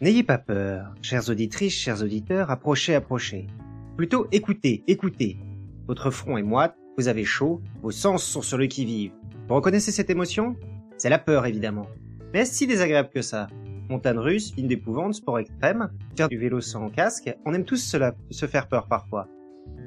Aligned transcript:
N'ayez 0.00 0.22
pas 0.22 0.38
peur, 0.38 0.94
chères 1.02 1.28
auditrices, 1.28 1.74
chers 1.74 2.02
auditeurs, 2.02 2.50
approchez, 2.50 2.94
approchez. 2.94 3.48
Plutôt 3.96 4.26
écoutez, 4.32 4.82
écoutez. 4.86 5.38
Votre 5.86 6.10
front 6.10 6.38
est 6.38 6.42
moite, 6.42 6.74
vous 6.96 7.08
avez 7.08 7.24
chaud, 7.24 7.60
vos 7.82 7.90
sens 7.90 8.24
sont 8.24 8.40
sur 8.40 8.56
le 8.56 8.66
qui-vive. 8.66 9.12
Vous 9.46 9.54
reconnaissez 9.54 9.92
cette 9.92 10.08
émotion? 10.08 10.56
C'est 10.96 11.10
la 11.10 11.18
peur, 11.18 11.44
évidemment. 11.44 11.86
Mais 12.32 12.40
est-ce 12.40 12.54
si 12.54 12.66
désagréable 12.66 13.10
que 13.12 13.22
ça? 13.22 13.48
Montagne 13.90 14.18
russe, 14.18 14.52
film 14.52 14.68
d'épouvante, 14.68 15.14
sport 15.14 15.38
extrême, 15.38 15.90
faire 16.16 16.28
du 16.28 16.38
vélo 16.38 16.60
sans 16.60 16.88
casque, 16.88 17.34
on 17.44 17.52
aime 17.52 17.64
tous 17.64 17.76
cela, 17.76 18.14
se 18.30 18.46
faire 18.46 18.68
peur 18.68 18.86
parfois. 18.86 19.28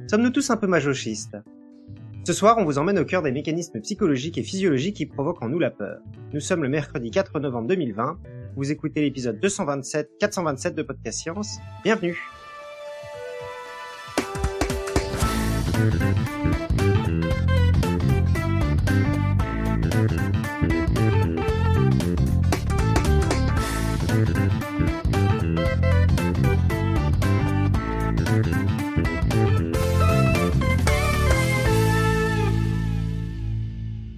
Sommes-nous 0.07 0.29
tous 0.29 0.49
un 0.49 0.57
peu 0.57 0.67
majochistes 0.67 1.37
Ce 2.25 2.33
soir, 2.33 2.57
on 2.57 2.63
vous 2.63 2.77
emmène 2.77 2.99
au 2.99 3.05
cœur 3.05 3.21
des 3.21 3.31
mécanismes 3.31 3.81
psychologiques 3.81 4.37
et 4.37 4.43
physiologiques 4.43 4.95
qui 4.95 5.05
provoquent 5.05 5.43
en 5.43 5.49
nous 5.49 5.59
la 5.59 5.71
peur. 5.71 5.99
Nous 6.31 6.39
sommes 6.39 6.63
le 6.63 6.69
mercredi 6.69 7.11
4 7.11 7.39
novembre 7.39 7.67
2020 7.67 8.17
vous 8.55 8.71
écoutez 8.71 9.01
l'épisode 9.01 9.39
227, 9.39 10.11
427 10.19 10.75
de 10.75 10.83
Podcast 10.83 11.19
Science. 11.19 11.57
Bienvenue. 11.83 12.17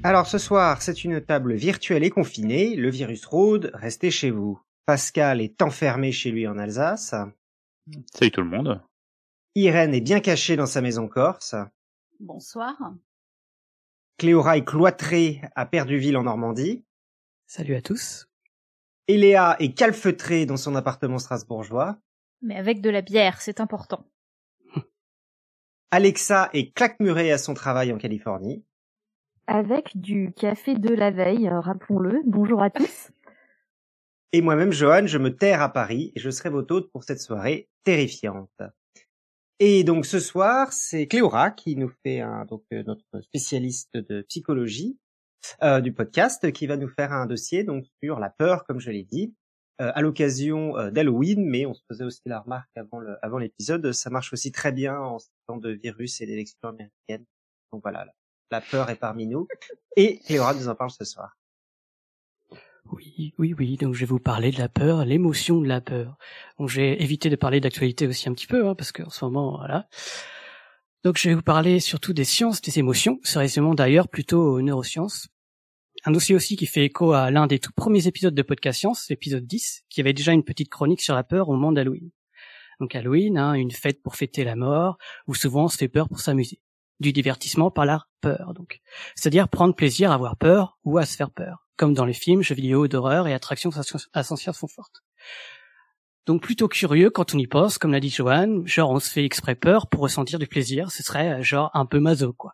Alors 0.05 0.27
ce 0.27 0.37
soir, 0.37 0.83
c'est 0.83 1.03
une 1.03 1.19
table 1.19 1.55
virtuelle 1.55 2.03
et 2.03 2.11
confinée. 2.11 2.75
Le 2.75 2.91
virus 2.91 3.25
rôde, 3.25 3.71
restez 3.73 4.11
chez 4.11 4.29
vous. 4.29 4.61
Pascal 4.85 5.41
est 5.41 5.63
enfermé 5.63 6.11
chez 6.11 6.29
lui 6.29 6.45
en 6.45 6.59
Alsace. 6.59 7.15
Salut 8.13 8.29
tout 8.29 8.41
le 8.41 8.49
monde. 8.49 8.83
Irène 9.55 9.95
est 9.95 10.01
bien 10.01 10.19
cachée 10.19 10.57
dans 10.57 10.67
sa 10.67 10.81
maison 10.81 11.07
corse. 11.07 11.55
Bonsoir. 12.19 12.75
Cléora 14.19 14.57
est 14.57 14.63
cloîtrée 14.63 15.41
à 15.55 15.65
Perduville 15.65 16.17
en 16.17 16.23
Normandie. 16.25 16.85
Salut 17.47 17.73
à 17.73 17.81
tous. 17.81 18.27
Et 19.07 19.17
Léa 19.17 19.55
est 19.57 19.73
calfeutrée 19.73 20.45
dans 20.45 20.57
son 20.57 20.75
appartement 20.75 21.17
strasbourgeois. 21.17 21.97
Mais 22.43 22.57
avec 22.57 22.79
de 22.79 22.91
la 22.91 23.01
bière, 23.01 23.41
c'est 23.41 23.59
important. 23.59 24.05
Alexa 25.89 26.51
est 26.53 26.75
claquemurée 26.75 27.31
à 27.31 27.39
son 27.39 27.55
travail 27.55 27.91
en 27.91 27.97
Californie 27.97 28.63
avec 29.47 29.99
du 29.99 30.33
café 30.33 30.75
de 30.75 30.93
la 30.93 31.11
veille, 31.11 31.47
euh, 31.47 31.59
rappelons-le. 31.59 32.21
Bonjour 32.25 32.61
à 32.61 32.69
tous. 32.69 33.11
Et 34.31 34.41
moi-même, 34.41 34.71
Johan, 34.71 35.05
je 35.05 35.17
me 35.17 35.35
terre 35.35 35.61
à 35.61 35.71
Paris 35.71 36.11
et 36.15 36.19
je 36.19 36.29
serai 36.29 36.49
votre 36.49 36.73
hôte 36.75 36.91
pour 36.91 37.03
cette 37.03 37.21
soirée 37.21 37.69
terrifiante. 37.83 38.61
Et 39.59 39.83
donc 39.83 40.05
ce 40.05 40.19
soir, 40.19 40.73
c'est 40.73 41.07
Cléora 41.07 41.51
qui 41.51 41.77
nous 41.77 41.91
fait 42.03 42.19
un, 42.19 42.45
donc 42.45 42.63
euh, 42.73 42.83
notre 42.83 43.21
spécialiste 43.21 43.95
de 43.95 44.23
psychologie 44.23 44.99
euh, 45.63 45.79
du 45.79 45.93
podcast, 45.93 46.51
qui 46.51 46.67
va 46.67 46.75
nous 46.75 46.89
faire 46.89 47.13
un 47.13 47.25
dossier 47.25 47.63
donc 47.63 47.85
sur 48.03 48.19
la 48.19 48.29
peur, 48.29 48.65
comme 48.65 48.79
je 48.79 48.91
l'ai 48.91 49.03
dit, 49.03 49.33
à 49.77 50.01
l'occasion 50.01 50.89
d'Halloween. 50.89 51.45
Mais 51.45 51.65
on 51.65 51.73
se 51.73 51.81
faisait 51.89 52.05
aussi 52.05 52.21
la 52.25 52.39
remarque 52.39 52.69
avant 52.77 52.99
le, 52.99 53.17
avant 53.21 53.37
l'épisode, 53.37 53.91
ça 53.91 54.09
marche 54.09 54.31
aussi 54.31 54.53
très 54.53 54.71
bien 54.71 54.97
en 54.97 55.17
temps 55.47 55.57
de 55.57 55.69
virus 55.69 56.21
et 56.21 56.25
d'élections 56.25 56.69
américaines. 56.69 57.25
Donc 57.73 57.81
voilà, 57.83 58.05
la 58.51 58.61
peur 58.61 58.89
est 58.89 58.95
parmi 58.95 59.25
nous. 59.27 59.47
Et 59.95 60.19
Cléora 60.19 60.53
nous 60.53 60.67
en 60.67 60.75
parle 60.75 60.91
ce 60.91 61.05
soir. 61.05 61.37
Oui, 62.91 63.33
oui, 63.37 63.55
oui. 63.57 63.77
Donc 63.77 63.95
je 63.95 64.01
vais 64.01 64.05
vous 64.05 64.19
parler 64.19 64.51
de 64.51 64.59
la 64.59 64.69
peur, 64.69 65.05
l'émotion 65.05 65.59
de 65.59 65.67
la 65.67 65.81
peur. 65.81 66.17
J'ai 66.67 67.01
évité 67.01 67.29
de 67.29 67.35
parler 67.35 67.59
d'actualité 67.59 68.07
aussi 68.07 68.29
un 68.29 68.33
petit 68.33 68.47
peu, 68.47 68.67
hein, 68.67 68.75
parce 68.75 68.91
qu'en 68.91 69.09
ce 69.09 69.25
moment, 69.25 69.57
voilà. 69.57 69.87
Donc 71.03 71.17
je 71.17 71.29
vais 71.29 71.35
vous 71.35 71.41
parler 71.41 71.79
surtout 71.79 72.13
des 72.13 72.23
sciences 72.23 72.61
des 72.61 72.79
émotions, 72.79 73.19
sérieusement 73.23 73.75
d'ailleurs 73.75 74.07
plutôt 74.07 74.41
aux 74.41 74.61
neurosciences. 74.61 75.27
Un 76.03 76.11
dossier 76.11 76.35
aussi 76.35 76.55
qui 76.55 76.67
fait 76.67 76.85
écho 76.85 77.13
à 77.13 77.31
l'un 77.31 77.47
des 77.47 77.57
tout 77.57 77.71
premiers 77.75 78.07
épisodes 78.07 78.35
de 78.35 78.41
Podcast 78.43 78.79
Science, 78.79 79.07
l'épisode 79.09 79.45
10, 79.45 79.85
qui 79.89 80.01
avait 80.01 80.13
déjà 80.13 80.33
une 80.33 80.43
petite 80.43 80.69
chronique 80.69 81.01
sur 81.01 81.15
la 81.15 81.23
peur 81.23 81.49
au 81.49 81.53
moment 81.53 81.71
d'Halloween. 81.71 82.11
Donc 82.79 82.93
Halloween, 82.93 83.37
hein, 83.37 83.53
une 83.53 83.71
fête 83.71 84.03
pour 84.03 84.15
fêter 84.15 84.43
la 84.43 84.55
mort, 84.55 84.97
où 85.27 85.33
souvent 85.33 85.65
on 85.65 85.67
se 85.67 85.77
fait 85.77 85.87
peur 85.87 86.07
pour 86.07 86.19
s'amuser 86.19 86.59
du 86.99 87.11
divertissement 87.11 87.71
par 87.71 87.85
la 87.85 88.05
peur, 88.21 88.53
donc. 88.53 88.79
C'est-à-dire 89.15 89.49
prendre 89.49 89.75
plaisir 89.75 90.11
à 90.11 90.15
avoir 90.15 90.37
peur 90.37 90.77
ou 90.83 90.97
à 90.97 91.05
se 91.05 91.15
faire 91.15 91.31
peur, 91.31 91.67
comme 91.77 91.93
dans 91.93 92.05
les 92.05 92.13
films, 92.13 92.41
jeux 92.41 92.55
vidéo 92.55 92.87
d'horreur 92.87 93.27
et 93.27 93.33
attractions 93.33 93.71
ascensionnelles 94.13 94.55
sont 94.55 94.67
fortes. 94.67 95.03
Donc 96.25 96.41
plutôt 96.41 96.67
curieux 96.67 97.11
quand 97.11 97.35
on 97.35 97.37
y 97.37 97.47
pense, 97.47 97.77
comme 97.77 97.91
l'a 97.91 97.99
dit 97.99 98.09
Joanne, 98.09 98.65
genre 98.65 98.89
on 98.89 98.99
se 98.99 99.11
fait 99.11 99.25
exprès 99.25 99.55
peur 99.55 99.87
pour 99.87 100.01
ressentir 100.01 100.39
du 100.39 100.47
plaisir, 100.47 100.91
ce 100.91 101.03
serait 101.03 101.43
genre 101.43 101.69
un 101.73 101.85
peu 101.85 101.99
maso, 101.99 102.33
quoi. 102.33 102.53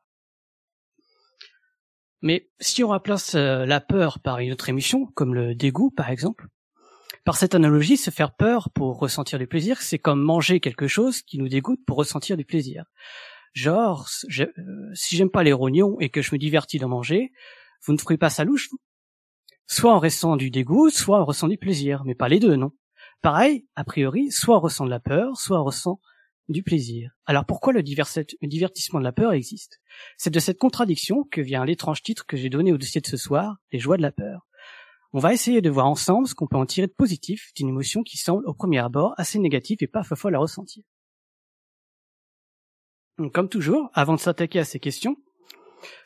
Mais 2.22 2.50
si 2.60 2.84
on 2.84 2.90
remplace 2.90 3.34
euh, 3.34 3.66
la 3.66 3.82
peur 3.82 4.20
par 4.20 4.40
une 4.40 4.52
autre 4.52 4.70
émotion, 4.70 5.08
comme 5.16 5.34
le 5.34 5.56
dégoût 5.56 5.90
par 5.90 6.10
exemple, 6.10 6.48
par 7.24 7.38
cette 7.38 7.56
analogie, 7.56 7.98
se 7.98 8.10
faire 8.10 8.34
peur 8.36 8.70
pour 8.72 9.00
ressentir 9.00 9.40
du 9.40 9.48
plaisir, 9.48 9.82
c'est 9.82 10.00
comme 10.00 10.22
manger 10.22 10.60
quelque 10.60 10.88
chose 10.88 11.22
qui 11.22 11.38
nous 11.38 11.48
dégoûte 11.48 11.80
pour 11.86 11.98
ressentir 11.98 12.36
du 12.36 12.46
plaisir. 12.46 12.86
Genre, 13.54 14.10
euh, 14.40 14.46
si 14.94 15.16
j'aime 15.16 15.30
pas 15.30 15.44
les 15.44 15.54
rognons 15.54 16.00
et 16.00 16.10
que 16.10 16.22
je 16.22 16.34
me 16.34 16.40
divertis 16.40 16.80
d'en 16.80 16.90
manger, 16.90 17.32
vous 17.86 17.94
ne 17.94 17.98
ferez 17.98 18.18
pas 18.18 18.30
ça 18.30 18.44
louche, 18.44 18.70
Soit 19.74 19.94
en 19.94 20.00
ressent 20.00 20.36
du 20.36 20.52
dégoût, 20.52 20.90
soit 20.90 21.22
en 21.22 21.24
ressent 21.24 21.48
du 21.48 21.58
plaisir, 21.58 22.04
mais 22.04 22.14
pas 22.14 22.28
les 22.28 22.42
deux, 22.42 22.58
non 22.58 22.74
Pareil, 23.22 23.66
a 23.78 23.86
priori, 23.86 24.30
soit 24.30 24.58
on 24.58 24.60
ressent 24.60 24.84
de 24.84 24.90
la 24.90 25.00
peur, 25.00 25.38
soit 25.38 25.62
on 25.62 25.64
ressent 25.64 26.02
du 26.50 26.62
plaisir. 26.62 27.12
Alors 27.26 27.46
pourquoi 27.46 27.72
le, 27.72 27.82
divertissement 27.82 29.00
de 29.00 29.06
la 29.06 29.14
peur 29.14 29.32
existe? 29.32 29.80
C'est 30.18 30.30
de 30.30 30.42
cette 30.42 30.58
contradiction 30.58 31.24
que 31.24 31.40
vient 31.40 31.64
l'étrange 31.64 32.04
titre 32.04 32.26
que 32.26 32.36
j'ai 32.36 32.50
donné 32.50 32.74
au 32.74 32.78
dossier 32.78 33.00
de 33.00 33.08
ce 33.08 33.16
soir, 33.16 33.60
les 33.72 33.80
joies 33.80 33.96
de 33.96 34.02
la 34.02 34.12
peur. 34.12 34.46
On 35.14 35.20
va 35.20 35.34
essayer 35.34 35.62
de 35.62 35.70
voir 35.70 35.88
ensemble 35.88 36.28
ce 36.28 36.36
qu'on 36.36 36.48
peut 36.48 36.58
en 36.58 36.66
tirer 36.66 36.88
de 36.88 36.94
positif 36.94 37.54
d'une 37.56 37.70
émotion 37.70 38.04
qui 38.04 38.18
semble 38.18 38.46
au 38.48 38.54
premier 38.54 38.80
abord 38.80 39.14
assez 39.16 39.40
négative 39.40 39.78
et 39.80 39.88
pas 39.88 40.04
fois 40.04 40.32
la 40.32 40.40
ressentir 40.40 40.84
comme 43.30 43.50
toujours, 43.50 43.90
avant 43.94 44.16
de 44.16 44.20
s'attaquer 44.20 44.60
à 44.60 44.64
ces 44.64 44.80
questions, 44.80 45.18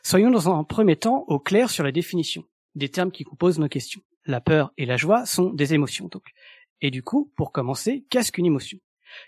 soyons 0.02 0.30
dans 0.30 0.50
un 0.50 0.64
premier 0.64 0.96
temps 0.96 1.24
au 1.28 1.38
clair 1.38 1.70
sur 1.70 1.84
la 1.84 1.92
définition 1.92 2.44
des 2.74 2.88
termes 2.90 3.10
qui 3.10 3.24
composent 3.24 3.58
nos 3.58 3.68
questions. 3.68 4.02
La 4.26 4.40
peur 4.40 4.72
et 4.76 4.86
la 4.86 4.96
joie 4.96 5.24
sont 5.24 5.50
des 5.52 5.74
émotions, 5.74 6.08
donc. 6.08 6.24
Et 6.82 6.90
du 6.90 7.02
coup, 7.02 7.32
pour 7.36 7.52
commencer, 7.52 8.04
qu'est-ce 8.10 8.30
qu'une 8.32 8.46
émotion? 8.46 8.78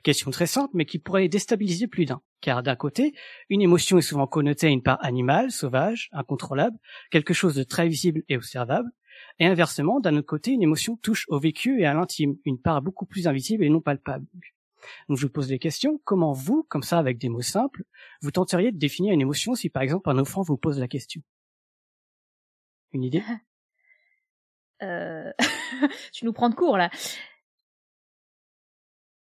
Question 0.02 0.30
très 0.30 0.46
simple, 0.46 0.72
mais 0.74 0.84
qui 0.84 0.98
pourrait 0.98 1.28
déstabiliser 1.28 1.86
plus 1.86 2.04
d'un. 2.04 2.20
Car 2.40 2.62
d'un 2.62 2.76
côté, 2.76 3.14
une 3.48 3.62
émotion 3.62 3.96
est 3.96 4.02
souvent 4.02 4.26
connotée 4.26 4.66
à 4.66 4.70
une 4.70 4.82
part 4.82 5.02
animale, 5.02 5.50
sauvage, 5.50 6.10
incontrôlable, 6.12 6.76
quelque 7.10 7.32
chose 7.32 7.54
de 7.54 7.62
très 7.62 7.88
visible 7.88 8.22
et 8.28 8.36
observable. 8.36 8.90
Et 9.38 9.46
inversement, 9.46 9.98
d'un 10.00 10.16
autre 10.16 10.26
côté, 10.26 10.50
une 10.50 10.62
émotion 10.62 10.96
touche 10.96 11.24
au 11.28 11.38
vécu 11.38 11.80
et 11.80 11.86
à 11.86 11.94
l'intime, 11.94 12.36
une 12.44 12.60
part 12.60 12.82
beaucoup 12.82 13.06
plus 13.06 13.26
invisible 13.26 13.64
et 13.64 13.70
non 13.70 13.80
palpable. 13.80 14.26
Donc 15.08 15.18
je 15.18 15.26
vous 15.26 15.32
pose 15.32 15.48
des 15.48 15.58
questions. 15.58 16.00
Comment 16.04 16.32
vous, 16.32 16.64
comme 16.64 16.82
ça, 16.82 16.98
avec 16.98 17.18
des 17.18 17.28
mots 17.28 17.42
simples, 17.42 17.84
vous 18.22 18.30
tenteriez 18.30 18.72
de 18.72 18.78
définir 18.78 19.14
une 19.14 19.20
émotion 19.20 19.54
si 19.54 19.70
par 19.70 19.82
exemple 19.82 20.10
un 20.10 20.18
enfant 20.18 20.42
vous 20.42 20.56
pose 20.56 20.78
la 20.78 20.88
question? 20.88 21.22
Une 22.92 23.04
idée? 23.04 23.22
Euh... 24.80 25.32
Tu 26.12 26.24
nous 26.24 26.32
prends 26.32 26.48
de 26.48 26.54
court 26.54 26.76
là. 26.76 26.88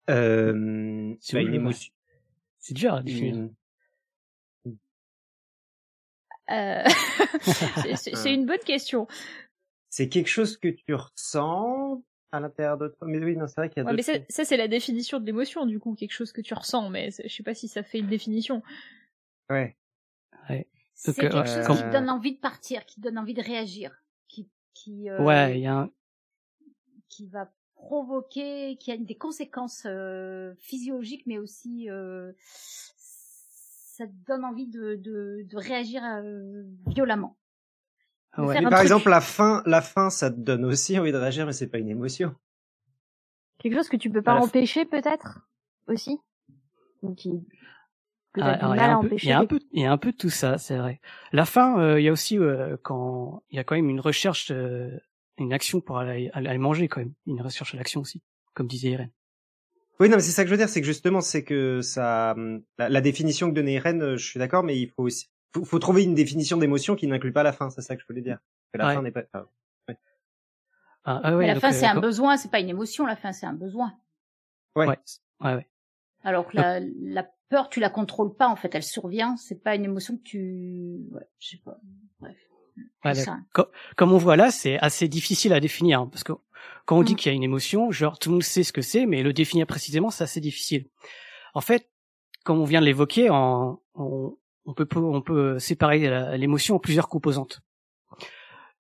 Euh... 0.08 1.12
C'est 1.20 1.42
une 1.42 1.54
émotion. 1.54 1.92
C'est 2.60 2.72
dur 2.72 2.94
à 2.94 3.02
définir. 3.02 3.48
Euh... 6.50 6.84
c'est 7.96 8.32
une 8.32 8.46
bonne 8.46 8.60
question. 8.60 9.08
C'est 9.88 10.08
quelque 10.08 10.28
chose 10.28 10.56
que 10.56 10.68
tu 10.68 10.94
ressens, 10.94 12.04
à 12.32 12.40
l'intérieur 12.40 12.78
de 12.78 12.88
toi. 12.88 13.06
Mais 13.06 13.18
oui, 13.18 13.36
non, 13.36 13.46
c'est 13.46 13.56
vrai 13.56 13.68
qu'il 13.68 13.82
y 13.82 13.86
a 13.86 13.88
ouais, 13.88 13.96
Mais 13.96 14.02
ça, 14.02 14.44
c'est 14.44 14.56
la 14.56 14.68
définition 14.68 15.20
de 15.20 15.26
l'émotion, 15.26 15.66
du 15.66 15.78
coup, 15.78 15.94
quelque 15.94 16.12
chose 16.12 16.32
que 16.32 16.40
tu 16.40 16.54
ressens, 16.54 16.90
mais 16.90 17.10
je 17.10 17.28
sais 17.28 17.42
pas 17.42 17.54
si 17.54 17.68
ça 17.68 17.82
fait 17.82 17.98
une 17.98 18.08
définition. 18.08 18.62
Ouais. 19.48 19.76
ouais. 20.48 20.68
C'est 20.94 21.16
quelque 21.16 21.36
euh, 21.36 21.66
chose 21.66 21.78
qui 21.78 21.90
donne 21.90 22.10
envie 22.10 22.34
de 22.34 22.40
partir, 22.40 22.84
qui 22.86 23.00
donne 23.00 23.18
envie 23.18 23.34
de 23.34 23.42
réagir, 23.42 24.02
qui, 24.28 24.48
qui. 24.74 25.08
Euh, 25.08 25.22
ouais, 25.22 25.58
il 25.58 25.62
y 25.62 25.66
a 25.66 25.78
un... 25.78 25.90
Qui 27.08 27.26
va 27.26 27.50
provoquer, 27.74 28.76
qui 28.76 28.92
a 28.92 28.96
des 28.96 29.16
conséquences 29.16 29.84
euh, 29.86 30.54
physiologiques, 30.58 31.26
mais 31.26 31.38
aussi 31.38 31.90
euh, 31.90 32.32
ça 32.96 34.04
donne 34.26 34.44
envie 34.44 34.66
de, 34.66 34.96
de, 34.96 35.46
de 35.48 35.56
réagir 35.56 36.02
euh, 36.04 36.62
Ouais. 38.38 38.62
par 38.70 38.80
exemple, 38.80 39.10
la 39.10 39.20
faim, 39.20 39.62
la 39.66 39.82
faim, 39.82 40.08
ça 40.08 40.30
te 40.30 40.38
donne 40.38 40.64
aussi 40.64 40.98
envie 40.98 41.12
de 41.12 41.16
réagir, 41.16 41.46
mais 41.46 41.52
c'est 41.52 41.68
pas 41.68 41.78
une 41.78 41.88
émotion. 41.88 42.34
Quelque 43.58 43.74
chose 43.74 43.88
que 43.88 43.96
tu 43.96 44.10
peux 44.10 44.22
pas 44.22 44.36
empêcher, 44.36 44.84
peut-être 44.84 45.40
aussi? 45.86 46.18
Ah, 48.38 48.52
alors, 48.52 48.74
il 48.74 48.78
y 48.78 48.80
mal 48.80 48.90
a 48.90 48.92
à 48.92 48.96
un 48.96 49.02
peu- 49.02 49.16
il 49.20 49.28
y 49.28 49.32
a 49.32 49.38
un 49.40 49.46
peu, 49.46 49.58
il 49.72 49.82
y 49.82 49.86
a 49.86 49.92
un 49.92 49.98
peu 49.98 50.12
de 50.12 50.16
tout 50.16 50.30
ça, 50.30 50.56
c'est 50.56 50.78
vrai. 50.78 51.00
La 51.32 51.44
fin, 51.44 51.78
euh, 51.80 52.00
il 52.00 52.04
y 52.04 52.08
a 52.08 52.12
aussi 52.12 52.38
euh, 52.38 52.76
quand 52.82 53.42
il 53.50 53.56
y 53.56 53.58
a 53.58 53.64
quand 53.64 53.74
même 53.74 53.90
une 53.90 54.00
recherche, 54.00 54.50
euh, 54.50 54.90
une 55.38 55.52
action 55.52 55.80
pour 55.80 55.98
aller, 55.98 56.30
aller 56.32 56.58
manger 56.58 56.88
quand 56.88 57.00
même, 57.00 57.12
une 57.26 57.42
recherche 57.42 57.74
à 57.74 57.76
l'action 57.76 58.00
aussi, 58.00 58.22
comme 58.54 58.68
disait 58.68 58.90
Irène. 58.90 59.10
Oui, 59.98 60.08
non, 60.08 60.16
mais 60.16 60.22
c'est 60.22 60.30
ça 60.30 60.44
que 60.44 60.48
je 60.48 60.54
veux 60.54 60.58
dire, 60.58 60.68
c'est 60.68 60.80
que 60.80 60.86
justement, 60.86 61.20
c'est 61.20 61.44
que 61.44 61.82
ça, 61.82 62.34
hum, 62.36 62.62
la, 62.78 62.88
la 62.88 63.00
définition 63.00 63.50
que 63.50 63.54
donnait 63.54 63.74
Irène, 63.74 64.02
euh, 64.02 64.16
je 64.16 64.24
suis 64.24 64.38
d'accord, 64.38 64.62
mais 64.62 64.78
il 64.78 64.88
faut 64.88 65.02
aussi, 65.02 65.28
faut, 65.52 65.64
faut 65.64 65.78
trouver 65.78 66.04
une 66.04 66.14
définition 66.14 66.56
d'émotion 66.56 66.96
qui 66.96 67.06
n'inclut 67.06 67.32
pas 67.32 67.42
la 67.42 67.52
fin, 67.52 67.70
c'est 67.70 67.82
ça 67.82 67.96
que 67.96 68.02
je 68.02 68.06
voulais 68.06 68.22
dire. 68.22 68.38
Que 68.72 68.78
la 68.78 68.88
Ouais. 68.88 68.94
fin 68.94 69.02
n'est 69.02 69.10
pas. 69.10 69.22
ah, 69.32 69.44
Ah, 71.04 71.20
ah 71.24 71.30
ouais, 71.32 71.38
Mais 71.38 71.46
la 71.46 71.54
donc, 71.54 71.62
fin, 71.62 71.70
euh, 71.70 71.72
c'est 71.72 71.86
un 71.86 71.94
quand- 71.94 72.00
besoin, 72.02 72.36
c'est 72.36 72.50
pas 72.50 72.60
une 72.60 72.68
émotion. 72.68 73.06
La 73.06 73.16
fin, 73.16 73.32
c'est 73.32 73.46
un 73.46 73.54
besoin. 73.54 73.94
Ouais. 74.76 74.86
Ouais, 74.86 74.98
ouais, 75.40 75.54
ouais. 75.54 75.66
Alors 76.22 76.46
que 76.46 76.56
la, 76.56 76.78
la 76.80 77.26
peur, 77.48 77.70
tu 77.70 77.80
la 77.80 77.88
contrôles 77.88 78.36
pas. 78.36 78.48
En 78.48 78.56
fait, 78.56 78.74
elle 78.74 78.82
survient. 78.82 79.36
C'est 79.38 79.62
pas 79.62 79.74
une 79.74 79.84
émotion 79.86 80.16
que 80.18 80.22
tu. 80.22 81.00
Ouais, 81.10 81.26
je 81.38 81.48
sais 81.48 81.56
pas. 81.64 81.78
Bref. 82.20 82.36
Ouais. 83.04 83.12
Co- 83.54 83.66
Comme 83.96 84.12
on 84.12 84.18
voit 84.18 84.36
là, 84.36 84.50
c'est 84.50 84.78
assez 84.78 85.08
difficile 85.08 85.54
à 85.54 85.60
définir, 85.60 86.00
hein, 86.02 86.06
parce 86.06 86.22
que 86.22 86.32
quand 86.84 86.98
on 86.98 87.02
dit 87.02 87.14
Mm. 87.14 87.16
qu'il 87.16 87.30
y 87.30 87.32
a 87.32 87.36
une 87.36 87.42
émotion, 87.42 87.90
genre 87.90 88.18
tout 88.18 88.28
le 88.28 88.34
monde 88.34 88.42
sait 88.42 88.62
ce 88.62 88.72
que 88.72 88.82
c'est, 88.82 89.06
mais 89.06 89.22
le 89.22 89.32
définir 89.32 89.66
précisément, 89.66 90.10
c'est 90.10 90.24
assez 90.24 90.40
difficile. 90.40 90.86
En 91.54 91.62
fait, 91.62 91.88
comme 92.44 92.58
on 92.60 92.64
vient 92.64 92.80
de 92.80 92.86
l'évoquer, 92.86 93.30
on, 93.30 93.78
on 94.64 94.74
peut 94.74 94.86
peut 94.86 95.58
séparer 95.58 96.36
l'émotion 96.38 96.76
en 96.76 96.78
plusieurs 96.78 97.08
composantes. 97.08 97.60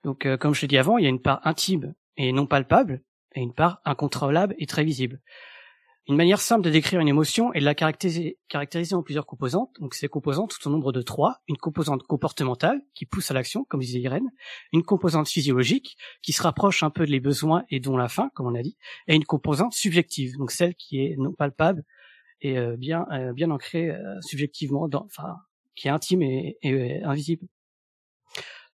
Donc, 0.04 0.26
euh, 0.26 0.36
comme 0.36 0.54
je 0.54 0.62
l'ai 0.62 0.68
dit 0.68 0.78
avant, 0.78 0.98
il 0.98 1.04
y 1.04 1.06
a 1.06 1.10
une 1.10 1.20
part 1.20 1.40
intime 1.44 1.94
et 2.16 2.32
non 2.32 2.46
palpable, 2.46 3.02
et 3.34 3.40
une 3.40 3.54
part 3.54 3.80
incontrôlable 3.84 4.54
et 4.58 4.66
très 4.66 4.84
visible. 4.84 5.20
Une 6.08 6.16
manière 6.16 6.40
simple 6.40 6.64
de 6.64 6.70
décrire 6.70 6.98
une 7.00 7.08
émotion 7.08 7.52
est 7.52 7.60
de 7.60 7.64
la 7.64 7.74
caractériser, 7.74 8.94
en 8.94 9.02
plusieurs 9.02 9.26
composantes. 9.26 9.70
Donc 9.78 9.94
ces 9.94 10.08
composantes 10.08 10.52
sont 10.52 10.68
au 10.68 10.72
nombre 10.72 10.92
de 10.92 11.02
trois. 11.02 11.40
Une 11.46 11.56
composante 11.56 12.02
comportementale 12.02 12.80
qui 12.94 13.06
pousse 13.06 13.30
à 13.30 13.34
l'action, 13.34 13.64
comme 13.68 13.80
disait 13.80 14.00
Irène. 14.00 14.28
Une 14.72 14.82
composante 14.82 15.28
physiologique 15.28 15.96
qui 16.22 16.32
se 16.32 16.42
rapproche 16.42 16.82
un 16.82 16.90
peu 16.90 17.06
des 17.06 17.20
besoins 17.20 17.64
et 17.70 17.78
dont 17.78 17.96
la 17.96 18.08
faim, 18.08 18.30
comme 18.34 18.46
on 18.46 18.54
a 18.56 18.62
dit. 18.62 18.76
Et 19.06 19.14
une 19.14 19.24
composante 19.24 19.72
subjective, 19.72 20.36
donc 20.36 20.50
celle 20.50 20.74
qui 20.74 20.98
est 20.98 21.14
non 21.16 21.32
palpable 21.32 21.84
et 22.40 22.58
euh, 22.58 22.76
bien 22.76 23.06
euh, 23.12 23.50
ancrée 23.50 23.90
euh, 23.90 24.20
subjectivement, 24.22 24.88
dans, 24.88 25.04
enfin 25.04 25.36
qui 25.80 25.88
est 25.88 25.90
intime 25.90 26.20
et, 26.20 26.58
euh, 26.66 27.00
invisible. 27.04 27.46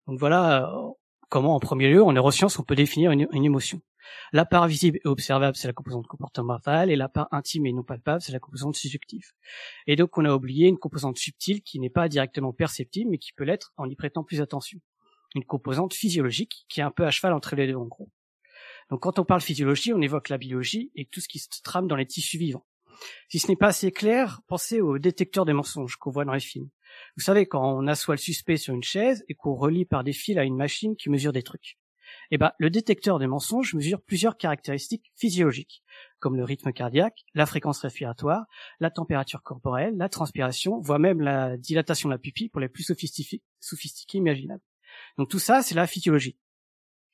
Donc 0.09 0.19
voilà 0.19 0.67
euh, 0.67 0.91
comment, 1.29 1.55
en 1.55 1.61
premier 1.61 1.89
lieu, 1.89 2.03
en 2.03 2.13
neurosciences, 2.13 2.59
on 2.59 2.65
peut 2.65 2.75
définir 2.75 3.13
une, 3.13 3.29
une 3.31 3.45
émotion. 3.45 3.81
La 4.33 4.45
part 4.45 4.67
visible 4.67 4.99
et 5.05 5.09
observable, 5.09 5.57
c'est 5.57 5.69
la 5.69 5.73
composante 5.73 6.07
comportementale, 6.07 6.91
et 6.91 6.97
la 6.97 7.09
part 7.09 7.29
intime 7.31 7.67
et 7.67 7.73
non 7.73 7.85
palpable, 7.85 8.21
c'est 8.21 8.33
la 8.33 8.41
composante 8.41 8.75
subjective. 8.75 9.33
Et 9.87 9.95
donc, 9.97 10.19
on 10.19 10.25
a 10.25 10.33
oublié 10.33 10.69
une 10.69 10.79
composante 10.79 11.17
subtile 11.17 11.63
qui 11.63 11.79
n'est 11.79 11.91
pas 11.91 12.09
directement 12.09 12.53
perceptible, 12.53 13.11
mais 13.11 13.19
qui 13.19 13.33
peut 13.33 13.45
l'être 13.45 13.73
en 13.77 13.89
y 13.89 13.95
prêtant 13.95 14.25
plus 14.25 14.41
attention. 14.41 14.81
Une 15.35 15.45
composante 15.45 15.95
physiologique 15.95 16.67
qui 16.69 16.81
est 16.81 16.85
un 16.85 16.91
peu 16.91 17.07
à 17.07 17.11
cheval 17.11 17.33
entre 17.33 17.55
les 17.57 17.67
deux, 17.67 17.77
en 17.77 17.87
gros. 17.87 18.11
Donc, 18.91 19.01
quand 19.01 19.19
on 19.19 19.25
parle 19.25 19.41
physiologie, 19.41 19.93
on 19.93 20.01
évoque 20.01 20.29
la 20.29 20.39
biologie 20.39 20.91
et 20.95 21.07
tout 21.07 21.21
ce 21.21 21.29
qui 21.29 21.39
se 21.39 21.49
trame 21.63 21.89
dans 21.89 21.97
les 21.97 22.07
tissus 22.07 22.39
vivants. 22.39 22.67
Si 23.29 23.39
ce 23.39 23.49
n'est 23.49 23.57
pas 23.57 23.69
assez 23.69 23.91
clair, 23.91 24.41
pensez 24.47 24.81
au 24.81 24.99
détecteur 24.99 25.45
des 25.45 25.53
mensonges 25.53 25.97
qu'on 25.97 26.11
voit 26.11 26.25
dans 26.25 26.33
les 26.33 26.41
films. 26.41 26.69
Vous 27.17 27.23
savez, 27.23 27.47
quand 27.47 27.77
on 27.77 27.87
assoit 27.87 28.15
le 28.15 28.21
suspect 28.21 28.57
sur 28.57 28.75
une 28.75 28.83
chaise 28.83 29.25
et 29.29 29.35
qu'on 29.35 29.55
relie 29.55 29.85
par 29.85 30.05
des 30.05 30.13
fils 30.13 30.37
à 30.39 30.45
une 30.45 30.57
machine 30.57 30.97
qui 30.97 31.11
mesure 31.11 31.33
des 31.33 31.43
trucs 31.43 31.79
eh 32.31 32.39
ben, 32.39 32.53
le 32.59 32.71
détecteur 32.71 33.19
des 33.19 33.27
mensonges 33.27 33.75
mesure 33.75 34.01
plusieurs 34.03 34.37
caractéristiques 34.37 35.13
physiologiques, 35.17 35.83
comme 36.19 36.37
le 36.37 36.45
rythme 36.45 36.73
cardiaque, 36.73 37.25
la 37.35 37.47
fréquence 37.47 37.81
respiratoire, 37.81 38.45
la 38.81 38.91
température 38.91 39.43
corporelle, 39.43 39.97
la 39.97 40.09
transpiration, 40.09 40.81
voire 40.81 40.99
même 40.99 41.21
la 41.21 41.57
dilatation 41.57 42.09
de 42.09 42.15
la 42.15 42.19
pupille 42.19 42.49
pour 42.49 42.61
les 42.61 42.69
plus 42.69 42.85
sophistiqués, 42.85 43.43
sophistiqués 43.61 44.19
imaginables. 44.19 44.63
Donc 45.19 45.29
tout 45.29 45.39
ça, 45.39 45.63
c'est 45.63 45.75
la 45.75 45.87
physiologie. 45.87 46.39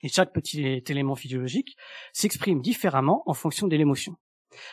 Et 0.02 0.08
chaque 0.08 0.32
petit 0.32 0.82
élément 0.88 1.14
physiologique 1.14 1.76
s'exprime 2.12 2.60
différemment 2.60 3.22
en 3.26 3.34
fonction 3.34 3.68
de 3.68 3.76
l'émotion. 3.76 4.16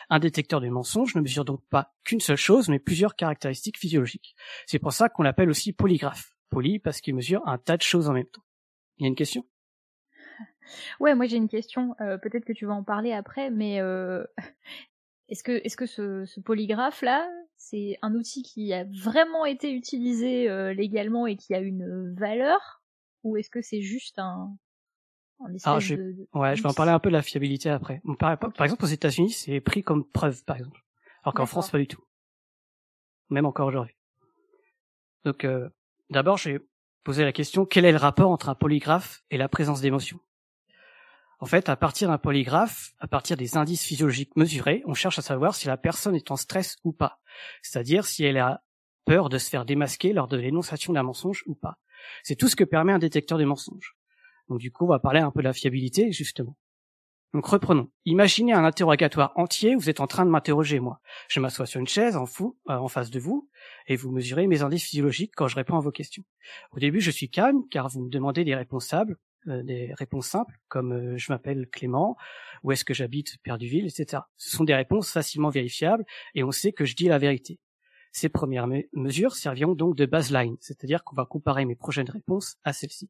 Un 0.10 0.20
détecteur 0.20 0.62
de 0.62 0.70
mensonges 0.70 1.16
ne 1.16 1.22
mesure 1.22 1.46
donc 1.46 1.62
pas 1.70 1.94
qu'une 2.04 2.20
seule 2.20 2.38
chose, 2.38 2.70
mais 2.70 2.80
plusieurs 2.80 3.16
caractéristiques 3.16 3.78
physiologiques. 3.78 4.36
C'est 4.66 4.80
pour 4.80 4.94
ça 4.94 5.10
qu'on 5.10 5.24
l'appelle 5.24 5.50
aussi 5.50 5.74
polygraphe. 5.74 6.36
Poly 6.50 6.80
parce 6.80 7.00
qu'il 7.02 7.16
mesure 7.16 7.48
un 7.48 7.58
tas 7.60 7.78
de 7.78 7.84
choses 7.84 8.10
en 8.10 8.14
même 8.14 8.26
temps. 8.26 8.42
Il 8.98 9.04
y 9.04 9.06
a 9.06 9.10
une 9.10 9.16
question? 9.16 9.46
Ouais, 11.00 11.16
moi 11.16 11.26
j'ai 11.26 11.38
une 11.38 11.50
question. 11.50 11.96
euh, 12.02 12.18
Peut-être 12.18 12.46
que 12.46 12.54
tu 12.54 12.66
vas 12.66 12.74
en 12.74 12.84
parler 12.84 13.12
après, 13.14 13.50
mais 13.50 13.82
euh, 13.82 14.24
est-ce 15.30 15.44
que 15.44 15.62
est-ce 15.64 15.78
que 15.78 15.86
ce, 15.86 16.26
ce 16.26 16.40
polygraphe 16.40 17.02
là, 17.02 17.28
c'est 17.56 17.98
un 18.02 18.14
outil 18.16 18.44
qui 18.44 18.74
a 18.74 18.86
vraiment 18.86 19.46
été 19.46 19.72
utilisé 19.72 20.50
euh, 20.50 20.74
légalement 20.74 21.28
et 21.28 21.36
qui 21.38 21.54
a 21.54 21.60
une 21.60 22.16
valeur, 22.18 22.82
ou 23.24 23.38
est-ce 23.38 23.50
que 23.50 23.62
c'est 23.62 23.82
juste 23.82 24.20
un, 24.20 24.56
Alors, 25.64 25.80
je- 25.80 25.96
de, 25.96 26.02
de- 26.12 26.28
Ouais, 26.34 26.56
je 26.56 26.64
vais 26.64 26.70
en 26.70 26.74
parler 26.74 26.92
un 26.92 27.00
peu 27.00 27.10
de 27.10 27.14
la 27.16 27.22
fiabilité 27.22 27.70
après. 27.70 28.02
Par, 28.18 28.38
exemple, 28.66 28.84
aux 28.84 28.88
États-Unis, 28.90 29.32
c'est 29.32 29.62
pris 29.62 29.84
comme 29.84 30.06
preuve, 30.06 30.44
par 30.44 30.58
exemple. 30.58 30.84
Alors 31.24 31.34
qu'en. 31.34 31.46
France, 31.46 31.70
pas 31.70 31.78
du 31.78 31.88
tout. 31.88 32.04
Même 33.30 33.46
encore 33.46 33.68
aujourd'hui. 33.68 33.96
Donc, 35.24 35.44
euh, 35.46 35.70
d'abord, 36.10 36.38
je 36.38 36.52
vais 36.52 36.60
poser 37.04 37.24
la 37.24 37.32
question, 37.32 37.66
quel 37.66 37.86
est 37.86 37.92
le 37.92 37.98
rapport 37.98 38.32
entre 38.32 38.50
un 38.50 38.56
polygraphe 38.56 39.24
et 39.30 39.38
la 39.38 39.48
présence 39.50 39.82
d'émotions? 39.82 40.20
En 41.42 41.46
fait, 41.46 41.70
à 41.70 41.78
partir 41.78 42.10
d'un 42.10 42.18
polygraphe, 42.18 42.92
à 43.00 43.08
partir 43.08 43.38
des 43.38 43.56
indices 43.56 43.84
physiologiques 43.84 44.36
mesurés, 44.36 44.84
on 44.86 44.94
cherche 44.94 45.20
à 45.20 45.22
savoir 45.22 45.56
si 45.56 45.68
la 45.68 45.78
personne 45.78 46.16
est 46.16 46.32
en 46.32 46.36
stress 46.36 46.76
ou 46.84 46.92
pas. 46.92 47.20
C'est-à-dire 47.62 48.06
si 48.06 48.26
elle 48.26 48.38
a 48.38 48.62
peur 49.06 49.30
de 49.30 49.38
se 49.38 49.50
faire 49.50 49.64
démasquer 49.64 50.12
lors 50.12 50.28
de 50.28 50.36
l'énonciation 50.36 50.92
d'un 50.92 51.04
mensonge 51.04 51.44
ou 51.48 51.56
pas. 51.56 51.78
C'est 52.24 52.36
tout 52.36 52.50
ce 52.50 52.58
que 52.58 52.66
permet 52.66 52.92
un 52.92 53.00
détecteur 53.00 53.38
des 53.38 53.46
mensonges. 53.46 53.96
Donc 54.50 54.60
du 54.60 54.72
coup, 54.72 54.86
on 54.86 54.90
va 54.90 55.00
parler 55.00 55.20
un 55.20 55.32
peu 55.32 55.40
de 55.40 55.48
la 55.48 55.54
fiabilité, 55.54 56.12
justement. 56.12 56.58
Donc 57.34 57.46
reprenons. 57.46 57.92
Imaginez 58.06 58.54
un 58.54 58.66
interrogatoire 58.66 59.32
entier, 59.36 59.76
vous 59.76 59.90
êtes 59.90 60.00
en 60.00 60.08
train 60.08 60.26
de 60.26 60.32
m'interroger, 60.32 60.80
moi. 60.80 61.00
Je 61.28 61.40
m'assois 61.40 61.68
sur 61.68 61.80
une 61.80 61.88
chaise 61.88 62.16
en 62.18 62.26
fou, 62.26 62.58
euh, 62.70 62.74
en 62.74 62.88
face 62.88 63.12
de 63.12 63.20
vous, 63.20 63.48
et 63.86 63.96
vous 63.96 64.12
mesurez 64.12 64.48
mes 64.48 64.64
indices 64.64 64.86
physiologiques 64.86 65.34
quand 65.36 65.48
je 65.48 65.56
réponds 65.56 65.78
à 65.78 65.82
vos 65.82 65.92
questions. 65.92 66.24
Au 66.72 66.80
début, 66.80 67.02
je 67.02 67.12
suis 67.12 67.30
calme, 67.30 67.62
car 67.70 67.88
vous 67.88 68.02
me 68.02 68.10
demandez 68.10 68.44
des 68.44 68.58
simples, 68.80 69.16
euh, 69.48 69.62
des 69.62 69.94
réponses 69.94 70.28
simples, 70.28 70.56
comme 70.70 70.92
euh, 70.92 71.18
je 71.18 71.32
m'appelle 71.32 71.68
Clément, 71.72 72.18
où 72.64 72.72
est-ce 72.72 72.84
que 72.84 72.96
j'habite, 72.96 73.38
Perduville, 73.44 73.86
etc. 73.86 74.24
Ce 74.38 74.50
sont 74.50 74.64
des 74.64 74.74
réponses 74.76 75.12
facilement 75.12 75.50
vérifiables, 75.50 76.06
et 76.34 76.44
on 76.44 76.52
sait 76.52 76.72
que 76.74 76.84
je 76.84 76.96
dis 76.96 77.08
la 77.08 77.20
vérité. 77.20 77.60
Ces 78.12 78.30
premières 78.30 78.66
me- 78.66 78.90
mesures 78.94 79.36
serviront 79.36 79.76
donc 79.76 79.96
de 79.96 80.08
baseline, 80.08 80.58
c'est-à-dire 80.62 81.04
qu'on 81.04 81.16
va 81.16 81.26
comparer 81.26 81.66
mes 81.66 81.76
prochaines 81.76 82.10
réponses 82.10 82.58
à 82.64 82.74
celles-ci. 82.74 83.08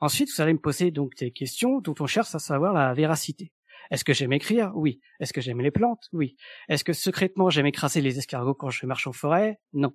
Ensuite, 0.00 0.30
vous 0.34 0.40
allez 0.40 0.52
me 0.52 0.60
poser 0.60 0.90
donc 0.90 1.16
des 1.16 1.32
questions 1.32 1.80
dont 1.80 1.94
on 1.98 2.06
cherche 2.06 2.34
à 2.34 2.38
savoir 2.38 2.72
la 2.72 2.94
véracité. 2.94 3.52
Est-ce 3.90 4.04
que 4.04 4.12
j'aime 4.12 4.32
écrire? 4.32 4.72
Oui. 4.74 5.00
Est-ce 5.18 5.32
que 5.32 5.40
j'aime 5.40 5.60
les 5.60 5.70
plantes? 5.70 6.08
Oui. 6.12 6.36
Est-ce 6.68 6.84
que 6.84 6.92
secrètement 6.92 7.50
j'aime 7.50 7.66
écraser 7.66 8.00
les 8.00 8.18
escargots 8.18 8.54
quand 8.54 8.70
je 8.70 8.86
marche 8.86 9.06
en 9.06 9.12
forêt? 9.12 9.60
Non. 9.72 9.92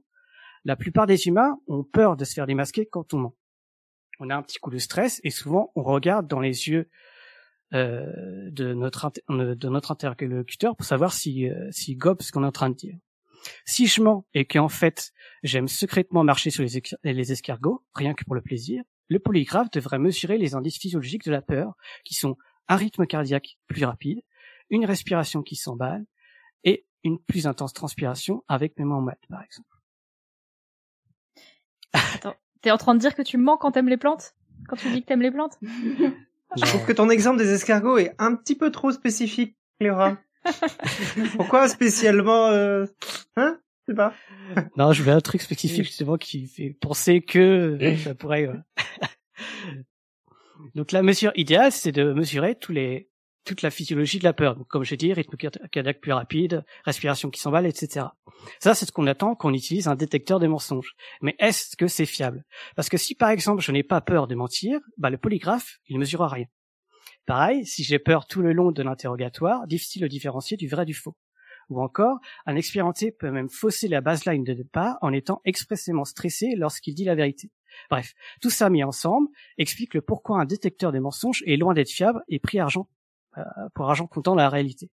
La 0.65 0.75
plupart 0.75 1.07
des 1.07 1.27
humains 1.27 1.57
ont 1.67 1.83
peur 1.83 2.17
de 2.17 2.25
se 2.25 2.33
faire 2.33 2.47
démasquer 2.47 2.85
quand 2.85 3.13
on 3.13 3.19
ment. 3.19 3.35
On 4.19 4.29
a 4.29 4.35
un 4.35 4.41
petit 4.41 4.59
coup 4.59 4.71
de 4.71 4.77
stress 4.77 5.19
et 5.23 5.29
souvent 5.29 5.71
on 5.75 5.83
regarde 5.83 6.27
dans 6.27 6.39
les 6.39 6.69
yeux 6.69 6.89
euh, 7.73 8.05
de 8.51 8.73
notre 8.73 9.91
interlocuteur 9.91 10.75
pour 10.75 10.85
savoir 10.85 11.13
si 11.13 11.49
euh, 11.49 11.69
s'il 11.71 11.97
gobe 11.97 12.21
ce 12.21 12.31
qu'on 12.31 12.43
est 12.43 12.47
en 12.47 12.51
train 12.51 12.69
de 12.69 12.75
dire. 12.75 12.95
Si 13.65 13.87
je 13.87 14.01
mens 14.01 14.25
et 14.33 14.45
qu'en 14.45 14.69
fait 14.69 15.11
j'aime 15.43 15.67
secrètement 15.67 16.23
marcher 16.23 16.49
sur 16.49 16.63
les 17.03 17.31
escargots, 17.31 17.83
rien 17.93 18.13
que 18.13 18.23
pour 18.23 18.35
le 18.35 18.41
plaisir, 18.41 18.83
le 19.09 19.19
polygraphe 19.19 19.71
devrait 19.71 19.99
mesurer 19.99 20.37
les 20.37 20.55
indices 20.55 20.77
physiologiques 20.77 21.25
de 21.25 21.31
la 21.31 21.41
peur, 21.41 21.75
qui 22.03 22.13
sont 22.13 22.37
un 22.67 22.75
rythme 22.75 23.05
cardiaque 23.05 23.57
plus 23.67 23.85
rapide, 23.85 24.21
une 24.69 24.85
respiration 24.85 25.41
qui 25.41 25.55
s'emballe 25.55 26.05
et 26.63 26.85
une 27.03 27.19
plus 27.19 27.47
intense 27.47 27.73
transpiration 27.73 28.43
avec 28.47 28.77
mes 28.79 28.85
mains 28.85 29.01
moites, 29.01 29.25
par 29.29 29.43
exemple. 29.43 29.67
T'es 32.61 32.71
en 32.71 32.77
train 32.77 32.95
de 32.95 32.99
dire 32.99 33.13
que 33.13 33.21
tu 33.21 33.37
mens 33.37 33.57
quand 33.57 33.71
t'aimes 33.71 33.89
les 33.89 33.97
plantes? 33.97 34.35
Quand 34.69 34.77
tu 34.77 34.89
dis 34.89 35.01
que 35.01 35.07
t'aimes 35.07 35.21
les 35.21 35.31
plantes? 35.31 35.57
Je 36.55 36.65
trouve 36.65 36.85
que 36.85 36.93
ton 36.93 37.09
exemple 37.09 37.39
des 37.39 37.51
escargots 37.51 37.97
est 37.97 38.15
un 38.19 38.35
petit 38.35 38.55
peu 38.55 38.71
trop 38.71 38.91
spécifique, 38.91 39.57
Cléora. 39.79 40.17
Pourquoi 41.35 41.67
spécialement 41.67 42.47
euh... 42.47 42.85
Hein? 43.35 43.59
Sais 43.87 43.95
pas? 43.95 44.13
Non, 44.77 44.91
je 44.93 45.01
voulais 45.01 45.15
un 45.15 45.21
truc 45.21 45.41
spécifique 45.41 45.85
justement 45.85 46.17
qui 46.17 46.47
fait 46.47 46.75
penser 46.79 47.21
que 47.21 47.77
ça 47.97 48.15
pourrait. 48.15 48.47
euh. 48.47 48.57
Donc 50.75 50.91
la 50.91 51.01
mesure 51.01 51.31
idéale, 51.35 51.71
c'est 51.71 51.91
de 51.91 52.13
mesurer 52.13 52.55
tous 52.55 52.71
les 52.71 53.09
toute 53.45 53.61
la 53.61 53.71
physiologie 53.71 54.19
de 54.19 54.23
la 54.23 54.31
peur. 54.31 54.55
Donc, 54.55 54.69
comme 54.69 54.85
j'ai 54.85 54.95
dit, 54.95 55.11
rythme 55.11 55.35
cardiaque 55.35 55.99
plus 55.99 56.13
rapide, 56.13 56.63
respiration 56.85 57.29
qui 57.29 57.41
s'emballe, 57.41 57.65
etc. 57.65 58.05
Ça, 58.61 58.73
c'est 58.73 58.85
ce 58.85 58.93
qu'on 58.93 59.05
attend 59.05 59.35
quand 59.35 59.49
on 59.49 59.53
utilise 59.53 59.89
un 59.89 59.95
détecteur 59.95 60.39
des 60.39 60.47
mensonges. 60.47 60.95
Mais 61.21 61.35
est-ce 61.39 61.75
que 61.75 61.87
c'est 61.87 62.05
fiable? 62.05 62.45
Parce 62.77 62.87
que 62.87 62.95
si 62.95 63.15
par 63.15 63.29
exemple 63.29 63.61
je 63.61 63.73
n'ai 63.73 63.83
pas 63.83 63.99
peur 63.99 64.27
de 64.27 64.35
mentir, 64.35 64.79
bah 64.97 65.09
le 65.09 65.17
polygraphe, 65.17 65.79
il 65.87 65.95
ne 65.95 65.99
mesurera 65.99 66.29
rien. 66.29 66.45
Pareil, 67.25 67.65
si 67.65 67.83
j'ai 67.83 67.99
peur 67.99 68.27
tout 68.27 68.41
le 68.41 68.53
long 68.53 68.71
de 68.71 68.81
l'interrogatoire, 68.81 69.67
difficile 69.67 70.03
de 70.03 70.07
différencier 70.07 70.55
du 70.55 70.69
vrai 70.69 70.85
du 70.85 70.93
faux. 70.93 71.15
Ou 71.69 71.81
encore, 71.81 72.19
un 72.45 72.55
expérimenté 72.55 73.11
peut 73.11 73.31
même 73.31 73.49
fausser 73.49 73.87
la 73.87 74.01
baseline 74.01 74.43
de 74.43 74.53
départ 74.53 74.97
en 75.01 75.13
étant 75.13 75.41
expressément 75.45 76.05
stressé 76.05 76.55
lorsqu'il 76.55 76.93
dit 76.95 77.05
la 77.05 77.15
vérité. 77.15 77.51
Bref, 77.89 78.13
tout 78.41 78.49
ça 78.49 78.69
mis 78.69 78.83
ensemble 78.83 79.27
explique 79.57 79.93
le 79.93 80.01
pourquoi 80.01 80.39
un 80.39 80.45
détecteur 80.45 80.91
des 80.91 80.99
mensonges 80.99 81.43
est 81.45 81.57
loin 81.57 81.73
d'être 81.73 81.89
fiable 81.89 82.21
et 82.27 82.39
pris 82.39 82.59
argent 82.59 82.89
euh, 83.37 83.43
pour 83.73 83.89
argent 83.89 84.07
comptant 84.07 84.35
la 84.35 84.49
réalité. 84.49 84.91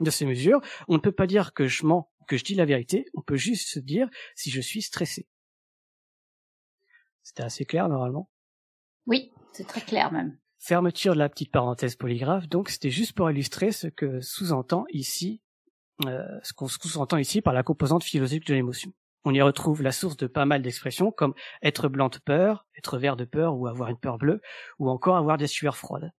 De 0.00 0.10
ces 0.10 0.26
mesures, 0.26 0.60
on 0.88 0.94
ne 0.94 1.00
peut 1.00 1.12
pas 1.12 1.26
dire 1.26 1.52
que 1.52 1.66
je 1.66 1.84
mens, 1.84 2.10
que 2.26 2.36
je 2.36 2.44
dis 2.44 2.54
la 2.54 2.64
vérité, 2.64 3.06
on 3.14 3.22
peut 3.22 3.36
juste 3.36 3.68
se 3.68 3.78
dire 3.78 4.08
si 4.34 4.50
je 4.50 4.60
suis 4.60 4.82
stressé. 4.82 5.26
C'était 7.22 7.42
assez 7.42 7.64
clair 7.64 7.88
normalement. 7.88 8.30
Oui, 9.06 9.32
c'est 9.52 9.66
très 9.66 9.82
clair 9.82 10.10
même. 10.10 10.38
Fermeture 10.58 11.14
de 11.14 11.18
la 11.18 11.28
petite 11.28 11.52
parenthèse 11.52 11.96
polygraphe, 11.96 12.48
donc 12.48 12.68
c'était 12.68 12.90
juste 12.90 13.12
pour 13.12 13.30
illustrer 13.30 13.72
ce 13.72 13.86
que 13.86 14.20
sous-entend 14.20 14.84
ici, 14.90 15.40
euh, 16.06 16.24
ce 16.42 16.52
qu'on 16.52 16.68
sous-entend 16.68 17.16
ici 17.16 17.40
par 17.40 17.52
la 17.52 17.62
composante 17.62 18.04
philosophique 18.04 18.46
de 18.46 18.54
l'émotion. 18.54 18.92
On 19.24 19.34
y 19.34 19.42
retrouve 19.42 19.82
la 19.82 19.92
source 19.92 20.16
de 20.16 20.26
pas 20.26 20.46
mal 20.46 20.62
d'expressions 20.62 21.12
comme 21.12 21.34
être 21.62 21.88
blanc 21.88 22.08
de 22.08 22.18
peur, 22.18 22.66
être 22.76 22.98
vert 22.98 23.16
de 23.16 23.24
peur 23.24 23.54
ou 23.56 23.66
avoir 23.66 23.90
une 23.90 23.98
peur 23.98 24.16
bleue, 24.16 24.40
ou 24.78 24.88
encore 24.88 25.16
avoir 25.16 25.36
des 25.36 25.46
sueurs 25.46 25.76
froides. 25.76 26.10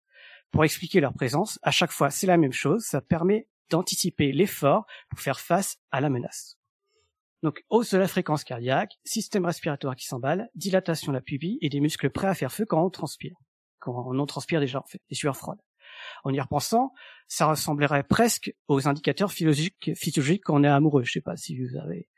Pour 0.51 0.65
expliquer 0.65 1.01
leur 1.01 1.15
présence, 1.15 1.59
à 1.63 1.71
chaque 1.71 1.93
fois 1.93 2.11
c'est 2.11 2.27
la 2.27 2.37
même 2.37 2.53
chose, 2.53 2.83
ça 2.83 3.01
permet 3.01 3.49
d'anticiper 3.71 4.33
l'effort 4.33 4.85
pour 5.09 5.21
faire 5.21 5.41
face 5.41 5.77
à 5.91 6.01
la 6.01 6.11
menace. 6.11 6.59
Donc 7.43 7.65
hausse 7.71 7.93
de 7.93 7.99
la 7.99 8.09
fréquence 8.09 8.45
cardiaque, 8.45 8.99
système 9.05 9.47
respiratoire 9.47 9.97
qui 9.97 10.07
s'emballe, 10.07 10.51
dilatation 10.55 11.13
de 11.13 11.17
la 11.17 11.23
pupille 11.23 11.59
et 11.63 11.71
des 11.71 11.81
muscles 11.81 12.11
prêts 12.11 12.29
à 12.29 12.35
faire 12.35 12.53
feu 12.53 12.67
quand 12.67 12.85
on 12.85 12.91
transpire. 12.91 13.37
Quand 13.79 13.95
on 14.13 14.27
transpire 14.27 14.61
déjà 14.61 14.81
en 14.81 14.87
fait, 14.87 15.01
des 15.09 15.15
sueurs 15.15 15.37
froides. 15.37 15.61
En 16.25 16.33
y 16.33 16.41
repensant, 16.41 16.93
ça 17.29 17.47
ressemblerait 17.47 18.03
presque 18.03 18.55
aux 18.69 18.89
indicateurs 18.89 19.33
physiologiques, 19.33 20.45
quand 20.45 20.61
on 20.61 20.65
est 20.65 20.69
amoureux. 20.69 21.03
Je 21.05 21.13
sais 21.13 21.21
pas 21.21 21.37
si 21.37 21.59
vous 21.59 21.77
avez 21.77 22.09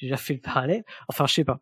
déjà 0.00 0.16
fait 0.16 0.34
le 0.34 0.40
parallèle. 0.40 0.84
Enfin, 1.08 1.26
je 1.26 1.34
sais 1.34 1.44
pas. 1.44 1.60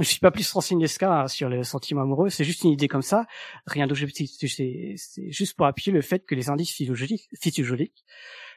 Je 0.00 0.04
suis 0.04 0.18
pas 0.18 0.32
plus 0.32 0.50
renseigné 0.50 0.86
hein, 1.02 1.28
sur 1.28 1.48
le 1.48 1.62
sentiment 1.62 2.02
amoureux. 2.02 2.28
C'est 2.28 2.42
juste 2.42 2.64
une 2.64 2.70
idée 2.70 2.88
comme 2.88 3.02
ça. 3.02 3.26
Rien 3.66 3.86
d'objectif. 3.86 4.30
C'est 4.40 4.96
juste 5.30 5.56
pour 5.56 5.66
appuyer 5.66 5.92
le 5.92 6.02
fait 6.02 6.24
que 6.26 6.34
les 6.34 6.50
indices 6.50 6.72
physiologiques, 6.72 7.28
physiologiques 7.40 8.04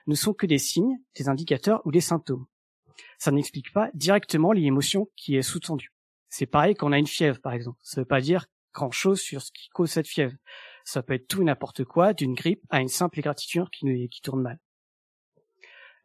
ne 0.07 0.15
sont 0.15 0.33
que 0.33 0.47
des 0.47 0.57
signes, 0.57 0.97
des 1.15 1.29
indicateurs 1.29 1.81
ou 1.85 1.91
des 1.91 2.01
symptômes. 2.01 2.47
Ça 3.19 3.31
n'explique 3.31 3.71
pas 3.71 3.91
directement 3.93 4.51
l'émotion 4.51 5.09
qui 5.15 5.35
est 5.35 5.43
sous-tendue. 5.43 5.93
C'est 6.29 6.47
pareil 6.47 6.73
quand 6.73 6.89
on 6.89 6.91
a 6.91 6.97
une 6.97 7.07
fièvre, 7.07 7.39
par 7.39 7.53
exemple. 7.53 7.77
Ça 7.83 8.01
ne 8.01 8.03
veut 8.03 8.07
pas 8.07 8.21
dire 8.21 8.47
grand-chose 8.73 9.19
sur 9.19 9.41
ce 9.41 9.51
qui 9.51 9.69
cause 9.69 9.91
cette 9.91 10.07
fièvre. 10.07 10.33
Ça 10.87 11.03
peut 11.03 11.15
être 11.15 11.27
tout 11.27 11.43
n'importe 11.43 11.83
quoi, 11.83 12.13
d'une 12.13 12.33
grippe 12.33 12.63
à 12.69 12.79
une 12.79 12.87
simple 12.87 13.19
égratignure 13.19 13.69
qui, 13.71 14.07
qui 14.07 14.21
tourne 14.21 14.41
mal. 14.41 14.57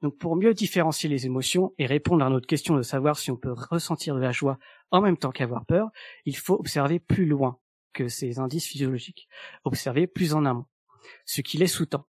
Donc 0.03 0.19
pour 0.19 0.35
mieux 0.35 0.55
différencier 0.55 1.09
les 1.09 1.25
émotions 1.25 1.73
et 1.79 1.87
répondre 1.87 2.25
à 2.25 2.29
notre 2.29 2.49
question 2.49 2.75
de 2.75 2.83
savoir 2.83 3.17
si 3.17 3.31
on 3.31 3.37
peut 3.37 3.53
ressentir 3.53 4.17
de 4.17 4.21
la 4.21 4.33
joie 4.33 4.59
en 4.91 5.01
même 5.01 5.17
temps 5.17 5.31
qu'avoir 5.31 5.67
peur, 5.67 5.91
il 6.25 6.37
faut 6.37 6.55
observer 6.55 6.99
plus 6.99 7.27
loin 7.27 7.61
que 7.93 8.09
ces 8.09 8.41
indices 8.41 8.67
physiologiques, 8.67 9.29
observer 9.63 10.09
plus 10.09 10.35
en 10.35 10.45
amont, 10.45 10.67
ce 11.27 11.43
qui 11.43 11.59
les 11.59 11.69
sous-tend. 11.69 12.09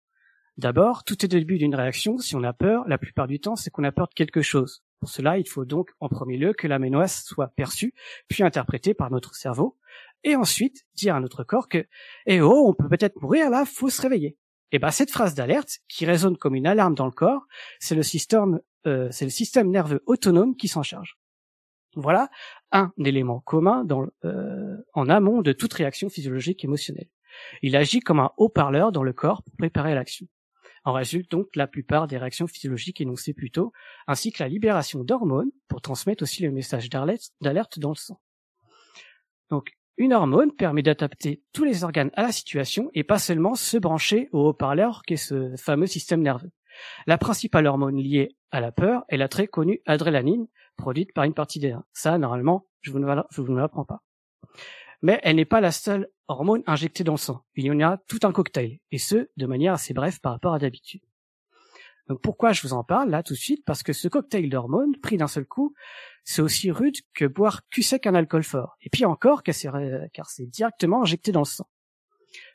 D'abord, 0.58 1.04
tout 1.04 1.26
est 1.26 1.28
début 1.28 1.58
d'une 1.58 1.74
réaction. 1.74 2.20
Si 2.20 2.36
on 2.36 2.44
a 2.44 2.54
peur, 2.54 2.88
la 2.88 3.00
plupart 3.00 3.26
du 3.26 3.40
temps, 3.40 3.56
c'est 3.56 3.72
qu'on 3.72 3.84
a 3.84 3.92
peur 3.92 4.10
de 4.10 4.14
quelque 4.14 4.44
chose. 4.44 4.84
Pour 5.00 5.10
cela, 5.10 5.38
il 5.40 5.48
faut 5.48 5.66
donc 5.66 5.90
en 6.02 6.10
premier 6.10 6.38
lieu 6.38 6.54
que 6.54 6.68
la 6.68 6.78
menace 6.78 7.24
soit 7.24 7.48
perçue, 7.48 7.96
puis 8.28 8.44
interprétée 8.44 8.94
par 8.94 9.10
notre 9.10 9.34
cerveau, 9.34 9.78
et 10.24 10.36
ensuite 10.36 10.86
dire 10.96 11.16
à 11.16 11.20
notre 11.20 11.44
corps 11.44 11.68
que 11.68 11.86
"Eh 12.26 12.42
oh, 12.42 12.66
on 12.68 12.74
peut 12.74 12.90
peut-être 12.90 13.22
mourir 13.22 13.50
là, 13.50 13.66
faut 13.66 13.90
se 13.90 14.02
réveiller." 14.02 14.38
Et 14.72 14.80
ben 14.80 14.92
cette 14.92 15.12
phrase 15.12 15.34
d'alerte, 15.34 15.80
qui 15.88 16.06
résonne 16.06 16.38
comme 16.38 16.56
une 16.56 16.68
alarme 16.68 16.96
dans 16.96 17.06
le 17.06 17.12
corps, 17.12 17.48
c'est 17.80 17.96
le 17.96 18.04
système, 18.04 18.60
euh, 18.86 19.10
c'est 19.12 19.26
le 19.26 19.32
système 19.32 19.70
nerveux 19.70 20.04
autonome 20.06 20.56
qui 20.56 20.68
s'en 20.68 20.84
charge. 20.84 21.18
Voilà 21.96 22.30
un 22.72 22.94
élément 23.04 23.40
commun 23.40 23.84
dans, 23.84 24.08
euh, 24.26 24.78
en 24.94 25.10
amont 25.10 25.42
de 25.42 25.54
toute 25.54 25.74
réaction 25.74 26.10
physiologique 26.10 26.64
émotionnelle. 26.64 27.10
Il 27.62 27.76
agit 27.76 28.00
comme 28.00 28.20
un 28.20 28.32
haut-parleur 28.38 28.92
dans 28.92 29.04
le 29.04 29.14
corps 29.14 29.42
pour 29.44 29.56
préparer 29.58 29.96
l'action. 29.96 30.28
En 30.86 30.94
résulte 30.94 31.30
donc 31.32 31.56
la 31.56 31.68
plupart 31.68 32.08
des 32.08 32.18
réactions 32.18 32.48
physiologiques 32.48 33.02
énoncées 33.02 33.34
plus 33.34 33.52
tôt, 33.52 33.74
ainsi 34.08 34.32
que 34.32 34.42
la 34.42 34.50
libération 34.50 35.04
d'hormones 35.04 35.52
pour 35.68 35.82
transmettre 35.82 36.24
aussi 36.24 36.44
le 36.44 36.52
message 36.52 36.90
d'alerte 36.90 37.80
dans 37.80 37.90
le 37.90 37.96
sang. 37.96 38.22
Donc, 39.50 39.72
une 40.00 40.14
hormone 40.14 40.52
permet 40.52 40.82
d'adapter 40.82 41.44
tous 41.54 41.64
les 41.64 41.84
organes 41.84 42.10
à 42.16 42.24
la 42.24 42.32
situation 42.32 42.90
et 42.96 43.04
pas 43.04 43.20
seulement 43.20 43.54
se 43.54 43.78
brancher 43.78 44.30
au 44.32 44.48
haut-parleur 44.48 45.04
qu'est 45.06 45.16
ce 45.16 45.56
fameux 45.56 45.86
système 45.86 46.24
nerveux. 46.24 46.52
La 47.06 47.20
principale 47.20 47.68
hormone 47.68 47.98
liée 47.98 48.36
à 48.50 48.62
la 48.62 48.72
peur 48.72 49.04
est 49.10 49.18
la 49.18 49.28
très 49.28 49.48
connue 49.48 49.82
adrénaline, 49.86 50.48
produite 50.78 51.14
par 51.14 51.26
une 51.26 51.34
partie 51.36 51.60
des. 51.60 51.76
Ça, 51.94 52.18
normalement, 52.18 52.66
je 52.82 52.92
vous 52.92 53.00
ne 53.00 53.60
l'apprends 53.60 53.86
pas 53.86 54.02
mais 55.02 55.20
elle 55.24 55.38
n'est 55.38 55.46
pas 55.46 55.62
la 55.62 55.72
seule 55.72 56.10
hormone 56.28 56.64
injectée 56.68 57.04
dans 57.04 57.14
le 57.14 57.18
sang. 57.18 57.44
Il 57.56 57.66
y 57.66 57.72
en 57.72 57.80
a 57.80 57.98
tout 58.08 58.20
un 58.24 58.32
cocktail, 58.32 58.80
et 58.92 58.98
ce, 58.98 59.30
de 59.38 59.46
manière 59.46 59.74
assez 59.74 59.94
brève 59.94 60.20
par 60.20 60.34
rapport 60.34 60.54
à 60.54 60.60
d'habitude. 60.60 61.02
Donc 62.10 62.22
pourquoi 62.22 62.52
je 62.52 62.64
vous 62.64 62.74
en 62.74 62.84
parle 62.84 63.12
là 63.12 63.22
tout 63.22 63.34
de 63.34 63.40
suite? 63.40 63.64
Parce 63.66 63.84
que 63.84 63.94
ce 63.94 64.08
cocktail 64.08 64.50
d'hormones, 64.50 64.98
pris 64.98 65.18
d'un 65.18 65.28
seul 65.28 65.46
coup, 65.46 65.76
c'est 66.24 66.42
aussi 66.42 66.72
rude 66.72 66.98
que 67.14 67.26
boire 67.26 67.62
cul 67.70 67.84
sec 67.84 68.08
un 68.08 68.16
alcool 68.16 68.44
fort. 68.44 68.78
Et 68.82 68.90
puis 68.90 69.06
encore, 69.06 69.44
car 69.44 70.30
c'est 70.30 70.46
directement 70.48 71.04
injecté 71.04 71.32
dans 71.32 71.42
le 71.42 71.46
sang. 71.46 71.70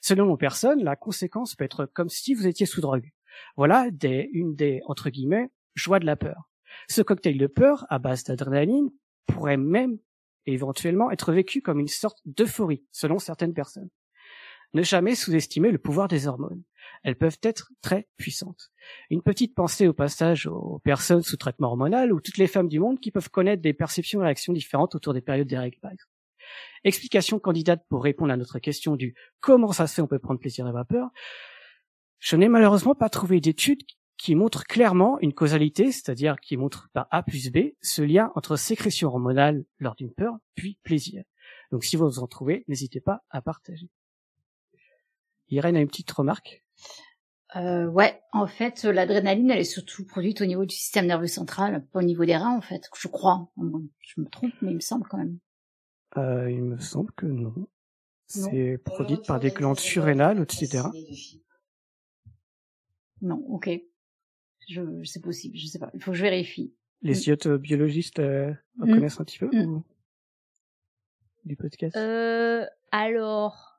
Selon 0.00 0.30
les 0.30 0.36
personnes, 0.36 0.82
la 0.82 0.96
conséquence 0.96 1.54
peut 1.54 1.64
être 1.64 1.86
comme 1.86 2.08
si 2.08 2.34
vous 2.34 2.46
étiez 2.46 2.66
sous 2.66 2.80
drogue. 2.80 3.12
Voilà 3.56 3.90
des, 3.90 4.28
une 4.32 4.54
des, 4.54 4.80
entre 4.86 5.08
guillemets, 5.08 5.50
joies 5.74 6.00
de 6.00 6.06
la 6.06 6.16
peur. 6.16 6.50
Ce 6.88 7.02
cocktail 7.02 7.38
de 7.38 7.46
peur, 7.46 7.86
à 7.88 7.98
base 7.98 8.24
d'adrénaline, 8.24 8.90
pourrait 9.26 9.56
même 9.56 9.98
éventuellement 10.46 11.10
être 11.10 11.32
vécu 11.32 11.62
comme 11.62 11.80
une 11.80 11.88
sorte 11.88 12.18
d'euphorie, 12.24 12.84
selon 12.90 13.18
certaines 13.18 13.54
personnes. 13.54 13.88
Ne 14.74 14.82
jamais 14.82 15.14
sous-estimer 15.14 15.70
le 15.70 15.78
pouvoir 15.78 16.08
des 16.08 16.26
hormones. 16.26 16.62
Elles 17.04 17.16
peuvent 17.16 17.38
être 17.42 17.70
très 17.80 18.08
puissantes. 18.16 18.70
Une 19.08 19.22
petite 19.22 19.54
pensée 19.54 19.86
au 19.86 19.92
passage 19.92 20.46
aux 20.46 20.80
personnes 20.80 21.22
sous 21.22 21.36
traitement 21.36 21.68
hormonal 21.68 22.12
ou 22.12 22.20
toutes 22.20 22.38
les 22.38 22.48
femmes 22.48 22.68
du 22.68 22.80
monde 22.80 22.98
qui 23.00 23.10
peuvent 23.10 23.30
connaître 23.30 23.62
des 23.62 23.72
perceptions 23.72 24.20
et 24.20 24.24
réactions 24.24 24.52
différentes 24.52 24.94
autour 24.94 25.14
des 25.14 25.20
périodes 25.20 25.46
des 25.46 25.58
règles. 25.58 25.78
Explication 26.82 27.38
candidate 27.38 27.84
pour 27.88 28.02
répondre 28.02 28.32
à 28.32 28.36
notre 28.36 28.58
question 28.58 28.96
du 28.96 29.14
comment 29.40 29.72
ça 29.72 29.86
se 29.86 29.94
fait 29.94 30.02
on 30.02 30.06
peut 30.06 30.18
prendre 30.18 30.40
plaisir 30.40 30.66
et 30.66 30.72
vapeur. 30.72 31.08
Je 32.18 32.36
n'ai 32.36 32.48
malheureusement 32.48 32.94
pas 32.94 33.08
trouvé 33.08 33.40
d'études 33.40 33.82
qui 34.16 34.34
montre 34.34 34.64
clairement 34.64 35.18
une 35.20 35.34
causalité, 35.34 35.92
c'est-à-dire 35.92 36.36
qui 36.40 36.56
montre 36.56 36.88
par 36.92 37.06
A 37.10 37.22
plus 37.22 37.50
B 37.50 37.74
ce 37.80 38.02
lien 38.02 38.32
entre 38.34 38.56
sécrétion 38.56 39.08
hormonale 39.08 39.64
lors 39.78 39.94
d'une 39.94 40.12
peur 40.12 40.36
puis 40.54 40.78
plaisir. 40.82 41.22
Donc 41.70 41.84
si 41.84 41.96
vous 41.96 42.18
en 42.18 42.26
trouvez, 42.26 42.64
n'hésitez 42.68 43.00
pas 43.00 43.22
à 43.30 43.40
partager. 43.40 43.88
Irène 45.48 45.76
a 45.76 45.80
une 45.80 45.88
petite 45.88 46.10
remarque? 46.10 46.64
Euh, 47.56 47.86
Ouais, 47.86 48.20
en 48.32 48.46
fait, 48.46 48.84
l'adrénaline, 48.84 49.50
elle 49.50 49.60
est 49.60 49.64
surtout 49.64 50.04
produite 50.04 50.40
au 50.40 50.46
niveau 50.46 50.64
du 50.64 50.74
système 50.74 51.06
nerveux 51.06 51.26
central, 51.26 51.86
pas 51.92 52.00
au 52.00 52.02
niveau 52.02 52.24
des 52.24 52.36
reins, 52.36 52.56
en 52.56 52.60
fait, 52.60 52.88
je 52.98 53.08
crois. 53.08 53.52
Je 54.00 54.20
me 54.20 54.28
trompe, 54.28 54.52
mais 54.60 54.70
il 54.72 54.76
me 54.76 54.80
semble 54.80 55.06
quand 55.08 55.18
même. 55.18 55.38
Euh, 56.16 56.50
il 56.50 56.62
me 56.62 56.78
semble 56.78 57.12
que 57.12 57.26
non. 57.26 57.54
C'est 58.26 58.78
produite 58.84 59.26
par 59.26 59.38
des 59.38 59.50
glandes 59.50 59.78
surrénales, 59.78 60.40
etc. 60.40 60.84
Non, 63.20 63.44
ok. 63.48 63.70
Je, 64.68 65.02
c'est 65.04 65.20
possible, 65.20 65.56
je 65.56 65.66
sais 65.66 65.78
pas. 65.78 65.90
Il 65.94 66.02
faut 66.02 66.12
que 66.12 66.16
je 66.16 66.22
vérifie. 66.22 66.74
Les 67.02 67.14
mm. 67.14 67.56
biologistes 67.58 68.18
euh, 68.18 68.52
en 68.80 68.86
mm. 68.86 68.94
connaissent 68.94 69.20
un 69.20 69.24
petit 69.24 69.38
peu 69.38 69.50
mm. 69.52 69.66
ou... 69.66 69.84
du 71.44 71.56
podcast? 71.56 71.96
Euh, 71.96 72.64
Alors, 72.90 73.73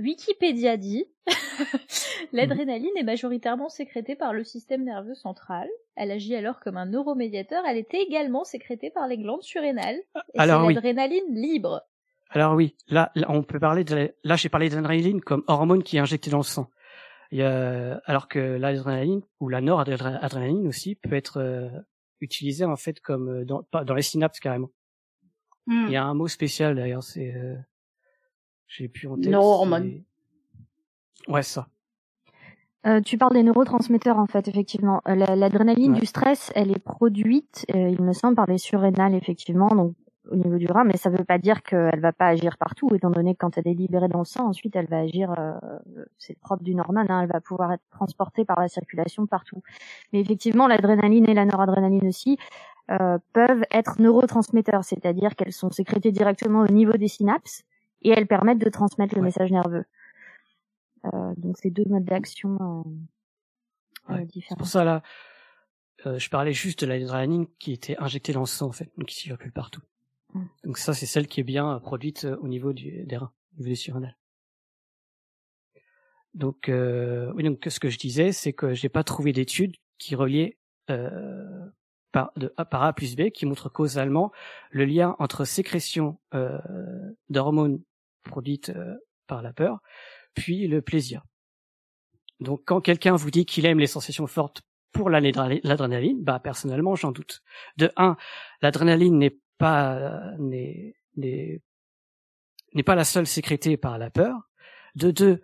Wikipédia 0.00 0.76
dit 0.76 1.06
l'adrénaline 2.32 2.96
est 2.96 3.02
majoritairement 3.02 3.68
sécrétée 3.68 4.16
par 4.16 4.32
le 4.32 4.44
système 4.44 4.84
nerveux 4.84 5.14
central. 5.14 5.68
Elle 5.96 6.10
agit 6.10 6.34
alors 6.34 6.60
comme 6.60 6.76
un 6.76 6.86
neuromédiateur. 6.86 7.64
Elle 7.66 7.76
est 7.76 7.94
également 7.94 8.44
sécrétée 8.44 8.90
par 8.90 9.06
les 9.08 9.18
glandes 9.18 9.42
surrénales. 9.42 9.98
Et 10.34 10.38
alors 10.38 10.66
c'est 10.66 10.74
l'adrénaline 10.74 11.34
libre. 11.34 11.82
Alors 12.30 12.54
oui, 12.54 12.76
là, 12.88 13.12
on 13.28 13.42
peut 13.42 13.58
parler 13.58 13.84
de 13.84 14.14
là 14.22 14.36
j'ai 14.36 14.48
parlé 14.48 14.68
d'adrénaline 14.68 15.20
comme 15.20 15.42
hormone 15.46 15.82
qui 15.82 15.96
est 15.96 16.00
injectée 16.00 16.30
dans 16.30 16.38
le 16.38 16.42
sang. 16.44 16.70
Alors 17.32 18.28
que 18.28 18.38
l'adrénaline 18.38 19.22
ou 19.40 19.48
la 19.48 19.60
noradrénaline 19.60 20.66
aussi 20.66 20.94
peut 20.94 21.14
être 21.14 21.38
euh, 21.38 21.68
utilisée 22.20 22.64
en 22.64 22.76
fait 22.76 23.00
comme 23.00 23.28
euh, 23.28 23.44
dans, 23.44 23.64
dans 23.72 23.94
les 23.94 24.02
synapses 24.02 24.40
carrément. 24.40 24.70
Hmm. 25.66 25.86
Il 25.86 25.92
y 25.92 25.96
a 25.96 26.04
un 26.04 26.14
mot 26.14 26.28
spécial 26.28 26.74
d'ailleurs, 26.74 27.02
c'est 27.02 27.34
euh, 27.34 27.54
j'ai 28.70 28.88
plus 28.88 29.08
en 29.08 29.16
tête. 29.16 29.32
Neurohormone. 29.32 30.02
Ouais, 31.28 31.42
ça. 31.42 31.68
Euh, 32.86 33.00
tu 33.02 33.18
parles 33.18 33.34
des 33.34 33.42
neurotransmetteurs 33.42 34.18
en 34.18 34.26
fait, 34.26 34.48
effectivement. 34.48 35.02
L'adrénaline 35.04 35.92
du 35.92 36.06
stress, 36.06 36.50
elle 36.54 36.70
est 36.70 36.78
produite, 36.78 37.66
il 37.68 38.00
me 38.00 38.14
semble, 38.14 38.36
par 38.36 38.46
les 38.46 38.56
surrénales, 38.56 39.14
effectivement. 39.14 39.68
Donc 39.68 39.94
au 40.30 40.36
niveau 40.36 40.56
du 40.56 40.66
rein, 40.66 40.84
mais 40.84 40.96
ça 40.96 41.10
ne 41.10 41.16
veut 41.16 41.24
pas 41.24 41.38
dire 41.38 41.62
qu'elle 41.62 42.00
va 42.00 42.12
pas 42.12 42.28
agir 42.28 42.56
partout, 42.58 42.88
étant 42.94 43.10
donné 43.10 43.34
que 43.34 43.38
quand 43.38 43.56
elle 43.58 43.66
est 43.66 43.74
libérée 43.74 44.08
dans 44.08 44.20
le 44.20 44.24
sang, 44.24 44.46
ensuite 44.46 44.76
elle 44.76 44.86
va 44.86 45.00
agir, 45.00 45.34
euh, 45.38 45.52
c'est 46.18 46.38
propre 46.38 46.62
d'une 46.62 46.80
hormone, 46.80 47.06
hein, 47.08 47.22
elle 47.22 47.28
va 47.28 47.40
pouvoir 47.40 47.72
être 47.72 47.82
transportée 47.90 48.44
par 48.44 48.60
la 48.60 48.68
circulation 48.68 49.26
partout. 49.26 49.62
Mais 50.12 50.20
effectivement, 50.20 50.68
l'adrénaline 50.68 51.28
et 51.28 51.34
la 51.34 51.44
noradrénaline 51.44 52.06
aussi 52.06 52.38
euh, 52.90 53.18
peuvent 53.32 53.64
être 53.70 54.00
neurotransmetteurs, 54.00 54.84
c'est-à-dire 54.84 55.34
qu'elles 55.36 55.52
sont 55.52 55.70
sécrétées 55.70 56.12
directement 56.12 56.60
au 56.60 56.68
niveau 56.68 56.92
des 56.92 57.08
synapses 57.08 57.64
et 58.02 58.10
elles 58.10 58.26
permettent 58.26 58.58
de 58.58 58.70
transmettre 58.70 59.14
le 59.14 59.22
message 59.22 59.50
nerveux. 59.50 59.84
Euh, 61.06 61.34
donc 61.36 61.56
c'est 61.58 61.70
deux 61.70 61.84
modes 61.86 62.04
d'action 62.04 62.56
euh, 62.60 62.90
euh, 64.10 64.14
Ouais. 64.14 64.20
C'est 64.20 64.32
différents. 64.32 64.56
pour 64.56 64.66
ça 64.66 64.84
là, 64.84 65.02
euh, 66.06 66.18
je 66.18 66.30
parlais 66.30 66.52
juste 66.52 66.80
de 66.84 66.86
l'adrénaline 66.86 67.46
qui 67.58 67.72
était 67.72 67.96
injectée 67.98 68.32
dans 68.32 68.40
le 68.40 68.46
sang 68.46 68.68
en 68.68 68.72
fait, 68.72 68.90
donc 68.96 69.08
qui 69.08 69.16
circule 69.16 69.52
partout. 69.52 69.82
Mm. 70.34 70.44
Donc 70.64 70.78
ça 70.78 70.94
c'est 70.94 71.06
celle 71.06 71.26
qui 71.26 71.40
est 71.40 71.44
bien 71.44 71.76
euh, 71.76 71.78
produite 71.78 72.24
euh, 72.24 72.36
au 72.40 72.48
niveau 72.48 72.72
du, 72.72 73.04
des 73.04 73.16
reins, 73.16 73.32
au 73.54 73.58
niveau 73.58 73.70
des 73.70 73.76
surrénales. 73.76 74.16
Donc 76.34 76.68
euh, 76.68 77.32
oui 77.34 77.42
donc 77.44 77.66
ce 77.68 77.80
que 77.80 77.88
je 77.88 77.98
disais 77.98 78.32
c'est 78.32 78.52
que 78.52 78.72
j'ai 78.74 78.88
pas 78.88 79.04
trouvé 79.04 79.32
d'études 79.32 79.76
qui 79.98 80.14
reliaient 80.14 80.58
euh, 80.90 81.66
par, 82.12 82.32
de 82.36 82.52
A 82.56 82.64
par 82.64 82.82
A 82.82 82.92
plus 82.92 83.16
B 83.16 83.30
qui 83.30 83.46
montrent 83.46 83.68
causalement 83.68 84.32
le 84.70 84.84
lien 84.84 85.16
entre 85.18 85.44
sécrétion 85.44 86.18
euh, 86.34 86.58
d'hormones 87.28 87.80
produites 88.22 88.70
euh, 88.70 88.96
par 89.26 89.42
la 89.42 89.52
peur 89.52 89.80
puis 90.34 90.66
le 90.66 90.82
plaisir. 90.82 91.22
Donc 92.40 92.62
quand 92.64 92.80
quelqu'un 92.80 93.16
vous 93.16 93.30
dit 93.30 93.44
qu'il 93.44 93.66
aime 93.66 93.78
les 93.78 93.86
sensations 93.86 94.26
fortes 94.26 94.62
pour 94.92 95.10
l'adrénaline, 95.10 96.22
bah 96.22 96.40
personnellement 96.40 96.94
j'en 96.94 97.12
doute. 97.12 97.42
De 97.76 97.90
un, 97.96 98.16
l'adrénaline 98.62 99.18
n'est 99.18 99.38
pas 99.58 100.34
n'est 100.38 100.94
n'est 101.16 102.82
pas 102.84 102.94
la 102.94 103.04
seule 103.04 103.26
sécrétée 103.26 103.76
par 103.76 103.98
la 103.98 104.10
peur. 104.10 104.48
De 104.96 105.10
deux, 105.10 105.42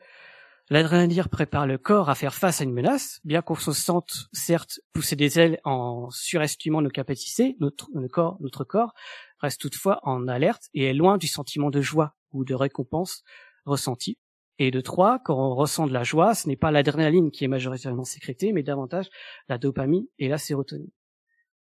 l'adrénaline 0.68 1.24
prépare 1.28 1.66
le 1.66 1.78
corps 1.78 2.10
à 2.10 2.14
faire 2.14 2.34
face 2.34 2.60
à 2.60 2.64
une 2.64 2.72
menace, 2.72 3.20
bien 3.24 3.42
qu'on 3.42 3.54
se 3.54 3.72
sente 3.72 4.28
certes 4.32 4.80
pousser 4.92 5.16
des 5.16 5.38
ailes 5.38 5.60
en 5.64 6.10
surestimant 6.10 6.82
nos 6.82 6.90
capacités, 6.90 7.56
notre, 7.60 7.88
corps 8.08 8.36
notre 8.40 8.64
corps 8.64 8.92
reste 9.38 9.60
toutefois 9.60 10.00
en 10.02 10.28
alerte 10.28 10.64
et 10.74 10.84
est 10.84 10.94
loin 10.94 11.18
du 11.18 11.26
sentiment 11.26 11.70
de 11.70 11.80
joie 11.80 12.16
ou 12.32 12.44
de 12.44 12.54
récompense 12.54 13.22
ressenti. 13.64 14.18
Et 14.58 14.70
de 14.70 14.80
trois, 14.80 15.18
quand 15.18 15.36
on 15.36 15.54
ressent 15.54 15.86
de 15.86 15.92
la 15.92 16.02
joie, 16.02 16.34
ce 16.34 16.48
n'est 16.48 16.56
pas 16.56 16.70
l'adrénaline 16.70 17.30
qui 17.30 17.44
est 17.44 17.48
majoritairement 17.48 18.04
sécrétée, 18.04 18.52
mais 18.52 18.62
davantage 18.62 19.10
la 19.48 19.58
dopamine 19.58 20.06
et 20.18 20.28
la 20.28 20.38
sérotonine. 20.38 20.90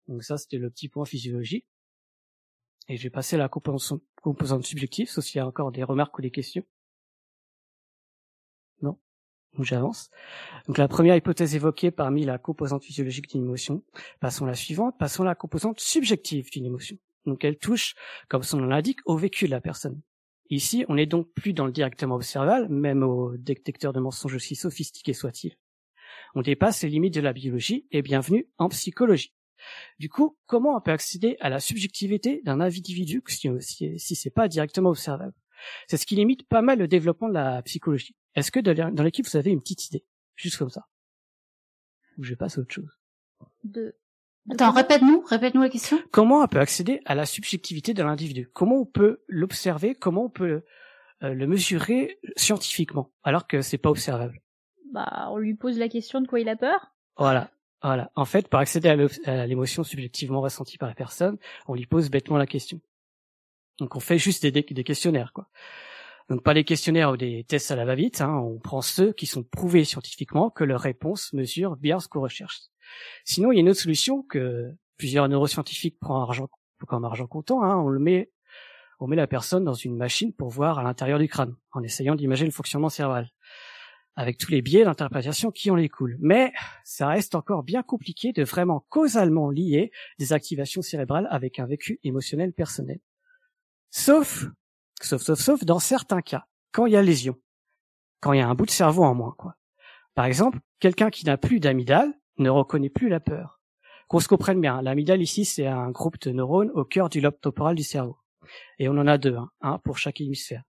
Donc 0.08 0.24
ça, 0.24 0.38
c'était 0.38 0.58
le 0.58 0.70
petit 0.70 0.89
point 0.89 1.05
physiologique. 1.05 1.65
Et 2.89 2.98
je 2.98 3.03
vais 3.03 3.10
passer 3.10 3.38
à 3.38 3.39
la 3.39 3.48
composante 3.48 4.65
subjective, 4.65 5.10
sauf 5.10 5.24
s'il 5.24 5.38
y 5.38 5.39
a 5.39 5.48
encore 5.48 5.72
des 5.72 5.84
remarques 5.84 6.17
ou 6.17 6.22
des 6.22 6.31
questions. 6.31 6.65
Donc 9.55 9.65
j'avance. 9.65 10.10
Donc 10.67 10.77
la 10.77 10.88
première 10.88 11.15
hypothèse 11.15 11.55
évoquée 11.55 11.91
parmi 11.91 12.24
la 12.24 12.38
composante 12.38 12.84
physiologique 12.84 13.29
d'une 13.29 13.43
émotion. 13.43 13.84
Passons 14.20 14.46
à 14.46 14.50
la 14.50 14.55
suivante. 14.55 14.98
Passons 14.98 15.24
à 15.24 15.25
la 15.25 15.36
composante 15.36 15.79
subjective 15.79 16.50
d'une 16.51 16.65
émotion. 16.65 16.98
Donc 17.25 17.43
elle 17.43 17.58
touche, 17.58 17.96
comme 18.29 18.43
son 18.43 18.58
nom 18.58 18.67
l'indique, 18.67 19.00
au 19.05 19.17
vécu 19.17 19.46
de 19.46 19.51
la 19.51 19.62
personne. 19.62 20.01
Ici, 20.50 20.86
on 20.89 20.96
n'est 20.96 21.05
donc 21.05 21.31
plus 21.34 21.53
dans 21.53 21.65
le 21.65 21.72
directement 21.72 22.15
observable, 22.15 22.67
même 22.70 23.03
au 23.03 23.38
détecteur 23.38 23.93
de 23.93 24.00
mensonges 24.00 24.36
aussi 24.36 24.55
sophistiqué 24.55 25.13
soit-il. 25.13 25.55
On 26.36 26.41
dépasse 26.41 26.84
les 26.84 26.89
limites 26.89 27.13
de 27.13 27.22
la 27.22 27.34
biologie 27.34 27.88
et 27.91 28.01
bienvenue 28.01 28.50
en 28.58 28.70
psychologie. 28.70 29.34
Du 30.00 30.10
coup, 30.10 30.38
comment 30.48 30.75
on 30.75 30.81
peut 30.81 30.91
accéder 30.91 31.38
à 31.39 31.50
la 31.50 31.60
subjectivité 31.60 32.41
d'un 32.43 32.60
individu 32.60 33.22
si, 33.27 33.50
si, 33.60 34.00
si 34.00 34.15
c'est 34.15 34.29
pas 34.29 34.48
directement 34.48 34.89
observable? 34.89 35.34
C'est 35.88 35.98
ce 35.98 36.05
qui 36.05 36.15
limite 36.15 36.48
pas 36.48 36.62
mal 36.62 36.79
le 36.79 36.88
développement 36.88 37.29
de 37.29 37.34
la 37.34 37.62
psychologie. 37.62 38.15
Est-ce 38.35 38.51
que 38.51 38.59
dans 38.59 39.03
l'équipe 39.03 39.25
vous 39.25 39.38
avez 39.38 39.51
une 39.51 39.61
petite 39.61 39.88
idée, 39.88 40.05
juste 40.35 40.57
comme 40.57 40.69
ça 40.69 40.88
Ou 42.17 42.23
je 42.23 42.33
passe 42.35 42.57
à 42.57 42.61
autre 42.61 42.73
chose? 42.73 43.00
De... 43.63 43.95
de 44.45 44.53
Attends, 44.53 44.71
répète-nous, 44.71 45.21
répète-nous 45.21 45.61
la 45.61 45.69
question. 45.69 46.00
Comment 46.11 46.41
on 46.41 46.47
peut 46.47 46.59
accéder 46.59 47.01
à 47.05 47.15
la 47.15 47.25
subjectivité 47.25 47.93
de 47.93 48.03
l'individu? 48.03 48.50
Comment 48.53 48.81
on 48.81 48.85
peut 48.85 49.21
l'observer? 49.27 49.95
Comment 49.95 50.25
on 50.25 50.29
peut 50.29 50.63
euh, 51.23 51.33
le 51.33 51.47
mesurer 51.47 52.19
scientifiquement 52.38 53.11
alors 53.23 53.47
que 53.47 53.61
c'est 53.61 53.77
pas 53.77 53.89
observable? 53.89 54.41
Bah, 54.94 55.27
on 55.31 55.37
lui 55.37 55.55
pose 55.55 55.77
la 55.77 55.89
question 55.89 56.22
de 56.22 56.27
quoi 56.27 56.39
il 56.39 56.50
a 56.50 56.55
peur. 56.55 56.94
Voilà. 57.17 57.51
Voilà. 57.83 58.11
En 58.15 58.25
fait, 58.25 58.48
pour 58.48 58.59
accéder 58.59 58.89
à 59.25 59.46
l'émotion 59.48 59.83
subjectivement 59.83 60.41
ressentie 60.41 60.77
par 60.77 60.87
la 60.87 60.96
personne, 60.96 61.37
on 61.67 61.74
lui 61.74 61.87
pose 61.87 62.11
bêtement 62.11 62.37
la 62.37 62.46
question. 62.46 62.79
Donc 63.79 63.96
on 63.96 64.00
fait 64.00 64.20
juste 64.20 64.46
des, 64.46 64.51
des 64.51 64.83
questionnaires, 64.83 65.33
quoi. 65.33 65.50
Donc 66.31 66.44
pas 66.44 66.53
des 66.53 66.63
questionnaires 66.63 67.11
ou 67.11 67.17
des 67.17 67.44
tests 67.44 67.72
à 67.72 67.75
la 67.75 67.83
va-vite, 67.83 68.22
hein, 68.22 68.33
on 68.37 68.57
prend 68.57 68.81
ceux 68.81 69.11
qui 69.11 69.25
sont 69.25 69.44
prouvés 69.44 69.83
scientifiquement 69.83 70.50
que 70.50 70.63
leurs 70.63 70.79
réponses 70.79 71.33
mesurent 71.33 71.75
bien 71.75 72.00
ce 72.00 72.07
qu'on 72.07 72.22
recherche. 72.22 72.61
Sinon, 73.25 73.51
il 73.51 73.55
y 73.55 73.57
a 73.57 73.59
une 73.59 73.67
autre 73.67 73.81
solution 73.81 74.24
que 74.24 74.72
plusieurs 74.96 75.27
neuroscientifiques 75.27 76.00
prennent 76.00 76.22
argent, 76.22 76.48
comme 76.87 77.03
argent 77.03 77.27
comptant, 77.27 77.63
hein, 77.63 77.75
on 77.75 77.89
le 77.89 78.00
met, 78.00 78.31
on 79.01 79.07
met 79.07 79.17
la 79.17 79.27
personne 79.27 79.65
dans 79.65 79.74
une 79.74 79.98
machine 79.98 80.31
pour 80.31 80.48
voir 80.48 80.79
à 80.79 80.83
l'intérieur 80.83 81.20
du 81.20 81.27
crâne, 81.27 81.53
en 81.74 81.83
essayant 81.83 82.15
d'imaginer 82.15 82.48
le 82.48 82.53
fonctionnement 82.53 82.87
cérébral 82.87 83.29
avec 84.15 84.37
tous 84.37 84.51
les 84.51 84.61
biais 84.61 84.85
d'interprétation 84.85 85.51
qui 85.51 85.70
en 85.70 85.75
découlent. 85.75 86.17
Mais 86.22 86.53
ça 86.85 87.07
reste 87.07 87.35
encore 87.35 87.63
bien 87.63 87.83
compliqué 87.83 88.31
de 88.31 88.44
vraiment 88.46 88.85
causalement 88.87 89.50
lier 89.50 89.91
des 90.17 90.31
activations 90.31 90.81
cérébrales 90.81 91.27
avec 91.29 91.59
un 91.59 91.65
vécu 91.65 92.00
émotionnel 92.05 92.53
personnel. 92.53 93.00
Sauf, 93.89 94.46
sauf, 95.05 95.22
sauf, 95.22 95.40
sauf 95.40 95.64
dans 95.64 95.79
certains 95.79 96.22
cas, 96.22 96.46
quand 96.72 96.85
il 96.85 96.94
y 96.94 96.98
a 96.98 97.01
lésion, 97.01 97.35
quand 98.20 98.33
il 98.33 98.40
y 98.40 98.42
a 98.42 98.48
un 98.48 98.55
bout 98.55 98.66
de 98.66 98.72
cerveau 98.72 99.03
en 99.03 99.16
moins, 99.16 99.35
quoi. 99.37 99.55
Par 100.16 100.25
exemple, 100.25 100.59
quelqu'un 100.79 101.09
qui 101.09 101.25
n'a 101.25 101.37
plus 101.37 101.59
d'amygdale 101.59 102.14
ne 102.37 102.50
reconnaît 102.50 102.90
plus 102.90 103.09
la 103.09 103.20
peur. 103.20 103.59
Qu'on 104.07 104.20
se 104.20 104.27
comprenne 104.27 104.59
bien, 104.59 104.81
l'amygdale 104.81 105.22
ici, 105.22 105.46
c'est 105.46 105.68
un 105.68 105.90
groupe 105.90 106.20
de 106.20 106.31
neurones 106.31 106.72
au 106.72 106.83
cœur 106.83 107.07
du 107.07 107.22
lobe 107.22 107.40
temporal 107.40 107.75
du 107.75 107.83
cerveau. 107.83 108.18
Et 108.77 108.90
on 108.90 108.98
en 108.98 109.07
a 109.07 109.18
deux, 109.18 109.35
hein, 109.35 109.50
un 109.61 109.77
pour 109.79 109.98
chaque 109.98 110.20
hémisphère. 110.20 110.64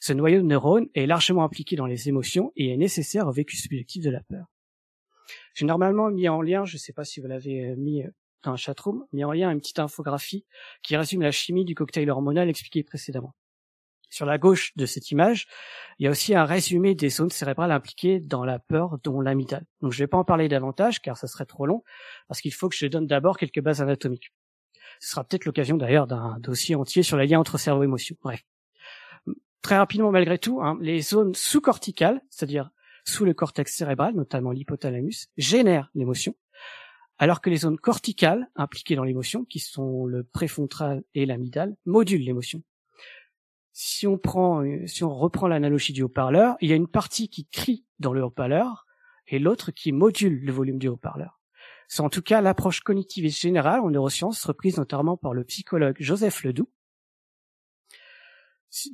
Ce 0.00 0.12
noyau 0.12 0.40
de 0.40 0.46
neurones 0.46 0.88
est 0.94 1.06
largement 1.06 1.44
impliqué 1.44 1.76
dans 1.76 1.86
les 1.86 2.08
émotions 2.08 2.52
et 2.56 2.72
est 2.72 2.76
nécessaire 2.76 3.28
au 3.28 3.32
vécu 3.32 3.56
subjectif 3.56 4.02
de 4.02 4.10
la 4.10 4.22
peur. 4.22 4.46
J'ai 5.54 5.66
normalement 5.66 6.10
mis 6.10 6.28
en 6.28 6.42
lien, 6.42 6.64
je 6.64 6.74
ne 6.74 6.78
sais 6.78 6.92
pas 6.92 7.04
si 7.04 7.20
vous 7.20 7.26
l'avez 7.26 7.76
mis 7.76 8.02
dans 8.42 8.52
un 8.52 8.56
chatroom, 8.56 9.06
mis 9.12 9.24
en 9.24 9.32
lien 9.32 9.50
une 9.50 9.60
petite 9.60 9.78
infographie 9.78 10.46
qui 10.82 10.96
résume 10.96 11.22
la 11.22 11.30
chimie 11.30 11.64
du 11.64 11.74
cocktail 11.74 12.10
hormonal 12.10 12.48
expliqué 12.48 12.82
précédemment. 12.82 13.34
Sur 14.10 14.24
la 14.24 14.38
gauche 14.38 14.72
de 14.76 14.86
cette 14.86 15.10
image, 15.10 15.46
il 15.98 16.04
y 16.04 16.06
a 16.06 16.10
aussi 16.10 16.34
un 16.34 16.44
résumé 16.44 16.94
des 16.94 17.10
zones 17.10 17.30
cérébrales 17.30 17.72
impliquées 17.72 18.20
dans 18.20 18.44
la 18.44 18.58
peur, 18.58 18.98
dont 19.04 19.20
l'amygdale. 19.20 19.66
Donc 19.82 19.92
je 19.92 19.98
ne 19.98 20.04
vais 20.04 20.08
pas 20.08 20.18
en 20.18 20.24
parler 20.24 20.48
davantage 20.48 21.00
car 21.00 21.16
ça 21.16 21.26
serait 21.26 21.46
trop 21.46 21.66
long, 21.66 21.82
parce 22.26 22.40
qu'il 22.40 22.52
faut 22.54 22.68
que 22.68 22.76
je 22.76 22.86
donne 22.86 23.06
d'abord 23.06 23.36
quelques 23.36 23.60
bases 23.60 23.82
anatomiques. 23.82 24.32
Ce 25.00 25.10
sera 25.10 25.24
peut-être 25.24 25.44
l'occasion 25.44 25.76
d'ailleurs 25.76 26.06
d'un 26.06 26.38
dossier 26.40 26.74
entier 26.74 27.02
sur 27.02 27.16
les 27.16 27.26
liens 27.26 27.38
entre 27.38 27.58
cerveau 27.58 27.82
et 27.82 27.84
émotion. 27.84 28.16
Bref. 28.22 28.42
Très 29.60 29.76
rapidement 29.76 30.10
malgré 30.10 30.38
tout, 30.38 30.62
hein, 30.62 30.78
les 30.80 31.02
zones 31.02 31.34
sous-corticales, 31.34 32.20
c'est-à-dire 32.30 32.70
sous 33.04 33.24
le 33.24 33.34
cortex 33.34 33.74
cérébral, 33.74 34.14
notamment 34.14 34.52
l'hypothalamus, 34.52 35.28
génèrent 35.36 35.90
l'émotion, 35.94 36.34
alors 37.18 37.40
que 37.40 37.50
les 37.50 37.56
zones 37.56 37.78
corticales 37.78 38.48
impliquées 38.54 38.96
dans 38.96 39.04
l'émotion, 39.04 39.44
qui 39.44 39.58
sont 39.58 40.06
le 40.06 40.22
préfrontal 40.24 41.02
et 41.14 41.26
l'amygdale, 41.26 41.74
modulent 41.84 42.24
l'émotion. 42.24 42.62
Si 43.80 44.08
on 44.08 44.18
prend, 44.18 44.64
si 44.86 45.04
on 45.04 45.14
reprend 45.14 45.46
l'analogie 45.46 45.92
du 45.92 46.02
haut-parleur, 46.02 46.56
il 46.60 46.68
y 46.68 46.72
a 46.72 46.74
une 46.74 46.88
partie 46.88 47.28
qui 47.28 47.46
crie 47.46 47.86
dans 48.00 48.12
le 48.12 48.24
haut-parleur 48.24 48.88
et 49.28 49.38
l'autre 49.38 49.70
qui 49.70 49.92
module 49.92 50.44
le 50.44 50.50
volume 50.50 50.80
du 50.80 50.88
haut-parleur. 50.88 51.40
C'est 51.86 52.00
en 52.00 52.08
tout 52.08 52.20
cas 52.20 52.40
l'approche 52.40 52.80
cognitiviste 52.80 53.40
générale 53.40 53.78
en 53.78 53.90
neurosciences 53.90 54.44
reprise 54.44 54.78
notamment 54.78 55.16
par 55.16 55.32
le 55.32 55.44
psychologue 55.44 55.94
Joseph 56.00 56.42
Ledoux. 56.42 56.68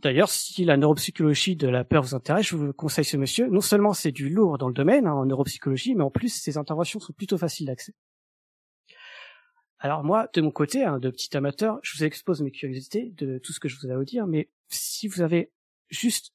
D'ailleurs, 0.02 0.28
si 0.28 0.66
la 0.66 0.76
neuropsychologie 0.76 1.56
de 1.56 1.68
la 1.68 1.84
peur 1.84 2.02
vous 2.02 2.14
intéresse, 2.14 2.48
je 2.48 2.54
vous 2.54 2.74
conseille 2.74 3.06
ce 3.06 3.16
monsieur. 3.16 3.48
Non 3.48 3.62
seulement 3.62 3.94
c'est 3.94 4.12
du 4.12 4.28
lourd 4.28 4.58
dans 4.58 4.68
le 4.68 4.74
domaine, 4.74 5.06
hein, 5.06 5.14
en 5.14 5.24
neuropsychologie, 5.24 5.94
mais 5.94 6.04
en 6.04 6.10
plus 6.10 6.28
ses 6.28 6.58
interventions 6.58 7.00
sont 7.00 7.14
plutôt 7.14 7.38
faciles 7.38 7.68
d'accès. 7.68 7.94
Alors 9.78 10.02
moi, 10.02 10.28
de 10.32 10.40
mon 10.40 10.50
côté, 10.50 10.82
hein, 10.82 10.98
de 10.98 11.10
petit 11.10 11.36
amateur, 11.36 11.78
je 11.82 11.96
vous 11.96 12.04
expose 12.04 12.40
mes 12.40 12.50
curiosités 12.50 13.12
de 13.16 13.38
tout 13.38 13.52
ce 13.52 13.60
que 13.60 13.68
je 13.68 13.76
vous 13.78 13.86
ai 13.86 13.92
à 13.92 13.98
vous 13.98 14.04
dire, 14.04 14.26
mais 14.26 14.50
si 14.74 15.08
vous 15.08 15.22
avez 15.22 15.52
juste 15.90 16.32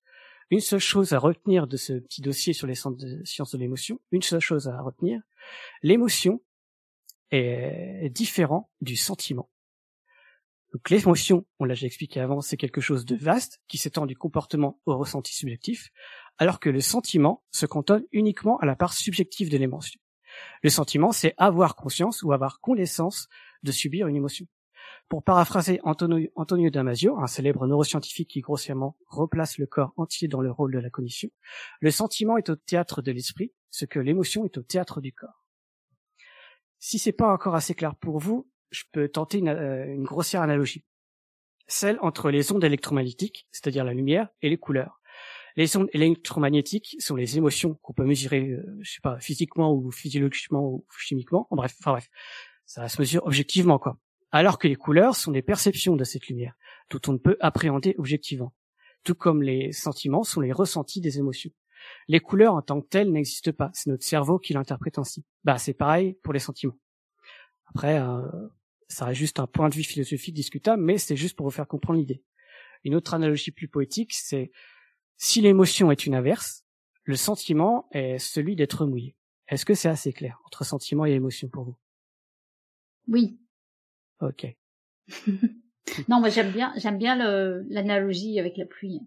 une 0.50 0.62
seule 0.62 0.80
chose 0.80 1.14
à 1.14 1.20
retenir 1.20 1.68
de 1.68 1.78
ce 1.78 1.94
petit 1.94 2.22
dossier 2.22 2.54
sur 2.54 2.68
les 2.68 2.76
sciences 2.76 3.52
de 3.52 3.58
l'émotion, 3.58 4.00
une 4.12 4.24
seule 4.24 4.40
chose 4.40 4.68
à 4.68 4.82
retenir, 4.82 5.22
l'émotion 5.84 6.42
est 7.32 8.10
différent 8.10 8.72
du 8.82 8.96
sentiment. 8.96 9.50
Donc 10.74 10.90
l'émotion, 10.90 11.46
on 11.60 11.66
l'a 11.66 11.74
déjà 11.74 11.88
expliqué 11.88 12.20
avant, 12.20 12.42
c'est 12.42 12.58
quelque 12.58 12.82
chose 12.82 13.06
de 13.06 13.16
vaste 13.16 13.60
qui 13.68 13.78
s'étend 13.78 14.06
du 14.06 14.16
comportement 14.16 14.80
au 14.86 14.98
ressenti 14.98 15.34
subjectif, 15.34 15.90
alors 16.38 16.60
que 16.60 16.70
le 16.70 16.82
sentiment 16.82 17.44
se 17.52 17.66
cantonne 17.66 18.06
uniquement 18.12 18.58
à 18.60 18.66
la 18.66 18.76
part 18.76 18.94
subjective 18.94 19.50
de 19.50 19.58
l'émotion. 19.58 20.00
Le 20.62 20.70
sentiment, 20.70 21.12
c'est 21.12 21.34
avoir 21.38 21.76
conscience 21.76 22.22
ou 22.22 22.34
avoir 22.34 22.60
connaissance 22.62 23.28
de 23.64 23.72
subir 23.72 24.08
une 24.08 24.16
émotion. 24.16 24.46
Pour 25.10 25.24
paraphraser 25.24 25.80
Antonio, 25.84 26.70
Damasio, 26.70 27.18
un 27.18 27.26
célèbre 27.26 27.66
neuroscientifique 27.66 28.30
qui 28.30 28.42
grossièrement 28.42 28.96
replace 29.08 29.58
le 29.58 29.66
corps 29.66 29.92
entier 29.98 30.28
dans 30.28 30.42
le 30.42 30.52
rôle 30.52 30.72
de 30.72 30.78
la 30.78 30.92
cognition, 30.92 31.32
le 31.82 31.90
sentiment 31.90 32.38
est 32.38 32.50
au 32.50 32.56
théâtre 32.56 33.02
de 33.02 33.12
l'esprit, 33.12 33.52
ce 33.72 33.86
que 33.86 33.98
l'émotion 33.98 34.46
est 34.46 34.56
au 34.60 34.62
théâtre 34.62 35.02
du 35.02 35.12
corps. 35.12 35.48
Si 36.78 37.00
c'est 37.00 37.12
pas 37.12 37.34
encore 37.34 37.56
assez 37.56 37.74
clair 37.74 37.96
pour 37.96 38.20
vous, 38.20 38.48
je 38.70 38.84
peux 38.92 39.10
tenter 39.10 39.40
une, 39.40 39.50
euh, 39.50 39.96
grossière 40.04 40.44
analogie. 40.44 40.86
Celle 41.66 41.98
entre 42.02 42.30
les 42.30 42.52
ondes 42.52 42.64
électromagnétiques, 42.64 43.48
c'est-à-dire 43.52 43.86
la 43.86 43.96
lumière, 43.96 44.30
et 44.44 44.50
les 44.50 44.58
couleurs. 44.58 45.02
Les 45.56 45.76
ondes 45.76 45.90
électromagnétiques 45.94 46.96
sont 47.00 47.16
les 47.16 47.36
émotions 47.36 47.80
qu'on 47.82 47.94
peut 47.94 48.06
mesurer, 48.06 48.52
euh, 48.52 48.78
je 48.82 48.92
sais 48.92 49.02
pas, 49.02 49.20
physiquement 49.20 49.74
ou 49.74 49.90
physiologiquement 49.90 50.68
ou 50.68 50.86
chimiquement. 51.00 51.48
En 51.50 51.56
bref, 51.56 51.76
enfin 51.80 51.94
bref, 51.94 52.10
ça 52.68 52.88
se 52.88 53.02
mesure 53.02 53.26
objectivement 53.26 53.80
quoi 53.80 53.98
alors 54.32 54.60
que 54.60 54.68
les 54.68 54.76
couleurs 54.76 55.16
sont 55.16 55.32
des 55.32 55.42
perceptions 55.42 55.96
de 55.96 56.04
cette 56.04 56.28
lumière, 56.28 56.56
dont 56.90 57.02
on 57.08 57.14
ne 57.14 57.18
peut 57.18 57.38
appréhender 57.40 57.96
objectivement, 57.98 58.54
tout 59.04 59.16
comme 59.16 59.42
les 59.42 59.72
sentiments 59.72 60.24
sont 60.24 60.42
les 60.42 60.52
ressentis 60.52 61.02
des 61.02 61.18
émotions. 61.18 61.52
Les 62.08 62.20
couleurs 62.20 62.56
en 62.56 62.62
tant 62.62 62.82
que 62.82 62.88
telles 62.88 63.12
n'existent 63.12 63.54
pas, 63.54 63.72
c'est 63.74 63.90
notre 63.90 64.04
cerveau 64.04 64.38
qui 64.38 64.54
l'interprète 64.54 64.98
ainsi. 64.98 65.26
Bah 65.44 65.58
c'est 65.58 65.74
pareil 65.74 66.18
pour 66.24 66.34
les 66.34 66.40
sentiments. 66.40 66.78
Après, 67.68 68.00
euh, 68.00 68.22
ça 68.88 69.06
reste 69.06 69.20
juste 69.20 69.40
un 69.40 69.48
point 69.48 69.70
de 69.70 69.76
vue 69.76 69.84
philosophique 69.84 70.34
discutable, 70.34 70.84
mais 70.84 70.98
c'est 70.98 71.16
juste 71.16 71.38
pour 71.38 71.46
vous 71.46 71.52
faire 71.52 71.68
comprendre 71.68 72.00
l'idée. 72.00 72.24
Une 72.84 72.96
autre 72.96 73.14
analogie 73.14 73.52
plus 73.52 73.68
poétique, 73.68 74.14
c'est 74.14 74.52
si 75.18 75.42
l'émotion 75.42 75.92
est 75.92 76.06
une 76.06 76.16
inverse, 76.16 76.66
le 77.04 77.16
sentiment 77.16 77.88
est 77.92 78.18
celui 78.20 78.56
d'être 78.56 78.86
mouillé. 78.86 79.16
Est-ce 79.48 79.66
que 79.66 79.74
c'est 79.74 79.90
assez 79.90 80.14
clair 80.14 80.40
entre 80.46 80.64
sentiment 80.64 81.06
et 81.06 81.12
émotion 81.12 81.50
pour 81.50 81.64
vous? 81.64 81.78
Oui, 83.08 83.40
Ok. 84.22 84.48
non, 86.08 86.20
moi 86.20 86.30
j'aime 86.30 86.52
bien, 86.52 86.74
j'aime 86.78 86.98
bien 86.98 87.16
l'analogie 87.70 88.40
avec 88.40 88.58
la 88.58 88.66
pluie. 88.66 89.02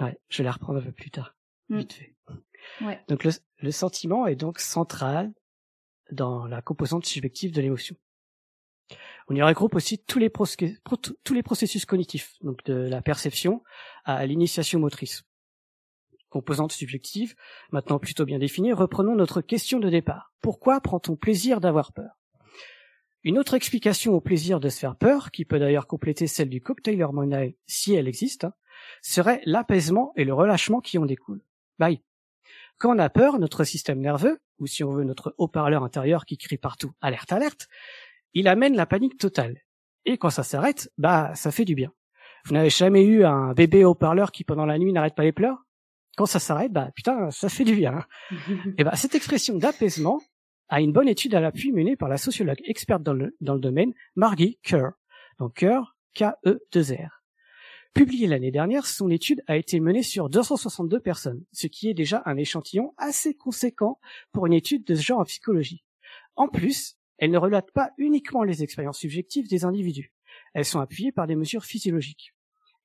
Ouais, 0.00 0.18
je 0.28 0.38
vais 0.38 0.44
la 0.44 0.52
reprendre 0.52 0.78
un 0.78 0.82
peu 0.82 0.92
plus 0.92 1.10
tard, 1.10 1.36
Mm. 1.68 1.78
vite 1.78 1.92
fait. 1.92 2.14
Ouais. 2.80 3.02
Donc 3.08 3.24
le, 3.24 3.30
le 3.58 3.70
sentiment 3.70 4.26
est 4.26 4.36
donc 4.36 4.58
central 4.58 5.32
dans 6.10 6.46
la 6.46 6.62
composante 6.62 7.06
subjective 7.06 7.52
de 7.52 7.60
l'émotion. 7.60 7.96
On 9.28 9.34
y 9.36 9.42
regroupe 9.42 9.74
aussi 9.76 9.98
tous 10.02 10.18
les, 10.18 10.30
tous 11.22 11.34
les 11.34 11.42
processus 11.42 11.84
cognitifs, 11.84 12.34
donc 12.40 12.64
de 12.64 12.74
la 12.74 13.00
perception 13.02 13.62
à 14.04 14.26
l'initiation 14.26 14.80
motrice. 14.80 15.22
Composante 16.28 16.72
subjective, 16.72 17.34
maintenant 17.70 17.98
plutôt 17.98 18.24
bien 18.24 18.38
définie, 18.38 18.72
reprenons 18.72 19.14
notre 19.14 19.40
question 19.40 19.78
de 19.78 19.88
départ. 19.88 20.32
Pourquoi 20.40 20.80
prend-on 20.80 21.16
plaisir 21.16 21.60
d'avoir 21.60 21.92
peur? 21.92 22.19
Une 23.22 23.38
autre 23.38 23.54
explication 23.54 24.14
au 24.14 24.20
plaisir 24.20 24.60
de 24.60 24.68
se 24.68 24.78
faire 24.78 24.96
peur, 24.96 25.30
qui 25.30 25.44
peut 25.44 25.58
d'ailleurs 25.58 25.86
compléter 25.86 26.26
celle 26.26 26.48
du 26.48 26.60
cocktail 26.62 27.02
hormonal 27.02 27.52
si 27.66 27.94
elle 27.94 28.08
existe, 28.08 28.44
hein, 28.44 28.54
serait 29.02 29.42
l'apaisement 29.44 30.12
et 30.16 30.24
le 30.24 30.32
relâchement 30.32 30.80
qui 30.80 30.96
en 30.96 31.04
découlent. 31.04 31.42
Bye. 31.78 32.00
Quand 32.78 32.94
on 32.94 32.98
a 32.98 33.10
peur, 33.10 33.38
notre 33.38 33.64
système 33.64 34.00
nerveux, 34.00 34.40
ou 34.58 34.66
si 34.66 34.82
on 34.84 34.90
veut 34.92 35.04
notre 35.04 35.34
haut-parleur 35.36 35.84
intérieur 35.84 36.24
qui 36.24 36.38
crie 36.38 36.56
partout 36.56 36.92
alerte, 37.02 37.30
alerte, 37.32 37.68
il 38.32 38.48
amène 38.48 38.74
la 38.74 38.86
panique 38.86 39.18
totale. 39.18 39.60
Et 40.06 40.16
quand 40.16 40.30
ça 40.30 40.42
s'arrête, 40.42 40.90
bah 40.96 41.34
ça 41.34 41.50
fait 41.50 41.66
du 41.66 41.74
bien. 41.74 41.92
Vous 42.46 42.54
n'avez 42.54 42.70
jamais 42.70 43.04
eu 43.04 43.24
un 43.24 43.52
bébé 43.52 43.84
haut-parleur 43.84 44.32
qui 44.32 44.44
pendant 44.44 44.64
la 44.64 44.78
nuit 44.78 44.92
n'arrête 44.94 45.14
pas 45.14 45.24
les 45.24 45.32
pleurs? 45.32 45.66
Quand 46.16 46.24
ça 46.24 46.38
s'arrête, 46.38 46.72
bah 46.72 46.90
putain, 46.94 47.30
ça 47.30 47.50
fait 47.50 47.64
du 47.64 47.74
bien. 47.74 47.98
hein. 48.30 48.36
Et 48.78 48.84
bah 48.84 48.96
cette 48.96 49.14
expression 49.14 49.58
d'apaisement 49.58 50.22
a 50.70 50.80
une 50.80 50.92
bonne 50.92 51.08
étude 51.08 51.34
à 51.34 51.40
l'appui 51.40 51.72
menée 51.72 51.96
par 51.96 52.08
la 52.08 52.16
sociologue 52.16 52.60
experte 52.64 53.02
dans 53.02 53.12
le, 53.12 53.36
dans 53.40 53.54
le 53.54 53.60
domaine, 53.60 53.92
Margie 54.14 54.58
Kerr. 54.62 54.92
Donc 55.38 55.54
Kerr, 55.54 55.96
K-E-2-R. 56.14 57.22
Publiée 57.92 58.28
l'année 58.28 58.52
dernière, 58.52 58.86
son 58.86 59.10
étude 59.10 59.42
a 59.48 59.56
été 59.56 59.80
menée 59.80 60.04
sur 60.04 60.30
262 60.30 61.00
personnes, 61.00 61.44
ce 61.52 61.66
qui 61.66 61.88
est 61.88 61.94
déjà 61.94 62.22
un 62.24 62.36
échantillon 62.36 62.94
assez 62.98 63.34
conséquent 63.34 63.98
pour 64.30 64.46
une 64.46 64.52
étude 64.52 64.84
de 64.84 64.94
ce 64.94 65.02
genre 65.02 65.18
en 65.18 65.24
psychologie. 65.24 65.84
En 66.36 66.46
plus, 66.46 66.96
elle 67.18 67.32
ne 67.32 67.38
relate 67.38 67.72
pas 67.72 67.90
uniquement 67.98 68.44
les 68.44 68.62
expériences 68.62 68.98
subjectives 68.98 69.48
des 69.48 69.64
individus. 69.64 70.12
Elles 70.54 70.64
sont 70.64 70.78
appuyées 70.78 71.10
par 71.10 71.26
des 71.26 71.34
mesures 71.34 71.64
physiologiques. 71.64 72.32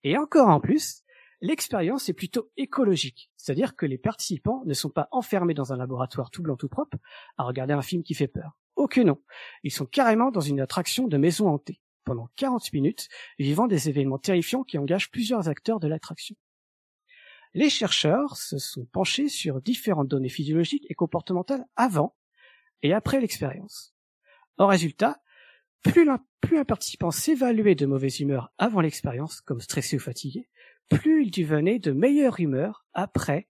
Et 0.04 0.18
encore 0.18 0.50
en 0.50 0.60
plus, 0.60 1.04
l'expérience 1.46 2.10
est 2.10 2.14
plutôt 2.14 2.52
écologique, 2.58 3.32
c'est-à-dire 3.38 3.76
que 3.76 3.86
les 3.86 3.98
participants 3.98 4.64
ne 4.66 4.74
sont 4.74 4.90
pas 4.90 5.08
enfermés 5.12 5.54
dans 5.54 5.72
un 5.74 5.78
laboratoire 5.78 6.32
tout 6.32 6.42
blanc 6.42 6.56
tout 6.56 6.70
propre 6.70 6.98
à 7.38 7.44
regarder 7.44 7.74
un 7.74 7.82
film 7.82 8.04
qui 8.04 8.14
fait 8.14 8.28
peur. 8.28 8.58
Non, 8.98 9.22
ils 9.64 9.72
sont 9.72 9.86
carrément 9.86 10.32
dans 10.32 10.42
une 10.42 10.60
attraction 10.60 11.08
de 11.08 11.18
maison 11.18 11.50
hantée, 11.50 11.82
pendant 12.04 12.30
40 12.36 12.72
minutes, 12.72 13.10
vivant 13.40 13.68
des 13.68 13.90
événements 13.90 14.20
terrifiants 14.20 14.64
qui 14.64 14.78
engagent 14.78 15.10
plusieurs 15.12 15.50
acteurs 15.50 15.80
de 15.80 15.88
l'attraction. 15.88 16.36
Les 17.54 17.70
chercheurs 17.70 18.38
se 18.38 18.58
sont 18.58 18.86
penchés 18.86 19.30
sur 19.30 19.62
différentes 19.62 20.08
données 20.08 20.30
physiologiques 20.30 20.86
et 20.90 20.94
comportementales 20.94 21.66
avant 21.76 22.16
et 22.84 22.94
après 22.94 23.20
l'expérience. 23.20 23.96
En 24.58 24.68
résultat, 24.68 25.22
plus 25.82 26.08
un 26.58 26.66
participant 26.66 27.12
s'évaluait 27.12 27.76
de 27.76 27.86
mauvaise 27.86 28.20
humeur 28.20 28.52
avant 28.58 28.82
l'expérience, 28.82 29.42
comme 29.42 29.62
stressé 29.62 29.98
ou 29.98 30.00
fatigué, 30.00 30.48
plus 30.90 31.26
il 31.26 31.32
devenait 31.32 31.80
de 31.80 31.92
meilleure 31.92 32.40
humeur 32.40 32.86
après, 32.94 33.48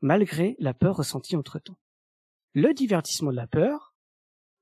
malgré 0.00 0.56
la 0.58 0.74
peur 0.74 0.96
ressentie 0.96 1.36
entre-temps. 1.36 1.78
Le 2.54 2.74
divertissement 2.74 3.30
de 3.30 3.36
la 3.36 3.46
peur 3.46 3.94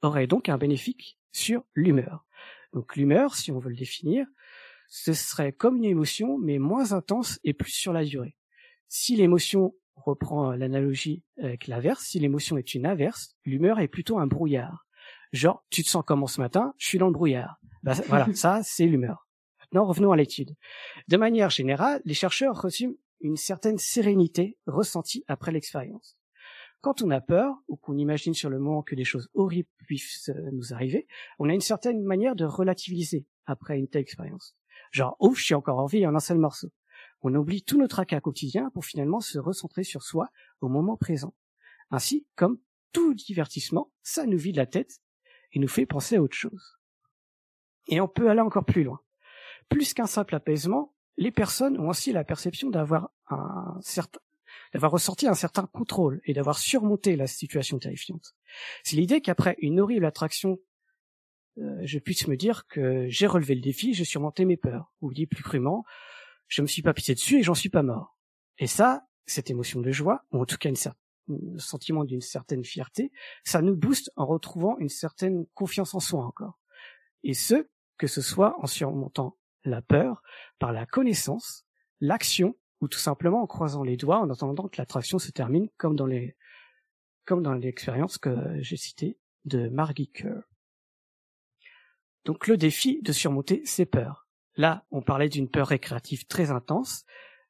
aurait 0.03 0.27
donc 0.27 0.49
un 0.49 0.59
bénéfice 0.59 1.17
sur 1.33 1.65
l'humeur. 1.75 2.25
Donc 2.73 2.97
l'humeur, 2.97 3.35
si 3.35 3.51
on 3.53 3.59
veut 3.59 3.71
le 3.71 3.77
définir, 3.77 4.27
ce 4.89 5.13
serait 5.13 5.53
comme 5.53 5.77
une 5.77 5.85
émotion, 5.85 6.39
mais 6.39 6.59
moins 6.59 6.93
intense 6.93 7.41
et 7.45 7.55
plus 7.55 7.73
sur 7.73 7.93
la 7.93 8.05
durée. 8.05 8.37
Si 8.89 9.17
l'émotion 9.17 9.75
on 9.97 10.03
reprend 10.03 10.53
l'analogie 10.53 11.25
avec 11.41 11.67
l'inverse, 11.67 12.05
si 12.05 12.19
l'émotion 12.19 12.59
est 12.59 12.75
une 12.75 12.87
inverse, 12.87 13.35
l'humeur 13.45 13.81
est 13.81 13.89
plutôt 13.89 14.19
un 14.19 14.27
brouillard. 14.27 14.87
Genre, 15.33 15.65
tu 15.71 15.83
te 15.83 15.89
sens 15.89 16.05
comment 16.07 16.27
ce 16.27 16.41
matin 16.41 16.75
Je 16.79 16.87
suis 16.87 16.99
dans 16.99 17.07
le 17.07 17.13
brouillard. 17.13 17.59
Bah, 17.83 17.95
voilà, 18.09 18.27
ça, 18.35 18.61
c'est 18.63 18.87
l'humeur. 18.87 19.26
Maintenant, 19.73 19.87
revenons 19.87 20.13
à 20.13 20.17
l'étude. 20.17 20.55
De 21.09 21.17
manière 21.17 21.51
générale, 21.51 22.01
les 22.05 22.15
chercheurs 22.15 22.61
reçuent 22.61 22.99
une 23.21 23.37
certaine 23.37 23.79
sérénité 23.79 24.59
ressentie 24.67 25.25
après 25.27 25.53
l'expérience. 25.53 26.17
Quand 26.81 27.03
on 27.03 27.11
a 27.11 27.21
peur, 27.21 27.57
ou 27.69 27.77
qu'on 27.77 27.97
imagine 27.97 28.35
sur 28.35 28.51
le 28.51 28.59
moment 28.59 28.83
que 28.83 28.95
des 28.95 29.05
choses 29.05 29.29
horribles 29.35 29.69
puissent 29.79 30.29
euh, 30.29 30.51
nous 30.53 30.73
arriver, 30.73 31.09
on 31.39 31.49
a 31.49 31.55
une 31.55 31.61
certaine 31.61 32.03
manière 32.03 32.37
de 32.37 32.45
relativiser 32.45 33.27
après 33.47 33.79
une 33.79 33.89
telle 33.89 34.03
expérience. 34.03 34.55
Genre, 34.93 35.17
ouf, 35.19 35.39
je 35.39 35.45
suis 35.47 35.55
encore 35.55 35.79
en 35.79 35.87
vie 35.87 36.07
en 36.07 36.15
un 36.15 36.21
seul 36.21 36.39
morceau. 36.39 36.71
On 37.23 37.35
oublie 37.35 37.63
tout 37.63 37.79
notre 37.79 37.97
tracas 37.97 38.21
quotidien 38.21 38.71
pour 38.71 38.85
finalement 38.85 39.21
se 39.21 39.39
recentrer 39.39 39.83
sur 39.83 40.03
soi 40.03 40.29
au 40.61 40.69
moment 40.69 40.97
présent. 40.97 41.35
Ainsi, 41.91 42.27
comme 42.37 42.61
tout 42.93 43.15
divertissement, 43.15 43.91
ça 44.03 44.27
nous 44.27 44.39
vide 44.39 44.57
la 44.57 44.67
tête 44.67 45.01
et 45.53 45.59
nous 45.59 45.69
fait 45.69 45.87
penser 45.87 46.17
à 46.17 46.23
autre 46.23 46.37
chose. 46.37 46.79
Et 47.89 48.01
on 48.01 48.09
peut 48.09 48.31
aller 48.31 48.41
encore 48.41 48.65
plus 48.65 48.85
loin. 48.85 49.01
Plus 49.69 49.95
qu'un 49.95 50.07
simple 50.07 50.35
apaisement, 50.35 50.95
les 51.17 51.31
personnes 51.31 51.79
ont 51.79 51.89
aussi 51.89 52.13
la 52.13 52.25
perception 52.25 52.71
d'avoir 52.71 53.11
un 53.29 53.79
certain 53.83 54.21
d'avoir 54.73 54.93
ressenti 54.93 55.27
un 55.27 55.35
certain 55.35 55.67
contrôle 55.67 56.21
et 56.25 56.33
d'avoir 56.33 56.59
surmonté 56.59 57.17
la 57.17 57.27
situation 57.27 57.79
terrifiante. 57.79 58.35
C'est 58.83 58.97
l'idée 58.97 59.21
qu'après 59.21 59.57
une 59.59 59.81
horrible 59.81 60.05
attraction, 60.05 60.59
euh, 61.59 61.79
je 61.83 61.99
puisse 61.99 62.27
me 62.27 62.37
dire 62.37 62.67
que 62.67 63.07
j'ai 63.09 63.27
relevé 63.27 63.55
le 63.55 63.61
défi, 63.61 63.95
j'ai 63.95 64.05
surmonté 64.05 64.45
mes 64.45 64.57
peurs, 64.57 64.93
ou 65.01 65.13
dit 65.13 65.27
plus 65.27 65.43
crûment, 65.43 65.85
je 66.49 66.63
me 66.63 66.67
suis 66.67 66.83
pas 66.83 66.95
pissé 66.95 67.15
dessus 67.15 67.39
et 67.39 67.43
j'en 67.43 67.55
suis 67.55 67.69
pas 67.69 67.83
mort. 67.83 68.19
Et 68.59 68.67
ça, 68.67 69.07
cette 69.27 69.51
émotion 69.51 69.81
de 69.81 69.91
joie, 69.91 70.25
ou 70.33 70.41
en 70.41 70.47
tout 70.47 70.57
cas 70.57 70.71
un 70.71 71.59
sentiment 71.59 72.05
d'une 72.05 72.21
certaine 72.21 72.65
fierté, 72.65 73.13
ça 73.45 73.63
nous 73.63 73.77
booste 73.77 74.11
en 74.17 74.27
retrouvant 74.27 74.79
une 74.79 74.89
certaine 74.89 75.47
confiance 75.55 75.95
en 75.95 76.01
soi 76.01 76.25
encore. 76.25 76.59
Et 77.25 77.35
ce, 77.35 77.69
que 77.99 78.07
ce 78.07 78.21
soit 78.21 78.57
en 78.63 78.67
surmontant 78.67 79.37
la 79.67 79.83
peur 79.83 80.23
par 80.59 80.73
la 80.73 80.87
connaissance, 80.87 81.65
l'action, 82.01 82.57
ou 82.81 82.89
tout 82.89 82.99
simplement 82.99 83.43
en 83.43 83.47
croisant 83.47 83.83
les 83.83 83.97
doigts 83.97 84.21
en 84.21 84.31
attendant 84.31 84.69
que 84.69 84.77
l'attraction 84.79 85.19
se 85.19 85.31
termine 85.31 85.69
comme 85.77 85.97
dans 85.97 86.07
les, 86.07 86.37
comme 87.25 87.43
dans 87.43 87.55
l'expérience 87.55 88.19
que 88.19 88.61
j'ai 88.61 88.77
citée 88.77 89.19
de 89.45 89.69
Margie 89.69 90.09
Kerr. 90.09 90.43
Donc 92.25 92.47
le 92.49 92.57
défi 92.57 93.01
de 93.03 93.13
surmonter 93.13 93.65
ses 93.65 93.87
peurs. 93.87 94.27
Là, 94.57 94.85
on 94.91 95.03
parlait 95.03 95.29
d'une 95.29 95.49
peur 95.49 95.69
récréative 95.69 96.27
très 96.27 96.51
intense, 96.51 97.05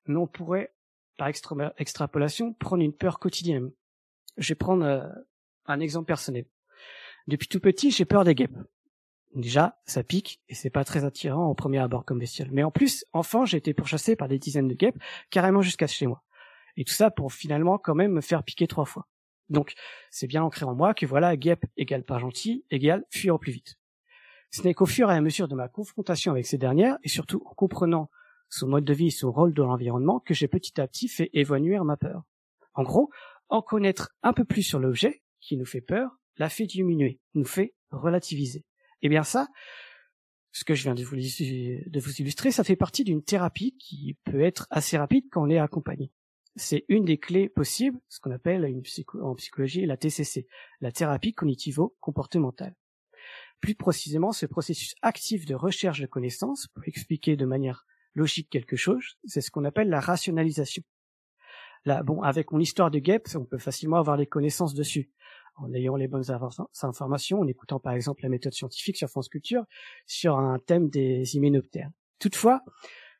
mais 0.07 0.17
on 0.17 0.27
pourrait, 0.27 0.75
par 1.17 1.29
extra- 1.29 1.73
extrapolation, 1.79 2.53
prendre 2.53 2.83
une 2.83 2.93
peur 2.93 3.19
quotidienne. 3.19 3.71
Je 4.37 4.49
vais 4.49 4.57
prendre 4.57 4.85
euh, 4.85 5.09
un 5.67 5.81
exemple 5.81 6.07
personnel. 6.07 6.47
Depuis 7.27 7.49
tout 7.49 7.61
petit, 7.61 7.91
j'ai 7.91 8.05
peur 8.05 8.25
des 8.25 8.35
guêpes. 8.35 8.59
Déjà, 9.35 9.79
ça 9.85 10.03
pique 10.03 10.41
et 10.49 10.55
c'est 10.55 10.71
pas 10.71 10.85
très 10.85 11.05
attirant 11.05 11.49
au 11.49 11.55
premier 11.55 11.79
abord 11.79 12.05
comme 12.05 12.19
bestiole. 12.19 12.49
Mais 12.53 12.63
en 12.63 12.71
plus, 12.71 13.05
enfant, 13.13 13.45
j'ai 13.45 13.59
été 13.59 13.75
pourchassé 13.75 14.17
par 14.17 14.29
des 14.29 14.39
dizaines 14.39 14.69
de 14.69 14.75
guêpes, 14.75 14.99
carrément 15.31 15.61
jusqu'à 15.61 15.87
chez 15.87 16.07
moi. 16.07 16.23
Et 16.77 16.85
tout 16.85 16.95
ça 16.95 17.11
pour 17.11 17.33
finalement 17.33 17.79
quand 17.79 17.95
même 17.95 18.13
me 18.13 18.21
faire 18.21 18.43
piquer 18.43 18.67
trois 18.67 18.85
fois. 18.85 19.07
Donc, 19.49 19.75
c'est 20.11 20.27
bien 20.27 20.43
ancré 20.43 20.65
en 20.65 20.75
moi 20.75 20.95
que 20.95 21.07
voilà, 21.07 21.37
guêpe 21.37 21.67
égale 21.77 22.03
pas 22.03 22.19
gentil, 22.19 22.65
égale 22.71 23.05
fuir 23.11 23.35
au 23.35 23.39
plus 23.39 23.53
vite. 23.53 23.79
Ce 24.51 24.63
n'est 24.63 24.75
qu'au 24.75 24.87
fur 24.87 25.11
et 25.11 25.15
à 25.15 25.21
mesure 25.21 25.49
de 25.49 25.55
ma 25.55 25.69
confrontation 25.69 26.33
avec 26.33 26.47
ces 26.47 26.59
dernières, 26.59 26.99
et 27.03 27.09
surtout 27.09 27.43
en 27.47 27.55
comprenant 27.55 28.11
son 28.49 28.69
mode 28.69 28.85
de 28.85 28.95
vie, 28.95 29.11
son 29.11 29.31
rôle 29.31 29.53
dans 29.53 29.67
l'environnement, 29.67 30.21
que 30.21 30.35
j'ai 30.35 30.49
petit 30.49 30.81
à 30.81 30.87
petit 30.87 31.09
fait 31.09 31.31
évanouir 31.33 31.85
ma 31.85 31.97
peur. 31.97 32.23
En 32.75 32.83
gros, 32.83 33.11
en 33.49 33.63
connaître 33.63 34.15
un 34.23 34.33
peu 34.33 34.45
plus 34.45 34.63
sur 34.63 34.79
l'objet 34.79 35.23
qui 35.41 35.57
nous 35.57 35.67
fait 35.67 35.81
peur, 35.81 36.11
la 36.37 36.49
fait 36.49 36.67
diminuer, 36.67 37.21
nous 37.35 37.45
fait 37.45 37.75
relativiser. 37.91 38.65
Eh 39.03 39.09
bien 39.09 39.23
ça, 39.23 39.49
ce 40.53 40.65
que 40.65 40.75
je 40.75 40.85
viens 40.85 40.95
de 40.95 41.05
vous, 41.05 41.17
illustrer, 42.21 42.51
ça 42.51 42.65
fait 42.65 42.77
partie 42.77 43.05
d'une 43.05 43.23
thérapie 43.23 43.77
qui 43.77 44.17
peut 44.25 44.41
être 44.41 44.67
assez 44.71 44.97
rapide 44.97 45.27
quand 45.31 45.43
on 45.43 45.51
est 45.51 45.59
accompagné. 45.59 46.11
C'est 46.55 46.87
une 46.89 47.05
des 47.05 47.19
clés 47.19 47.51
possibles, 47.51 47.99
ce 48.09 48.21
qu'on 48.21 48.31
appelle 48.31 48.67
en 49.21 49.35
psychologie 49.35 49.85
la 49.85 49.99
TCC, 49.99 50.47
la 50.81 50.93
thérapie 50.93 51.35
cognitivo-comportementale. 51.35 52.75
Plus 53.61 53.75
précisément, 53.75 54.33
ce 54.33 54.47
processus 54.47 54.95
actif 55.03 55.45
de 55.45 55.55
recherche 55.55 56.01
de 56.01 56.07
connaissances 56.07 56.69
pour 56.69 56.85
expliquer 56.87 57.37
de 57.37 57.45
manière 57.45 57.85
logique 58.15 58.49
quelque 58.49 58.77
chose, 58.77 59.19
c'est 59.27 59.43
ce 59.43 59.51
qu'on 59.51 59.65
appelle 59.65 59.91
la 59.91 60.01
rationalisation. 60.01 60.83
Là, 61.85 62.03
bon, 62.03 62.23
avec 62.23 62.51
mon 62.51 62.61
histoire 62.61 62.91
de 62.91 62.99
guêpe, 62.99 63.29
on 63.35 63.45
peut 63.45 63.59
facilement 63.59 63.99
avoir 63.99 64.17
des 64.17 64.27
connaissances 64.27 64.75
dessus 64.75 65.11
en 65.57 65.73
ayant 65.73 65.97
les 65.97 66.09
bonnes 66.09 66.31
informations, 66.83 67.41
en 67.41 67.47
écoutant 67.47 67.81
par 67.81 67.95
exemple 67.95 68.23
la 68.23 68.29
méthode 68.29 68.53
scientifique 68.53 68.97
sur 68.97 69.09
France 69.09 69.29
Culture 69.29 69.65
sur 70.07 70.39
un 70.39 70.59
thème 70.59 70.89
des 70.89 71.37
hyménoptères. 71.37 71.91
Toutefois, 72.19 72.63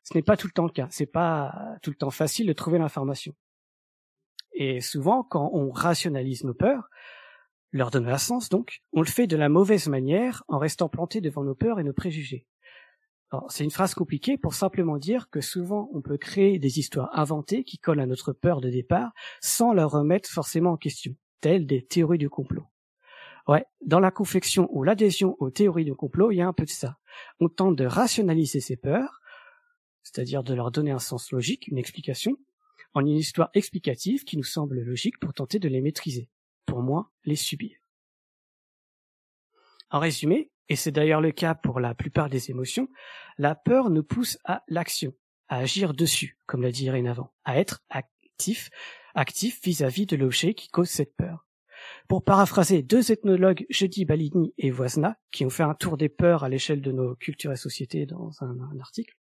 ce 0.03 0.15
n'est 0.15 0.23
pas 0.23 0.37
tout 0.37 0.47
le 0.47 0.53
temps 0.53 0.65
le 0.65 0.71
cas. 0.71 0.87
C'est 0.89 1.05
pas 1.05 1.53
tout 1.81 1.89
le 1.89 1.95
temps 1.95 2.11
facile 2.11 2.47
de 2.47 2.53
trouver 2.53 2.79
l'information. 2.79 3.33
Et 4.53 4.81
souvent, 4.81 5.23
quand 5.23 5.51
on 5.53 5.71
rationalise 5.71 6.43
nos 6.43 6.53
peurs, 6.53 6.89
leur 7.71 7.91
donner 7.91 8.11
un 8.11 8.17
sens 8.17 8.49
donc, 8.49 8.81
on 8.93 9.01
le 9.01 9.07
fait 9.07 9.27
de 9.27 9.35
la 9.35 9.49
mauvaise 9.49 9.87
manière 9.87 10.43
en 10.47 10.57
restant 10.57 10.89
planté 10.89 11.21
devant 11.21 11.43
nos 11.43 11.55
peurs 11.55 11.79
et 11.79 11.83
nos 11.83 11.93
préjugés. 11.93 12.47
C'est 13.49 13.65
une 13.65 13.71
phrase 13.71 13.93
compliquée 13.93 14.37
pour 14.37 14.53
simplement 14.53 14.97
dire 14.97 15.29
que 15.29 15.41
souvent 15.41 15.89
on 15.93 16.01
peut 16.01 16.17
créer 16.17 16.59
des 16.59 16.79
histoires 16.79 17.09
inventées 17.11 17.65
qui 17.65 17.77
collent 17.77 17.99
à 17.99 18.05
notre 18.05 18.31
peur 18.31 18.61
de 18.61 18.69
départ 18.69 19.11
sans 19.41 19.73
leur 19.73 19.91
remettre 19.91 20.29
forcément 20.29 20.71
en 20.71 20.77
question 20.77 21.13
telles 21.41 21.65
des 21.65 21.85
théories 21.85 22.17
du 22.17 22.29
complot. 22.29 22.65
Ouais, 23.47 23.65
dans 23.85 23.99
la 23.99 24.11
confection 24.11 24.67
ou 24.71 24.83
l'adhésion 24.83 25.37
aux 25.39 25.49
théories 25.49 25.85
du 25.85 25.95
complot, 25.95 26.31
il 26.31 26.37
y 26.37 26.41
a 26.41 26.47
un 26.47 26.53
peu 26.53 26.65
de 26.65 26.69
ça. 26.69 26.97
On 27.39 27.47
tente 27.47 27.77
de 27.77 27.85
rationaliser 27.85 28.59
ses 28.59 28.75
peurs, 28.75 29.21
c'est-à-dire 30.03 30.43
de 30.43 30.53
leur 30.53 30.71
donner 30.71 30.91
un 30.91 30.99
sens 30.99 31.31
logique, 31.31 31.67
une 31.67 31.77
explication, 31.77 32.37
en 32.93 33.01
une 33.01 33.15
histoire 33.15 33.49
explicative 33.53 34.23
qui 34.23 34.37
nous 34.37 34.43
semble 34.43 34.81
logique 34.81 35.19
pour 35.19 35.33
tenter 35.33 35.59
de 35.59 35.69
les 35.69 35.81
maîtriser, 35.81 36.29
pour 36.65 36.81
moins 36.81 37.09
les 37.23 37.35
subir. 37.35 37.77
En 39.89 39.99
résumé, 39.99 40.51
et 40.67 40.75
c'est 40.75 40.91
d'ailleurs 40.91 41.21
le 41.21 41.31
cas 41.31 41.55
pour 41.55 41.79
la 41.79 41.95
plupart 41.95 42.29
des 42.29 42.51
émotions, 42.51 42.89
la 43.37 43.55
peur 43.55 43.89
nous 43.89 44.03
pousse 44.03 44.37
à 44.43 44.63
l'action, 44.67 45.13
à 45.47 45.59
agir 45.59 45.93
dessus, 45.93 46.37
comme 46.45 46.61
l'a 46.61 46.71
dit 46.71 46.85
Irène 46.85 47.07
avant, 47.07 47.33
à 47.45 47.57
être 47.57 47.81
actif 47.89 48.69
actif 49.17 49.61
vis-à-vis 49.63 50.05
de 50.05 50.15
l'objet 50.15 50.53
qui 50.53 50.69
cause 50.69 50.89
cette 50.89 51.15
peur. 51.15 51.45
Pour 52.07 52.23
paraphraser 52.23 52.83
deux 52.83 53.11
ethnologues, 53.11 53.65
Jeudi 53.69 54.05
Balini 54.05 54.53
et 54.57 54.71
Voisna, 54.71 55.17
qui 55.31 55.45
ont 55.45 55.49
fait 55.49 55.63
un 55.63 55.73
tour 55.73 55.97
des 55.97 56.09
peurs 56.09 56.43
à 56.43 56.49
l'échelle 56.49 56.81
de 56.81 56.91
nos 56.91 57.15
cultures 57.15 57.51
et 57.51 57.57
sociétés 57.57 58.05
dans 58.05 58.31
un, 58.41 58.57
un 58.59 58.79
article, 58.79 59.17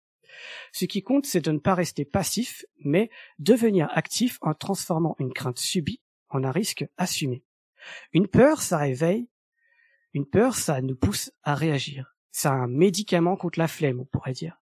ce 0.71 0.85
qui 0.85 1.03
compte, 1.03 1.25
c'est 1.25 1.41
de 1.41 1.51
ne 1.51 1.59
pas 1.59 1.75
rester 1.75 2.05
passif, 2.05 2.65
mais 2.83 3.09
devenir 3.37 3.87
actif 3.91 4.39
en 4.41 4.53
transformant 4.53 5.15
une 5.19 5.31
crainte 5.31 5.59
subie 5.59 6.01
en 6.29 6.43
un 6.43 6.51
risque 6.51 6.85
assumé. 6.97 7.43
Une 8.13 8.27
peur, 8.27 8.61
ça 8.61 8.77
réveille. 8.77 9.29
Une 10.13 10.25
peur, 10.25 10.55
ça 10.55 10.81
nous 10.81 10.95
pousse 10.95 11.31
à 11.43 11.53
réagir. 11.53 12.15
C'est 12.31 12.47
un 12.47 12.67
médicament 12.67 13.35
contre 13.35 13.59
la 13.59 13.67
flemme, 13.67 13.99
on 13.99 14.05
pourrait 14.05 14.33
dire 14.33 14.62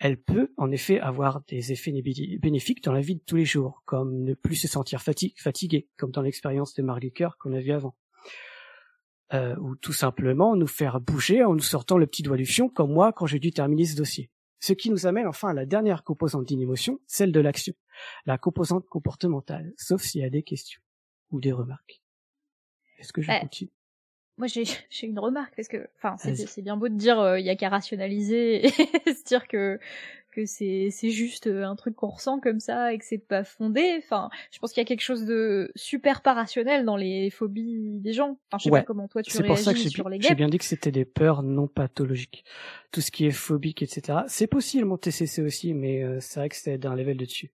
elle 0.00 0.16
peut 0.16 0.52
en 0.56 0.70
effet 0.70 0.98
avoir 0.98 1.42
des 1.46 1.72
effets 1.72 1.92
bénéfiques 1.92 2.82
dans 2.82 2.92
la 2.92 3.02
vie 3.02 3.16
de 3.16 3.22
tous 3.24 3.36
les 3.36 3.44
jours, 3.44 3.82
comme 3.84 4.24
ne 4.24 4.32
plus 4.32 4.56
se 4.56 4.66
sentir 4.66 5.02
fatigué, 5.02 5.88
comme 5.98 6.10
dans 6.10 6.22
l'expérience 6.22 6.74
de 6.74 6.82
Marguerite 6.82 7.36
qu'on 7.38 7.52
a 7.52 7.60
vu 7.60 7.70
avant. 7.70 7.94
Euh, 9.32 9.54
ou 9.60 9.76
tout 9.76 9.92
simplement 9.92 10.56
nous 10.56 10.66
faire 10.66 11.00
bouger 11.00 11.44
en 11.44 11.54
nous 11.54 11.60
sortant 11.60 11.98
le 11.98 12.06
petit 12.06 12.22
doigt 12.22 12.38
du 12.38 12.46
fion, 12.46 12.68
comme 12.68 12.92
moi 12.92 13.12
quand 13.12 13.26
j'ai 13.26 13.38
dû 13.38 13.52
terminer 13.52 13.84
ce 13.84 13.94
dossier. 13.94 14.30
Ce 14.58 14.72
qui 14.72 14.90
nous 14.90 15.06
amène 15.06 15.26
enfin 15.26 15.50
à 15.50 15.54
la 15.54 15.66
dernière 15.66 16.02
composante 16.02 16.48
d'une 16.48 16.60
émotion, 16.60 16.98
celle 17.06 17.30
de 17.30 17.40
l'action, 17.40 17.74
la 18.24 18.38
composante 18.38 18.86
comportementale, 18.88 19.72
sauf 19.76 20.02
s'il 20.02 20.22
y 20.22 20.24
a 20.24 20.30
des 20.30 20.42
questions 20.42 20.82
ou 21.30 21.40
des 21.40 21.52
remarques. 21.52 22.02
Est-ce 22.98 23.12
que 23.12 23.20
je 23.20 23.28
bah, 23.28 23.40
continue? 23.40 23.70
Moi, 24.40 24.48
j'ai 24.90 25.06
une 25.06 25.18
remarque 25.18 25.54
parce 25.54 25.68
que, 25.68 25.88
enfin, 25.96 26.16
c'est 26.18 26.62
bien 26.62 26.76
beau 26.76 26.88
de 26.88 26.96
dire 26.96 27.20
euh, 27.20 27.38
il 27.38 27.46
y 27.46 27.50
a 27.50 27.56
qu'à 27.56 27.68
rationaliser 27.68 28.66
et 29.06 29.14
se 29.14 29.24
dire 29.24 29.46
que 29.46 29.78
que 30.30 30.46
c'est 30.46 31.10
juste 31.10 31.48
euh, 31.48 31.64
un 31.64 31.74
truc 31.74 31.96
qu'on 31.96 32.08
ressent 32.08 32.38
comme 32.38 32.60
ça 32.60 32.92
et 32.92 32.98
que 32.98 33.04
c'est 33.04 33.18
pas 33.18 33.42
fondé. 33.42 33.96
Enfin, 33.98 34.30
je 34.52 34.60
pense 34.60 34.72
qu'il 34.72 34.80
y 34.80 34.84
a 34.84 34.86
quelque 34.86 35.02
chose 35.02 35.24
de 35.24 35.72
super 35.74 36.22
pas 36.22 36.34
rationnel 36.34 36.84
dans 36.84 36.96
les 36.96 37.30
phobies 37.30 37.98
des 37.98 38.12
gens. 38.12 38.38
Enfin, 38.46 38.58
je 38.58 38.64
sais 38.64 38.70
pas 38.70 38.82
comment 38.82 39.08
toi 39.08 39.22
tu 39.22 39.36
réagis 39.36 39.48
pour 39.48 39.58
ça 39.58 39.74
que 39.74 39.80
sur 39.80 40.08
les 40.08 40.20
J'ai 40.20 40.36
bien 40.36 40.48
dit 40.48 40.58
que 40.58 40.64
c'était 40.64 40.92
des 40.92 41.04
peurs 41.04 41.42
non 41.42 41.66
pathologiques. 41.66 42.44
Tout 42.92 43.00
ce 43.00 43.10
qui 43.10 43.26
est 43.26 43.32
phobique, 43.32 43.82
etc. 43.82 44.20
C'est 44.28 44.46
possible 44.46 44.84
mon 44.84 44.96
TCC 44.98 45.42
aussi, 45.42 45.74
mais 45.74 46.04
euh, 46.04 46.18
c'est 46.20 46.38
vrai 46.38 46.48
que 46.48 46.56
c'est 46.56 46.78
d'un 46.78 46.94
level 46.94 47.16
de 47.16 47.24
dessus. 47.24 47.50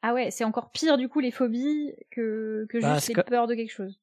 Ah 0.00 0.14
ouais, 0.14 0.30
c'est 0.30 0.44
encore 0.44 0.70
pire 0.70 0.96
du 0.96 1.08
coup 1.08 1.20
les 1.20 1.30
phobies 1.30 1.92
que 2.10 2.66
que 2.70 2.80
bah, 2.80 2.94
juste 2.94 3.08
les 3.08 3.22
peurs 3.22 3.46
de 3.46 3.54
quelque 3.54 3.72
chose 3.72 3.98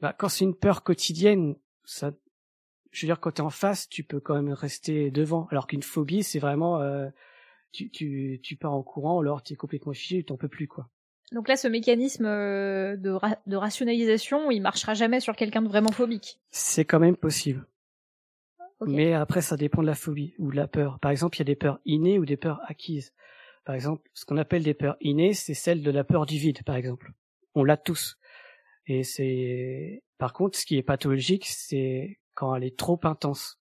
bah, 0.00 0.14
quand 0.16 0.28
c'est 0.28 0.44
une 0.44 0.54
peur 0.54 0.82
quotidienne, 0.82 1.56
ça, 1.84 2.12
je 2.90 3.04
veux 3.04 3.08
dire, 3.08 3.20
quand 3.20 3.32
t'es 3.32 3.40
en 3.42 3.50
face, 3.50 3.88
tu 3.88 4.04
peux 4.04 4.20
quand 4.20 4.34
même 4.34 4.52
rester 4.52 5.10
devant. 5.10 5.46
Alors 5.50 5.66
qu'une 5.66 5.82
phobie, 5.82 6.22
c'est 6.22 6.38
vraiment, 6.38 6.80
euh, 6.80 7.08
tu, 7.72 7.90
tu, 7.90 8.40
tu 8.42 8.56
pars 8.56 8.72
en 8.72 8.82
courant, 8.82 9.20
alors 9.20 9.42
t'es 9.42 9.56
complètement 9.56 9.92
tu 9.92 10.24
t'en 10.24 10.36
peux 10.36 10.48
plus, 10.48 10.68
quoi. 10.68 10.88
Donc 11.32 11.48
là, 11.48 11.56
ce 11.56 11.68
mécanisme 11.68 12.26
euh, 12.26 12.96
de, 12.96 13.16
de 13.46 13.56
rationalisation, 13.56 14.50
il 14.50 14.60
marchera 14.60 14.94
jamais 14.94 15.20
sur 15.20 15.36
quelqu'un 15.36 15.62
de 15.62 15.68
vraiment 15.68 15.92
phobique. 15.92 16.40
C'est 16.50 16.84
quand 16.84 16.98
même 16.98 17.16
possible. 17.16 17.66
Mais 18.86 19.12
après, 19.12 19.42
ça 19.42 19.56
dépend 19.56 19.82
de 19.82 19.86
la 19.86 19.94
phobie 19.94 20.34
ou 20.38 20.50
de 20.50 20.56
la 20.56 20.66
peur. 20.66 20.98
Par 21.00 21.10
exemple, 21.10 21.36
il 21.36 21.40
y 21.40 21.42
a 21.42 21.44
des 21.44 21.54
peurs 21.54 21.80
innées 21.84 22.18
ou 22.18 22.24
des 22.24 22.38
peurs 22.38 22.60
acquises. 22.66 23.12
Par 23.64 23.74
exemple, 23.74 24.08
ce 24.14 24.24
qu'on 24.24 24.38
appelle 24.38 24.62
des 24.62 24.74
peurs 24.74 24.96
innées, 25.00 25.34
c'est 25.34 25.54
celle 25.54 25.82
de 25.82 25.90
la 25.90 26.02
peur 26.02 26.24
du 26.24 26.38
vide, 26.38 26.62
par 26.64 26.76
exemple. 26.76 27.12
On 27.54 27.62
l'a 27.62 27.76
tous. 27.76 28.16
Et 28.86 29.04
c'est, 29.04 30.02
par 30.18 30.32
contre, 30.32 30.58
ce 30.58 30.66
qui 30.66 30.76
est 30.76 30.82
pathologique, 30.82 31.46
c'est 31.46 32.18
quand 32.34 32.54
elle 32.54 32.64
est 32.64 32.76
trop 32.76 32.98
intense. 33.04 33.60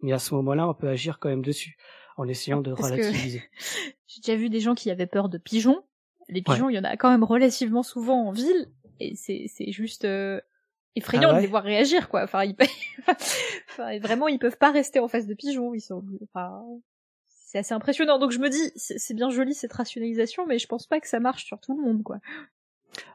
Mais 0.00 0.12
à 0.12 0.18
ce 0.18 0.34
moment-là, 0.34 0.68
on 0.68 0.74
peut 0.74 0.88
agir 0.88 1.18
quand 1.18 1.28
même 1.28 1.44
dessus, 1.44 1.76
en 2.16 2.26
essayant 2.26 2.60
de 2.60 2.72
relativiser. 2.72 3.42
J'ai 4.06 4.20
déjà 4.20 4.36
vu 4.36 4.48
des 4.48 4.60
gens 4.60 4.74
qui 4.74 4.90
avaient 4.90 5.06
peur 5.06 5.28
de 5.28 5.38
pigeons. 5.38 5.84
Les 6.28 6.42
pigeons, 6.42 6.70
il 6.70 6.74
y 6.74 6.78
en 6.78 6.84
a 6.84 6.96
quand 6.96 7.10
même 7.10 7.24
relativement 7.24 7.82
souvent 7.82 8.28
en 8.28 8.32
ville, 8.32 8.70
et 9.00 9.16
c'est 9.16 9.46
c'est 9.48 9.72
juste 9.72 10.04
euh, 10.04 10.40
effrayant 10.94 11.30
ah 11.30 11.36
de 11.36 11.40
les 11.40 11.46
voir 11.46 11.64
réagir, 11.64 12.08
quoi. 12.08 12.22
Enfin, 12.22 12.44
ils... 12.44 12.56
enfin, 13.70 13.98
vraiment, 13.98 14.28
ils 14.28 14.38
peuvent 14.38 14.58
pas 14.58 14.70
rester 14.70 15.00
en 15.00 15.08
face 15.08 15.26
de 15.26 15.34
pigeons. 15.34 15.74
Ils 15.74 15.80
sont, 15.80 16.04
enfin, 16.22 16.62
c'est 17.28 17.58
assez 17.58 17.74
impressionnant. 17.74 18.18
Donc 18.18 18.30
je 18.30 18.38
me 18.38 18.48
dis, 18.48 18.72
c'est 18.76 19.14
bien 19.14 19.30
joli 19.30 19.54
cette 19.54 19.72
rationalisation, 19.72 20.46
mais 20.46 20.58
je 20.58 20.68
pense 20.68 20.86
pas 20.86 21.00
que 21.00 21.08
ça 21.08 21.20
marche 21.20 21.44
sur 21.44 21.58
tout 21.60 21.76
le 21.76 21.82
monde, 21.82 22.02
quoi. 22.02 22.18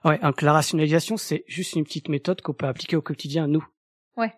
Ouais, 0.04 0.20
donc 0.20 0.42
la 0.42 0.54
rationalisation, 0.54 1.18
c'est 1.18 1.44
juste 1.48 1.74
une 1.74 1.84
petite 1.84 2.10
méthode 2.10 2.42
qu'on 2.42 2.54
peut 2.54 2.68
appliquer 2.68 2.96
au 2.96 3.02
quotidien, 3.02 3.48
nous. 3.48 3.66
Ouais. 4.18 4.34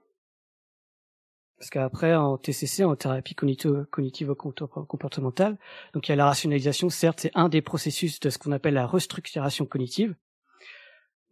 Parce 1.58 1.70
qu'après, 1.70 2.16
en 2.16 2.38
TCC, 2.38 2.84
en 2.84 2.96
thérapie 2.96 3.36
cognitive 3.36 4.34
comportementale, 4.36 5.58
donc 5.94 6.08
il 6.08 6.12
y 6.12 6.14
a 6.14 6.16
la 6.16 6.26
rationalisation, 6.26 6.90
certes, 6.90 7.22
c'est 7.22 7.32
un 7.36 7.50
des 7.50 7.62
processus 7.62 8.20
de 8.20 8.30
ce 8.30 8.38
qu'on 8.38 8.52
appelle 8.52 8.76
la 8.76 8.86
restructuration 8.86 9.66
cognitive, 9.66 10.16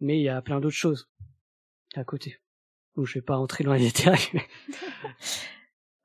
mais 0.00 0.18
il 0.18 0.22
y 0.22 0.28
a 0.28 0.42
plein 0.42 0.60
d'autres 0.60 0.76
choses 0.76 1.08
à 1.94 2.04
côté. 2.04 2.38
Donc 2.96 3.06
je 3.06 3.14
vais 3.14 3.22
pas 3.22 3.36
entrer 3.36 3.64
dans 3.64 3.74
les 3.74 3.80
détails. 3.92 4.42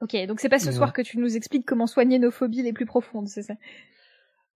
ok, 0.01 0.15
donc 0.27 0.39
c'est 0.39 0.49
pas 0.49 0.59
ce 0.59 0.71
soir 0.71 0.93
que 0.93 1.01
tu 1.01 1.17
nous 1.17 1.35
expliques 1.35 1.65
comment 1.65 1.87
soigner 1.87 2.19
nos 2.19 2.31
phobies 2.31 2.63
les 2.63 2.73
plus 2.73 2.85
profondes, 2.85 3.27
c'est 3.27 3.43
ça? 3.43 3.55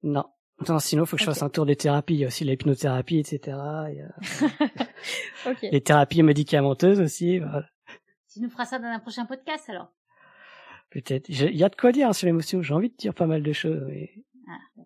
Non, 0.04 0.26
Attends, 0.62 0.80
sinon, 0.80 1.06
faut 1.06 1.18
que 1.18 1.22
je 1.22 1.26
fasse 1.26 1.44
un 1.44 1.50
tour 1.50 1.66
des 1.66 1.76
thérapies. 1.76 2.14
Il 2.14 2.20
y 2.22 2.24
a 2.24 2.28
aussi 2.28 2.46
l'hypnothérapie, 2.46 3.18
etc. 3.18 3.56
Les 5.62 5.82
thérapies 5.82 6.24
médicamenteuses 6.24 7.02
aussi. 7.02 7.42
Tu 8.32 8.42
nous 8.42 8.50
feras 8.50 8.66
ça 8.66 8.80
dans 8.80 8.88
un 8.88 9.00
prochain 9.00 9.26
podcast, 9.26 9.70
alors 9.70 9.92
Peut-être. 10.90 11.28
Il 11.28 11.56
y 11.56 11.64
a 11.64 11.70
de 11.70 11.76
quoi 11.76 11.92
dire 11.92 12.08
hein, 12.08 12.14
sur 12.14 12.26
l'émotion. 12.26 12.62
J'ai 12.62 12.74
envie 12.74 12.90
de 12.90 12.96
dire 12.96 13.14
pas 13.14 13.26
mal 13.26 13.44
de 13.44 13.52
choses. 13.52 13.84
Mais, 13.88 14.14
ah, 14.48 14.82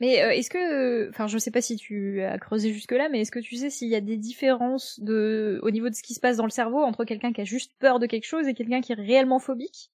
mais 0.00 0.22
euh, 0.22 0.30
est-ce 0.30 0.50
que, 0.50 1.10
enfin, 1.10 1.26
je 1.26 1.38
sais 1.38 1.50
pas 1.50 1.60
si 1.60 1.76
tu 1.76 2.22
as 2.22 2.38
creusé 2.38 2.72
jusque 2.72 2.92
là, 2.92 3.08
mais 3.08 3.20
est-ce 3.20 3.30
que 3.30 3.38
tu 3.38 3.56
sais 3.56 3.70
s'il 3.70 3.88
y 3.88 3.94
a 3.94 4.00
des 4.00 4.16
différences 4.16 4.98
de, 5.00 5.60
au 5.62 5.70
niveau 5.70 5.88
de 5.88 5.94
ce 5.94 6.02
qui 6.02 6.14
se 6.14 6.20
passe 6.20 6.38
dans 6.38 6.44
le 6.44 6.50
cerveau 6.50 6.82
entre 6.82 7.04
quelqu'un 7.04 7.32
qui 7.32 7.40
a 7.40 7.44
juste 7.44 7.72
peur 7.78 7.98
de 7.98 8.06
quelque 8.06 8.26
chose 8.26 8.48
et 8.48 8.54
quelqu'un 8.54 8.80
qui 8.80 8.92
est 8.92 8.96
réellement 8.96 9.38
phobique? 9.38 9.90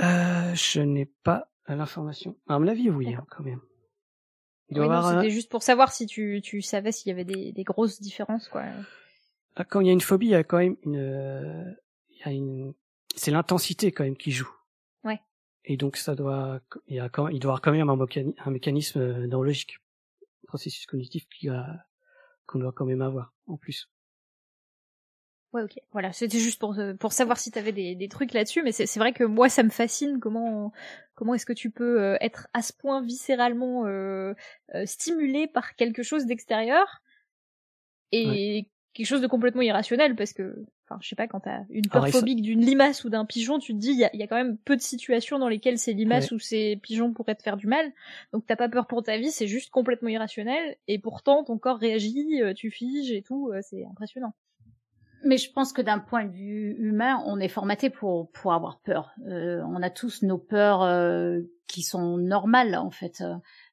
Euh, 0.00 0.54
Je 0.54 0.80
n'ai 0.80 1.06
pas 1.06 1.50
l'information. 1.76 2.36
À 2.48 2.58
mon 2.58 2.66
avis, 2.66 2.90
oui, 2.90 3.14
hein, 3.14 3.26
quand 3.30 3.44
même. 3.44 3.60
C'était 4.70 5.30
juste 5.30 5.50
pour 5.50 5.62
savoir 5.62 5.92
si 5.92 6.06
tu, 6.06 6.40
tu 6.42 6.60
savais 6.60 6.92
s'il 6.92 7.08
y 7.08 7.12
avait 7.12 7.24
des, 7.24 7.52
des 7.52 7.64
grosses 7.64 8.00
différences, 8.00 8.48
quoi. 8.48 8.64
Ah, 9.56 9.64
quand 9.64 9.80
il 9.80 9.86
y 9.86 9.90
a 9.90 9.92
une 9.92 10.00
phobie, 10.00 10.26
il 10.26 10.30
y 10.30 10.34
a 10.34 10.44
quand 10.44 10.58
même 10.58 10.76
une, 10.84 11.76
il 12.10 12.18
y 12.18 12.22
a 12.24 12.32
une 12.32 12.74
c'est 13.18 13.30
l'intensité 13.30 13.92
quand 13.92 14.04
même 14.04 14.16
qui 14.16 14.30
joue. 14.30 14.50
Ouais. 15.04 15.20
Et 15.64 15.76
donc 15.76 15.96
ça 15.96 16.14
doit, 16.14 16.60
il 16.86 16.96
y 16.96 17.00
a 17.00 17.08
quand, 17.08 17.28
il 17.28 17.40
doit 17.40 17.50
y 17.50 17.52
avoir 17.52 17.60
quand 17.60 17.72
même 17.72 17.90
un, 17.90 17.98
un 17.98 18.50
mécanisme 18.50 19.00
euh, 19.00 19.26
neurologique, 19.26 19.78
processus 20.46 20.86
cognitif 20.86 21.26
qui 21.28 21.48
a, 21.48 21.86
qu'on 22.46 22.58
doit 22.58 22.72
quand 22.72 22.86
même 22.86 23.02
avoir 23.02 23.34
en 23.46 23.56
plus. 23.56 23.90
Ouais, 25.54 25.62
ok. 25.62 25.78
Voilà, 25.92 26.12
c'était 26.12 26.38
juste 26.38 26.60
pour 26.60 26.76
pour 27.00 27.12
savoir 27.12 27.38
si 27.38 27.50
t'avais 27.50 27.72
des, 27.72 27.94
des 27.94 28.08
trucs 28.08 28.34
là-dessus, 28.34 28.62
mais 28.62 28.72
c'est 28.72 28.98
vrai 28.98 29.12
que 29.12 29.24
moi 29.24 29.48
ça 29.48 29.62
me 29.62 29.70
fascine 29.70 30.20
comment 30.20 30.72
comment 31.18 31.34
est-ce 31.34 31.46
que 31.46 31.52
tu 31.52 31.70
peux 31.70 32.00
euh, 32.00 32.16
être 32.20 32.46
à 32.54 32.62
ce 32.62 32.72
point 32.72 33.02
viscéralement 33.02 33.86
euh, 33.86 34.34
euh, 34.76 34.86
stimulé 34.86 35.48
par 35.48 35.74
quelque 35.74 36.04
chose 36.04 36.26
d'extérieur 36.26 37.02
et 38.12 38.68
quelque 38.94 39.06
chose 39.06 39.20
de 39.20 39.26
complètement 39.26 39.62
irrationnel 39.62 40.14
parce 40.14 40.32
que 40.32 40.64
enfin 40.84 40.98
je 41.02 41.08
sais 41.08 41.16
pas 41.16 41.26
quand 41.26 41.40
t'as 41.40 41.62
une 41.70 41.88
peur 41.88 42.08
phobique 42.08 42.40
d'une 42.40 42.64
limace 42.64 43.04
ou 43.04 43.10
d'un 43.10 43.24
pigeon 43.24 43.58
tu 43.58 43.74
te 43.74 43.78
dis 43.78 43.90
il 43.90 43.98
y 43.98 44.04
a, 44.04 44.14
y 44.14 44.22
a, 44.22 44.28
quand 44.28 44.36
même 44.36 44.56
peu 44.58 44.76
de 44.76 44.80
situations 44.80 45.40
dans 45.40 45.48
lesquelles 45.48 45.78
ces 45.78 45.92
limaces 45.92 46.30
ou 46.30 46.38
ces 46.38 46.76
pigeons 46.76 47.12
pourraient 47.12 47.34
te 47.34 47.42
faire 47.42 47.56
du 47.56 47.66
mal. 47.66 47.92
Donc 48.32 48.46
t'as 48.46 48.56
pas 48.56 48.68
peur 48.68 48.86
pour 48.86 49.02
ta 49.02 49.18
vie 49.18 49.32
c'est 49.32 49.48
juste 49.48 49.70
complètement 49.70 50.08
irrationnel 50.08 50.76
et 50.86 51.00
pourtant 51.00 51.42
ton 51.42 51.58
corps 51.58 51.78
réagit 51.78 52.40
tu 52.54 52.70
figes 52.70 53.10
et 53.10 53.22
tout 53.22 53.52
c'est 53.60 53.84
impressionnant 53.84 54.34
mais 55.24 55.36
je 55.36 55.50
pense 55.52 55.72
que 55.72 55.82
d'un 55.82 55.98
point 55.98 56.24
de 56.24 56.32
vue 56.32 56.76
humain, 56.78 57.22
on 57.26 57.38
est 57.40 57.48
formaté 57.48 57.90
pour 57.90 58.30
pour 58.32 58.52
avoir 58.52 58.80
peur. 58.80 59.12
Euh, 59.26 59.62
on 59.66 59.82
a 59.82 59.90
tous 59.90 60.22
nos 60.22 60.38
peurs 60.38 60.82
euh, 60.82 61.40
qui 61.66 61.82
sont 61.82 62.16
normales 62.18 62.76
en 62.76 62.90
fait. 62.90 63.22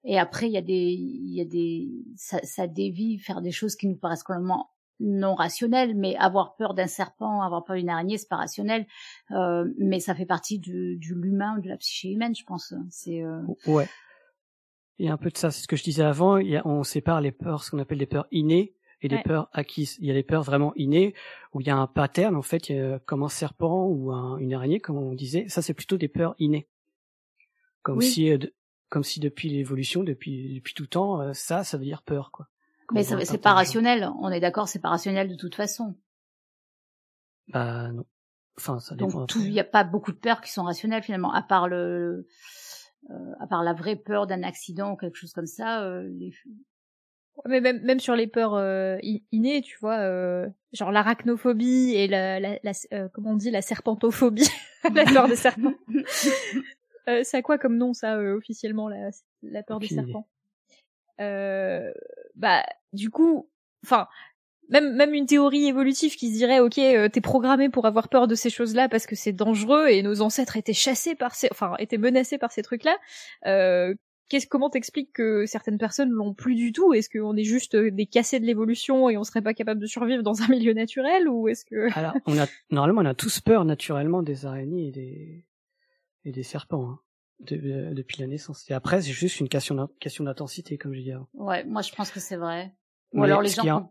Et 0.03 0.19
après, 0.19 0.47
il 0.47 0.53
y 0.53 0.57
a 0.57 0.61
des 0.61 0.73
il 0.73 1.35
y 1.35 1.41
a 1.41 1.45
des 1.45 1.89
ça, 2.15 2.39
ça 2.43 2.67
dévie 2.67 3.19
faire 3.19 3.41
des 3.41 3.51
choses 3.51 3.75
qui 3.75 3.87
nous 3.87 3.97
paraissent 3.97 4.23
complètement 4.23 4.71
non 4.99 5.35
rationnelles. 5.35 5.95
Mais 5.95 6.15
avoir 6.17 6.55
peur 6.55 6.73
d'un 6.73 6.87
serpent, 6.87 7.41
avoir 7.41 7.63
peur 7.63 7.75
d'une 7.75 7.89
araignée, 7.89 8.17
c'est 8.17 8.29
pas 8.29 8.37
rationnel. 8.37 8.85
Euh, 9.31 9.65
mais 9.77 9.99
ça 9.99 10.15
fait 10.15 10.25
partie 10.25 10.59
du, 10.59 10.97
du 10.97 11.15
l'humain, 11.15 11.57
de 11.59 11.69
la 11.69 11.77
psyché 11.77 12.09
humaine, 12.09 12.35
je 12.35 12.43
pense. 12.43 12.73
C'est 12.89 13.21
euh, 13.23 13.41
ouais. 13.67 13.87
Il 14.97 15.05
y 15.05 15.09
a 15.09 15.13
un 15.13 15.17
peu 15.17 15.29
de 15.29 15.37
ça, 15.37 15.51
c'est 15.51 15.61
ce 15.61 15.67
que 15.67 15.75
je 15.75 15.83
disais 15.83 16.03
avant. 16.03 16.37
Il 16.37 16.49
y 16.49 16.55
a, 16.55 16.65
on 16.65 16.83
sépare 16.83 17.19
les 17.19 17.33
peurs, 17.33 17.63
ce 17.63 17.71
qu'on 17.71 17.79
appelle 17.79 17.97
des 17.97 18.05
peurs 18.05 18.27
innées, 18.31 18.75
et 19.01 19.07
des 19.07 19.19
peurs 19.19 19.49
acquises. 19.53 19.97
Il 19.99 20.07
y 20.07 20.11
a 20.11 20.13
des 20.13 20.23
peurs 20.23 20.43
vraiment 20.43 20.73
innées 20.75 21.13
où 21.53 21.61
il 21.61 21.67
y 21.67 21.69
a 21.69 21.75
un 21.75 21.87
pattern 21.87 22.35
en 22.35 22.41
fait, 22.41 22.71
comme 23.05 23.23
un 23.23 23.29
serpent 23.29 23.87
ou 23.87 24.11
une 24.11 24.53
araignée, 24.53 24.79
comme 24.79 24.97
on 24.97 25.13
disait. 25.13 25.47
Ça, 25.47 25.61
c'est 25.61 25.73
plutôt 25.73 25.97
des 25.97 26.07
peurs 26.07 26.35
innées, 26.39 26.67
comme 27.85 28.01
si, 28.01 28.31
euh, 28.31 28.39
comme 28.89 29.03
si 29.03 29.19
depuis 29.19 29.49
l'évolution, 29.49 30.03
depuis 30.03 30.55
depuis 30.55 30.73
tout 30.73 30.87
temps, 30.87 31.21
euh, 31.21 31.33
ça, 31.33 31.63
ça 31.63 31.77
veut 31.77 31.85
dire 31.85 32.01
peur, 32.01 32.31
quoi. 32.31 32.47
Mais 32.91 33.03
c'est 33.03 33.37
pas 33.37 33.53
rationnel. 33.53 34.09
On 34.19 34.29
est 34.29 34.39
d'accord, 34.39 34.67
c'est 34.67 34.79
pas 34.79 34.89
rationnel 34.89 35.27
de 35.27 35.35
toute 35.35 35.55
façon. 35.55 35.95
Bah 37.47 37.91
non. 37.91 38.05
Enfin, 38.57 38.79
ça 38.79 38.95
dépend. 38.95 39.19
Donc 39.21 39.35
il 39.35 39.51
n'y 39.51 39.59
a 39.59 39.65
pas 39.65 39.83
beaucoup 39.83 40.11
de 40.11 40.17
peurs 40.17 40.41
qui 40.41 40.51
sont 40.51 40.63
rationnelles 40.63 41.03
finalement, 41.03 41.33
à 41.33 41.41
part 41.41 41.67
le, 41.67 42.27
euh, 43.11 43.33
à 43.39 43.47
part 43.47 43.63
la 43.63 43.73
vraie 43.73 43.95
peur 43.95 44.27
d'un 44.27 44.43
accident 44.43 44.93
ou 44.93 44.95
quelque 44.95 45.17
chose 45.17 45.33
comme 45.33 45.47
ça. 45.47 45.83
Euh, 45.83 46.07
les, 46.17 46.31
mais 47.47 47.61
même, 47.61 47.81
même 47.81 47.99
sur 47.99 48.15
les 48.15 48.27
peurs 48.27 48.55
euh, 48.55 48.97
innées, 49.31 49.61
tu 49.61 49.77
vois, 49.79 49.97
euh, 49.99 50.47
genre 50.73 50.91
l'arachnophobie 50.91 51.93
et 51.95 52.07
la, 52.07 52.39
la, 52.39 52.57
la 52.63 52.71
euh, 52.93 53.07
comment 53.13 53.31
on 53.31 53.35
dit, 53.35 53.51
la 53.51 53.61
serpentophobie, 53.61 54.49
la 54.93 55.05
peur 55.05 55.27
des 55.27 55.35
serpents. 55.35 55.73
euh, 57.09 57.21
c'est 57.23 57.37
à 57.37 57.41
quoi 57.41 57.57
comme 57.57 57.77
nom 57.77 57.93
ça 57.93 58.15
euh, 58.17 58.35
officiellement 58.37 58.87
la, 58.89 59.09
la 59.43 59.63
peur 59.63 59.79
des 59.79 59.87
serpents? 59.87 60.27
Euh, 61.19 61.91
Bah 62.35 62.63
du 62.93 63.09
coup, 63.09 63.49
enfin 63.83 64.07
même 64.69 64.95
même 64.95 65.13
une 65.13 65.27
théorie 65.27 65.67
évolutive 65.67 66.15
qui 66.15 66.31
se 66.31 66.37
dirait 66.37 66.59
ok 66.59 66.73
t'es 66.73 67.21
programmé 67.21 67.69
pour 67.69 67.85
avoir 67.85 68.09
peur 68.09 68.27
de 68.27 68.33
ces 68.33 68.49
choses-là 68.49 68.89
parce 68.89 69.05
que 69.05 69.15
c'est 69.15 69.31
dangereux 69.31 69.87
et 69.89 70.01
nos 70.01 70.21
ancêtres 70.21 70.57
étaient 70.57 70.73
chassés 70.73 71.13
par 71.13 71.35
ces 71.35 71.47
enfin 71.51 71.75
étaient 71.77 71.99
menacés 71.99 72.39
par 72.39 72.51
ces 72.51 72.63
trucs-là 72.63 72.97
euh, 73.45 73.93
qu'est-ce 74.29 74.47
comment 74.47 74.69
t'expliques 74.69 75.13
que 75.13 75.45
certaines 75.45 75.77
personnes 75.77 76.09
l'ont 76.09 76.33
plus 76.33 76.55
du 76.55 76.71
tout? 76.71 76.93
Est-ce 76.93 77.09
qu'on 77.09 77.35
est 77.35 77.43
juste 77.43 77.75
euh, 77.75 77.91
des 77.91 78.05
cassés 78.05 78.39
de 78.39 78.45
l'évolution 78.45 79.09
et 79.09 79.17
on 79.17 79.23
serait 79.23 79.41
pas 79.41 79.53
capable 79.53 79.79
de 79.79 79.85
survivre 79.85 80.23
dans 80.23 80.41
un 80.41 80.47
milieu 80.49 80.73
naturel 80.73 81.27
ou 81.27 81.47
est-ce 81.47 81.65
que 81.65 81.97
Alors, 81.97 82.13
on 82.25 82.37
a 82.37 82.47
normalement 82.71 83.01
on 83.01 83.05
a 83.05 83.13
tous 83.13 83.39
peur 83.39 83.65
naturellement 83.65 84.23
des 84.23 84.45
araignées 84.45 84.87
et 84.87 84.91
des 84.91 85.45
et 86.25 86.31
des 86.31 86.43
serpents 86.43 86.89
hein, 86.89 86.99
de, 87.41 87.93
depuis 87.93 88.19
la 88.19 88.27
naissance. 88.27 88.69
Et 88.69 88.73
après 88.73 89.01
c'est 89.01 89.11
juste 89.11 89.39
une 89.39 89.49
question 89.49 89.89
question 89.99 90.23
d'intensité 90.23 90.77
comme 90.77 90.93
je 90.93 91.01
dis. 91.01 91.13
Ouais, 91.33 91.63
moi 91.65 91.81
je 91.81 91.93
pense 91.93 92.11
que 92.11 92.19
c'est 92.19 92.37
vrai. 92.37 92.73
Ou 93.13 93.23
alors 93.23 93.41
les 93.41 93.49
gens. 93.49 93.89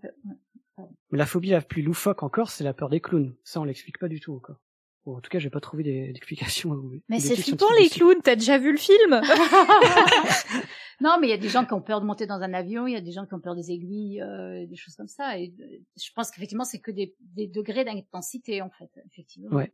Mais 1.11 1.19
la 1.19 1.27
phobie 1.27 1.51
la 1.51 1.61
plus 1.61 1.83
loufoque 1.83 2.25
encore, 2.25 2.51
c'est 2.51 2.65
la 2.65 2.75
peur 2.75 2.89
des 2.89 3.01
clowns. 3.01 3.37
Ça 3.45 3.61
on 3.61 3.65
l'explique 3.65 3.99
pas 3.99 4.09
du 4.09 4.21
tout 4.21 4.35
encore 4.35 4.59
en 5.07 5.21
tout 5.21 5.29
cas, 5.31 5.39
j'ai 5.39 5.51
pas 5.51 5.61
trouvé 5.61 5.83
d'explication. 5.83 6.81
mais 7.09 7.21
c'est 7.21 7.37
flippant 7.37 7.73
les 7.79 7.89
clowns. 7.89 8.23
T'as 8.23 8.37
déjà 8.37 8.59
vu 8.59 8.73
le 8.73 8.79
film 8.79 9.21
Non, 11.01 11.19
mais 11.21 11.27
il 11.27 11.31
y 11.31 11.35
a 11.35 11.39
des 11.39 11.49
gens 11.49 11.65
qui 11.65 11.75
ont 11.75 11.83
peur 11.83 12.01
de 12.01 12.07
monter 12.07 12.27
dans 12.27 12.41
un 12.41 12.55
avion. 12.55 12.87
Il 12.87 12.93
y 12.93 12.97
a 12.97 13.01
des 13.01 13.13
gens 13.13 13.27
qui 13.27 13.35
ont 13.35 13.41
peur 13.41 13.55
des 13.55 13.71
aiguilles, 13.71 14.23
euh, 14.23 14.67
des 14.67 14.77
choses 14.77 14.95
comme 14.95 15.09
ça. 15.09 15.39
Et 15.39 15.53
euh, 15.61 15.79
je 15.97 16.11
pense 16.15 16.31
qu'effectivement, 16.31 16.65
c'est 16.65 16.79
que 16.79 16.91
des, 16.91 17.15
des 17.21 17.47
degrés 17.47 17.85
d'intensité 17.85 18.63
en 18.63 18.71
fait, 18.71 18.91
effectivement. 19.07 19.55
Ouais. 19.55 19.73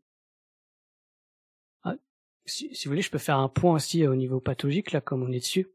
Ah, 1.85 1.95
si, 2.47 2.75
si, 2.75 2.87
vous 2.87 2.93
voulez, 2.93 3.03
je 3.03 3.11
peux 3.11 3.19
faire 3.19 3.39
un 3.39 3.49
point 3.49 3.75
aussi 3.75 4.07
au 4.07 4.17
niveau 4.17 4.41
pathologique 4.41 4.93
là, 4.93 5.01
comme 5.01 5.23
on 5.23 5.31
est 5.31 5.41
dessus. 5.41 5.69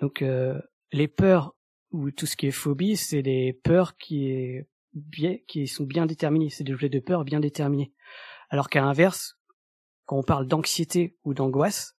Donc, 0.00 0.22
euh, 0.22 0.60
les 0.92 1.08
peurs 1.08 1.54
ou 1.90 2.10
tout 2.10 2.26
ce 2.26 2.36
qui 2.36 2.46
est 2.46 2.52
phobie, 2.52 2.96
c'est 2.96 3.22
des 3.22 3.52
peurs 3.52 3.96
qui 3.96 4.28
est 4.28 4.66
bien, 4.94 5.36
qui 5.46 5.66
sont 5.66 5.84
bien 5.84 6.06
déterminées. 6.06 6.50
C'est 6.50 6.64
des 6.64 6.72
objets 6.72 6.88
de 6.88 7.00
peur 7.00 7.24
bien 7.24 7.40
déterminés. 7.40 7.92
Alors 8.50 8.68
qu'à 8.68 8.80
l'inverse, 8.80 9.38
quand 10.06 10.16
on 10.16 10.22
parle 10.22 10.46
d'anxiété 10.46 11.16
ou 11.24 11.34
d'angoisse, 11.34 11.94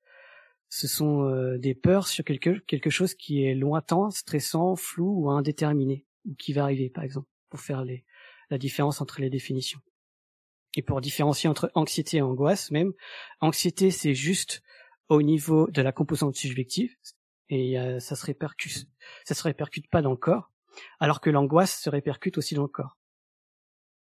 ce 0.69 0.87
sont 0.87 1.23
euh, 1.23 1.57
des 1.57 1.75
peurs 1.75 2.07
sur 2.07 2.23
quelque, 2.23 2.59
quelque 2.65 2.89
chose 2.89 3.13
qui 3.15 3.43
est 3.43 3.55
lointain, 3.55 4.09
stressant, 4.11 4.75
flou 4.75 5.23
ou 5.23 5.29
indéterminé, 5.29 6.05
ou 6.25 6.35
qui 6.35 6.53
va 6.53 6.63
arriver, 6.63 6.89
par 6.89 7.03
exemple, 7.03 7.27
pour 7.49 7.59
faire 7.59 7.83
la 8.49 8.57
différence 8.57 9.01
entre 9.01 9.21
les 9.21 9.29
définitions. 9.29 9.79
Et 10.75 10.83
pour 10.83 11.01
différencier 11.01 11.49
entre 11.49 11.71
anxiété 11.73 12.17
et 12.17 12.21
angoisse, 12.21 12.69
même, 12.71 12.93
anxiété, 13.41 13.89
c'est 13.89 14.13
juste 14.13 14.61
au 15.07 15.23
niveau 15.23 15.69
de 15.71 15.81
la 15.81 15.91
composante 15.91 16.35
subjective, 16.35 16.95
et 17.49 17.79
euh, 17.79 17.99
ça 17.99 18.15
se 18.15 18.25
répercute, 18.25 18.87
ça 19.25 19.33
se 19.33 19.43
répercute 19.43 19.89
pas 19.89 20.03
dans 20.03 20.11
le 20.11 20.17
corps, 20.17 20.51
alors 20.99 21.19
que 21.19 21.31
l'angoisse 21.31 21.81
se 21.81 21.89
répercute 21.89 22.37
aussi 22.37 22.53
dans 22.53 22.61
le 22.61 22.67
corps. 22.67 22.97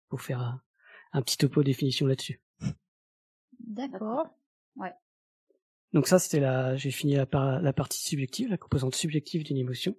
Pour 0.10 0.22
faire 0.22 0.60
un 1.14 1.22
petit 1.22 1.38
topo 1.38 1.64
définition 1.64 2.06
là-dessus. 2.08 2.42
D'accord. 3.60 4.28
Ouais. 4.76 4.94
Donc 5.94 6.08
ça, 6.08 6.20
c'était 6.20 6.40
la, 6.40 6.76
j'ai 6.76 6.92
fini 6.92 7.16
la, 7.16 7.28
la 7.62 7.74
partie 7.74 8.02
subjective, 8.02 8.50
la 8.50 8.58
composante 8.58 8.96
subjective 8.96 9.44
d'une 9.44 9.58
émotion. 9.58 9.96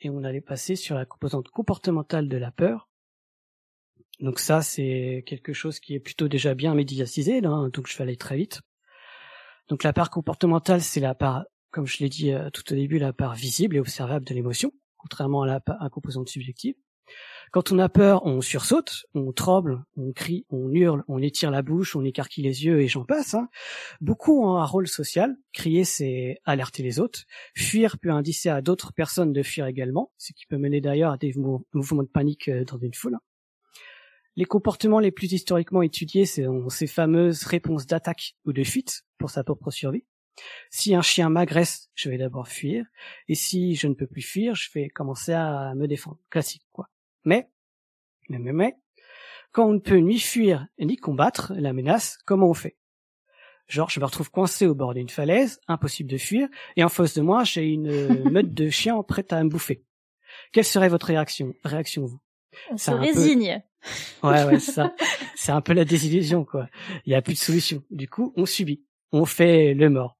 Et 0.00 0.10
on 0.10 0.24
allait 0.24 0.40
passer 0.40 0.74
sur 0.76 0.96
la 0.96 1.06
composante 1.06 1.48
comportementale 1.48 2.28
de 2.28 2.36
la 2.36 2.50
peur. 2.50 2.88
Donc 4.20 4.38
ça, 4.38 4.62
c'est 4.62 5.24
quelque 5.26 5.52
chose 5.52 5.80
qui 5.80 5.94
est 5.94 6.00
plutôt 6.00 6.28
déjà 6.28 6.54
bien 6.54 6.74
médiatisé, 6.74 7.40
là, 7.40 7.68
donc 7.72 7.88
je 7.88 7.96
vais 7.96 8.02
aller 8.02 8.16
très 8.16 8.36
vite. 8.36 8.60
Donc 9.68 9.82
la 9.84 9.92
part 9.92 10.10
comportementale, 10.10 10.80
c'est 10.82 11.00
la 11.00 11.14
part, 11.14 11.44
comme 11.70 11.86
je 11.86 11.98
l'ai 11.98 12.08
dit 12.08 12.32
euh, 12.32 12.50
tout 12.50 12.72
au 12.72 12.76
début, 12.76 12.98
la 12.98 13.12
part 13.12 13.34
visible 13.34 13.76
et 13.76 13.80
observable 13.80 14.24
de 14.24 14.34
l'émotion, 14.34 14.72
contrairement 14.96 15.42
à 15.42 15.46
la, 15.46 15.60
à 15.66 15.84
la 15.84 15.88
composante 15.88 16.28
subjective. 16.28 16.74
Quand 17.52 17.70
on 17.70 17.78
a 17.78 17.90
peur, 17.90 18.24
on 18.24 18.40
sursaute, 18.40 19.04
on 19.14 19.30
tremble, 19.30 19.84
on 19.98 20.12
crie, 20.12 20.46
on 20.48 20.72
hurle, 20.72 21.04
on 21.06 21.20
étire 21.20 21.50
la 21.50 21.60
bouche, 21.60 21.94
on 21.94 22.02
écarquille 22.02 22.44
les 22.44 22.64
yeux 22.64 22.80
et 22.80 22.88
j'en 22.88 23.04
passe. 23.04 23.34
Hein. 23.34 23.50
Beaucoup 24.00 24.42
ont 24.42 24.56
un 24.56 24.64
rôle 24.64 24.88
social. 24.88 25.36
Crier, 25.52 25.84
c'est 25.84 26.38
alerter 26.46 26.82
les 26.82 26.98
autres. 26.98 27.24
Fuir 27.54 27.98
peut 27.98 28.10
indiquer 28.10 28.48
à 28.48 28.62
d'autres 28.62 28.94
personnes 28.94 29.34
de 29.34 29.42
fuir 29.42 29.66
également, 29.66 30.12
ce 30.16 30.32
qui 30.32 30.46
peut 30.46 30.56
mener 30.56 30.80
d'ailleurs 30.80 31.12
à 31.12 31.18
des 31.18 31.34
mouvements 31.74 32.02
de 32.02 32.08
panique 32.08 32.48
euh, 32.48 32.64
dans 32.64 32.78
une 32.78 32.94
foule. 32.94 33.18
Les 34.36 34.46
comportements 34.46 34.98
les 34.98 35.10
plus 35.10 35.30
historiquement 35.30 35.82
étudiés, 35.82 36.24
c'est 36.24 36.46
ces 36.70 36.86
fameuses 36.86 37.44
réponses 37.44 37.86
d'attaque 37.86 38.34
ou 38.46 38.54
de 38.54 38.64
fuite 38.64 39.04
pour 39.18 39.28
sa 39.28 39.44
propre 39.44 39.70
survie. 39.70 40.04
Si 40.70 40.94
un 40.94 41.02
chien 41.02 41.28
m'agresse, 41.28 41.90
je 41.94 42.08
vais 42.08 42.16
d'abord 42.16 42.48
fuir, 42.48 42.86
et 43.28 43.34
si 43.34 43.74
je 43.74 43.88
ne 43.88 43.92
peux 43.94 44.06
plus 44.06 44.22
fuir, 44.22 44.54
je 44.54 44.70
vais 44.72 44.88
commencer 44.88 45.34
à 45.34 45.74
me 45.74 45.86
défendre. 45.86 46.18
Classique, 46.30 46.64
quoi. 46.72 46.88
Mais, 47.24 47.48
mais, 48.28 48.38
mais, 48.38 48.52
mais, 48.52 48.76
quand 49.52 49.66
on 49.66 49.74
ne 49.74 49.78
peut 49.78 49.96
ni 49.96 50.18
fuir 50.18 50.66
ni 50.78 50.96
combattre 50.96 51.52
la 51.56 51.72
menace, 51.72 52.18
comment 52.24 52.48
on 52.48 52.54
fait? 52.54 52.76
Genre, 53.68 53.88
je 53.90 54.00
me 54.00 54.04
retrouve 54.04 54.30
coincé 54.30 54.66
au 54.66 54.74
bord 54.74 54.94
d'une 54.94 55.08
falaise, 55.08 55.60
impossible 55.68 56.10
de 56.10 56.18
fuir, 56.18 56.48
et 56.76 56.84
en 56.84 56.88
face 56.88 57.14
de 57.14 57.22
moi, 57.22 57.44
j'ai 57.44 57.64
une 57.64 57.90
meute 58.30 58.52
de 58.52 58.70
chiens 58.70 59.02
prête 59.02 59.32
à 59.32 59.42
me 59.42 59.48
bouffer. 59.48 59.84
Quelle 60.52 60.64
serait 60.64 60.88
votre 60.88 61.06
réaction 61.06 61.54
Réaction 61.64 62.04
vous? 62.04 62.20
On 62.70 62.76
se 62.76 62.90
résigne. 62.90 63.62
Ouais, 64.22 64.44
ouais, 64.44 64.58
ça. 64.58 64.94
C'est 65.36 65.52
un 65.52 65.60
peu 65.60 65.72
la 65.72 65.84
désillusion, 65.84 66.44
quoi. 66.44 66.68
Il 67.06 67.10
n'y 67.10 67.14
a 67.14 67.22
plus 67.22 67.34
de 67.34 67.38
solution. 67.38 67.82
Du 67.90 68.08
coup, 68.08 68.32
on 68.36 68.46
subit. 68.46 68.84
On 69.10 69.24
fait 69.24 69.74
le 69.74 69.90
mort. 69.90 70.18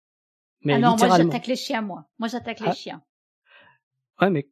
Mais 0.65 0.75
ah 0.75 0.79
non, 0.79 0.97
moi 0.97 1.17
j'attaque 1.17 1.47
les 1.47 1.57
chiens, 1.57 1.83
moi. 1.83 2.07
Moi 2.19 2.29
j'attaque 2.29 2.61
les 2.61 2.69
ah. 2.69 2.75
chiens. 2.75 3.03
Ouais, 4.21 4.31
mais 4.31 4.49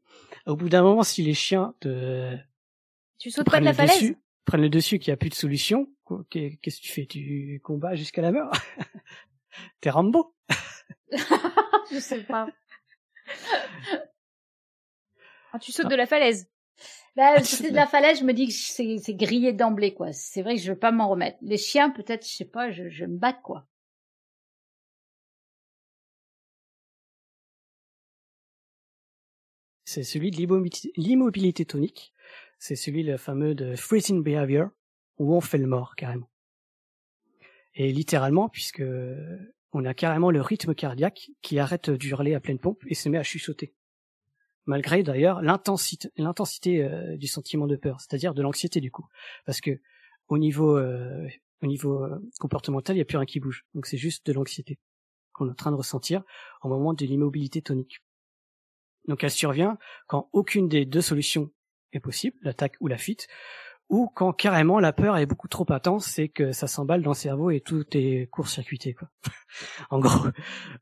au 0.50 0.56
bout 0.56 0.68
d'un 0.68 0.82
moment, 0.82 1.02
si 1.02 1.22
les 1.22 1.34
chiens 1.34 1.74
te 1.80 2.36
tu 3.18 3.30
sautes 3.30 3.50
pas 3.50 3.60
de 3.60 3.64
la 3.64 3.74
falaise? 3.74 4.14
prennent 4.44 4.62
le 4.62 4.70
dessus, 4.70 4.98
qu'il 4.98 5.10
n'y 5.10 5.14
a 5.14 5.16
plus 5.16 5.28
de 5.28 5.34
solution, 5.34 5.88
qu'est-ce 6.30 6.80
que 6.80 6.82
tu 6.82 6.92
fais? 6.92 7.06
Tu 7.06 7.60
combats 7.62 7.94
jusqu'à 7.94 8.22
la 8.22 8.32
mort? 8.32 8.50
T'es 9.80 9.90
Rambo? 9.90 10.34
Je 11.92 11.98
sais 12.00 12.22
pas. 12.24 12.48
Ah, 15.52 15.58
tu 15.58 15.72
sautes 15.72 15.88
de 15.90 15.96
la 15.96 16.06
falaise. 16.06 16.48
Bah, 17.16 17.42
c'est 17.42 17.70
de 17.70 17.76
la 17.76 17.86
falaise, 17.86 18.20
je 18.20 18.24
me 18.24 18.32
dis 18.32 18.46
que 18.46 18.52
c'est 18.52 19.14
grillé 19.14 19.52
d'emblée, 19.52 19.94
quoi. 19.94 20.12
C'est 20.12 20.42
vrai 20.42 20.56
que 20.56 20.62
je 20.62 20.72
veux 20.72 20.78
pas 20.78 20.92
m'en 20.92 21.08
remettre. 21.08 21.38
Les 21.42 21.58
chiens, 21.58 21.90
peut-être, 21.90 22.26
je 22.26 22.32
sais 22.32 22.44
pas, 22.44 22.70
je, 22.70 22.88
je 22.88 23.04
me 23.04 23.18
bats, 23.18 23.32
quoi. 23.32 23.66
C'est 29.92 30.04
celui 30.04 30.30
de 30.30 30.36
l'immobilité 30.96 31.64
tonique. 31.64 32.14
C'est 32.60 32.76
celui 32.76 33.02
le 33.02 33.16
fameux 33.16 33.56
de 33.56 33.74
freezing 33.74 34.22
behavior, 34.22 34.68
où 35.18 35.34
on 35.34 35.40
fait 35.40 35.58
le 35.58 35.66
mort, 35.66 35.96
carrément. 35.96 36.30
Et 37.74 37.92
littéralement, 37.92 38.48
puisque 38.48 38.84
on 39.72 39.84
a 39.84 39.92
carrément 39.92 40.30
le 40.30 40.42
rythme 40.42 40.76
cardiaque 40.76 41.32
qui 41.42 41.58
arrête 41.58 41.90
d'hurler 41.90 42.34
à 42.34 42.40
pleine 42.40 42.60
pompe 42.60 42.84
et 42.86 42.94
se 42.94 43.08
met 43.08 43.18
à 43.18 43.24
chuchoter. 43.24 43.74
Malgré 44.64 45.02
d'ailleurs 45.02 45.42
l'intensité, 45.42 46.84
euh, 46.84 47.16
du 47.16 47.26
sentiment 47.26 47.66
de 47.66 47.74
peur, 47.74 48.00
c'est-à-dire 48.00 48.32
de 48.32 48.42
l'anxiété 48.42 48.80
du 48.80 48.92
coup, 48.92 49.08
parce 49.44 49.60
que 49.60 49.80
au 50.28 50.38
niveau, 50.38 50.76
euh, 50.76 51.26
au 51.62 51.66
niveau 51.66 52.04
euh, 52.04 52.16
comportemental, 52.38 52.94
il 52.94 52.98
n'y 52.98 53.02
a 53.02 53.06
plus 53.06 53.16
rien 53.16 53.26
qui 53.26 53.40
bouge, 53.40 53.64
donc 53.74 53.86
c'est 53.86 53.98
juste 53.98 54.24
de 54.24 54.34
l'anxiété 54.34 54.78
qu'on 55.32 55.48
est 55.48 55.50
en 55.50 55.54
train 55.54 55.72
de 55.72 55.76
ressentir 55.76 56.22
au 56.62 56.68
moment 56.68 56.94
de 56.94 57.04
l'immobilité 57.04 57.60
tonique. 57.60 58.00
Donc 59.10 59.24
elle 59.24 59.30
survient 59.32 59.76
quand 60.06 60.28
aucune 60.32 60.68
des 60.68 60.86
deux 60.86 61.00
solutions 61.00 61.50
est 61.92 61.98
possible, 61.98 62.36
l'attaque 62.42 62.76
ou 62.78 62.86
la 62.86 62.96
fuite, 62.96 63.26
ou 63.88 64.08
quand 64.14 64.32
carrément 64.32 64.78
la 64.78 64.92
peur 64.92 65.16
est 65.16 65.26
beaucoup 65.26 65.48
trop 65.48 65.66
intense 65.70 66.06
c'est 66.06 66.28
que 66.28 66.52
ça 66.52 66.68
s'emballe 66.68 67.02
dans 67.02 67.10
le 67.10 67.16
cerveau 67.16 67.50
et 67.50 67.60
tout 67.60 67.84
est 67.90 68.28
court-circuité 68.30 68.94
en 69.90 69.98
gros, 69.98 70.28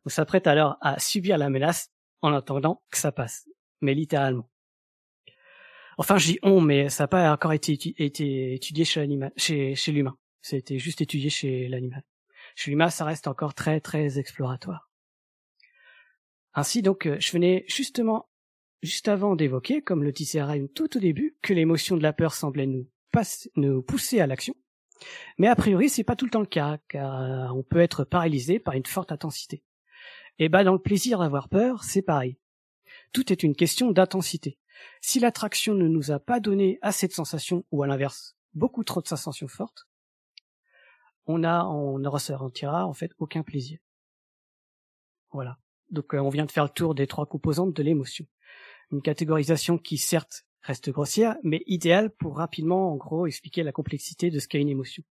on 0.04 0.10
s'apprête 0.10 0.46
alors 0.46 0.76
à 0.82 0.98
subir 0.98 1.38
la 1.38 1.48
menace 1.48 1.90
en 2.20 2.34
attendant 2.34 2.82
que 2.90 2.98
ça 2.98 3.12
passe, 3.12 3.48
mais 3.80 3.94
littéralement. 3.94 4.50
Enfin, 5.96 6.18
je 6.18 6.26
dis 6.26 6.38
on, 6.42 6.60
mais 6.60 6.90
ça 6.90 7.04
n'a 7.04 7.08
pas 7.08 7.32
encore 7.32 7.54
été, 7.54 7.72
étudié 7.96 8.84
chez 8.84 9.00
l'animal, 9.00 9.32
chez, 9.36 9.74
chez 9.74 9.90
l'humain. 9.90 10.16
Ça 10.42 10.56
a 10.56 10.58
été 10.58 10.78
juste 10.78 11.00
étudié 11.00 11.30
chez 11.30 11.66
l'animal. 11.66 12.02
Chez 12.56 12.70
l'humain, 12.70 12.90
ça 12.90 13.06
reste 13.06 13.26
encore 13.26 13.54
très 13.54 13.80
très 13.80 14.18
exploratoire. 14.18 14.87
Ainsi 16.54 16.82
donc, 16.82 17.06
euh, 17.06 17.16
je 17.20 17.32
venais 17.32 17.64
justement 17.68 18.28
juste 18.82 19.08
avant 19.08 19.36
d'évoquer, 19.36 19.82
comme 19.82 20.02
le 20.02 20.12
disait 20.12 20.42
Ryan 20.42 20.66
tout 20.74 20.96
au 20.96 21.00
début, 21.00 21.36
que 21.42 21.52
l'émotion 21.52 21.96
de 21.96 22.02
la 22.02 22.12
peur 22.12 22.34
semblait 22.34 22.66
nous 22.66 22.86
nous 23.56 23.82
pousser 23.82 24.20
à 24.20 24.26
l'action. 24.26 24.54
Mais 25.38 25.48
a 25.48 25.56
priori, 25.56 25.88
c'est 25.88 26.04
pas 26.04 26.16
tout 26.16 26.24
le 26.24 26.30
temps 26.30 26.40
le 26.40 26.46
cas, 26.46 26.78
car 26.88 27.56
on 27.56 27.62
peut 27.62 27.80
être 27.80 28.04
paralysé 28.04 28.58
par 28.58 28.74
une 28.74 28.86
forte 28.86 29.12
intensité. 29.12 29.62
Et 30.38 30.48
bah, 30.48 30.64
dans 30.64 30.72
le 30.72 30.78
plaisir 30.78 31.18
d'avoir 31.18 31.48
peur, 31.48 31.84
c'est 31.84 32.02
pareil. 32.02 32.38
Tout 33.12 33.32
est 33.32 33.42
une 33.42 33.54
question 33.54 33.90
d'intensité. 33.90 34.58
Si 35.00 35.18
l'attraction 35.18 35.74
ne 35.74 35.88
nous 35.88 36.10
a 36.10 36.20
pas 36.20 36.40
donné 36.40 36.78
assez 36.82 37.08
de 37.08 37.12
sensations, 37.12 37.64
ou 37.70 37.82
à 37.82 37.86
l'inverse, 37.86 38.36
beaucoup 38.54 38.84
trop 38.84 39.00
de 39.02 39.08
sensations 39.08 39.48
fortes, 39.48 39.88
on 41.26 41.44
a, 41.44 41.64
on 41.64 41.98
ne 41.98 42.08
ressentira 42.08 42.86
en 42.86 42.94
fait 42.94 43.12
aucun 43.18 43.42
plaisir. 43.42 43.78
Voilà. 45.32 45.58
Donc 45.90 46.14
euh, 46.14 46.18
on 46.18 46.28
vient 46.28 46.46
de 46.46 46.52
faire 46.52 46.64
le 46.64 46.70
tour 46.70 46.94
des 46.94 47.06
trois 47.06 47.26
composantes 47.26 47.74
de 47.74 47.82
l'émotion. 47.82 48.26
Une 48.90 49.02
catégorisation 49.02 49.78
qui 49.78 49.98
certes 49.98 50.44
reste 50.62 50.90
grossière, 50.90 51.36
mais 51.42 51.62
idéale 51.66 52.10
pour 52.10 52.36
rapidement, 52.36 52.92
en 52.92 52.96
gros, 52.96 53.26
expliquer 53.26 53.62
la 53.62 53.72
complexité 53.72 54.30
de 54.30 54.38
ce 54.38 54.48
qu'est 54.48 54.60
une 54.60 54.68
émotion. 54.68 55.02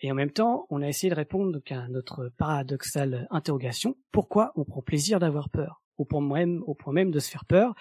Et 0.00 0.12
en 0.12 0.14
même 0.14 0.30
temps, 0.30 0.66
on 0.70 0.80
a 0.82 0.88
essayé 0.88 1.10
de 1.10 1.16
répondre 1.16 1.58
à 1.70 1.88
notre 1.88 2.30
paradoxale 2.38 3.26
interrogation, 3.30 3.96
pourquoi 4.12 4.52
on 4.54 4.64
prend 4.64 4.82
plaisir 4.82 5.18
d'avoir 5.18 5.50
peur, 5.50 5.82
au 5.96 6.04
point 6.04 6.20
même, 6.20 6.62
au 6.66 6.74
point 6.74 6.92
même 6.92 7.10
de 7.10 7.18
se 7.18 7.30
faire 7.30 7.44
peur, 7.44 7.74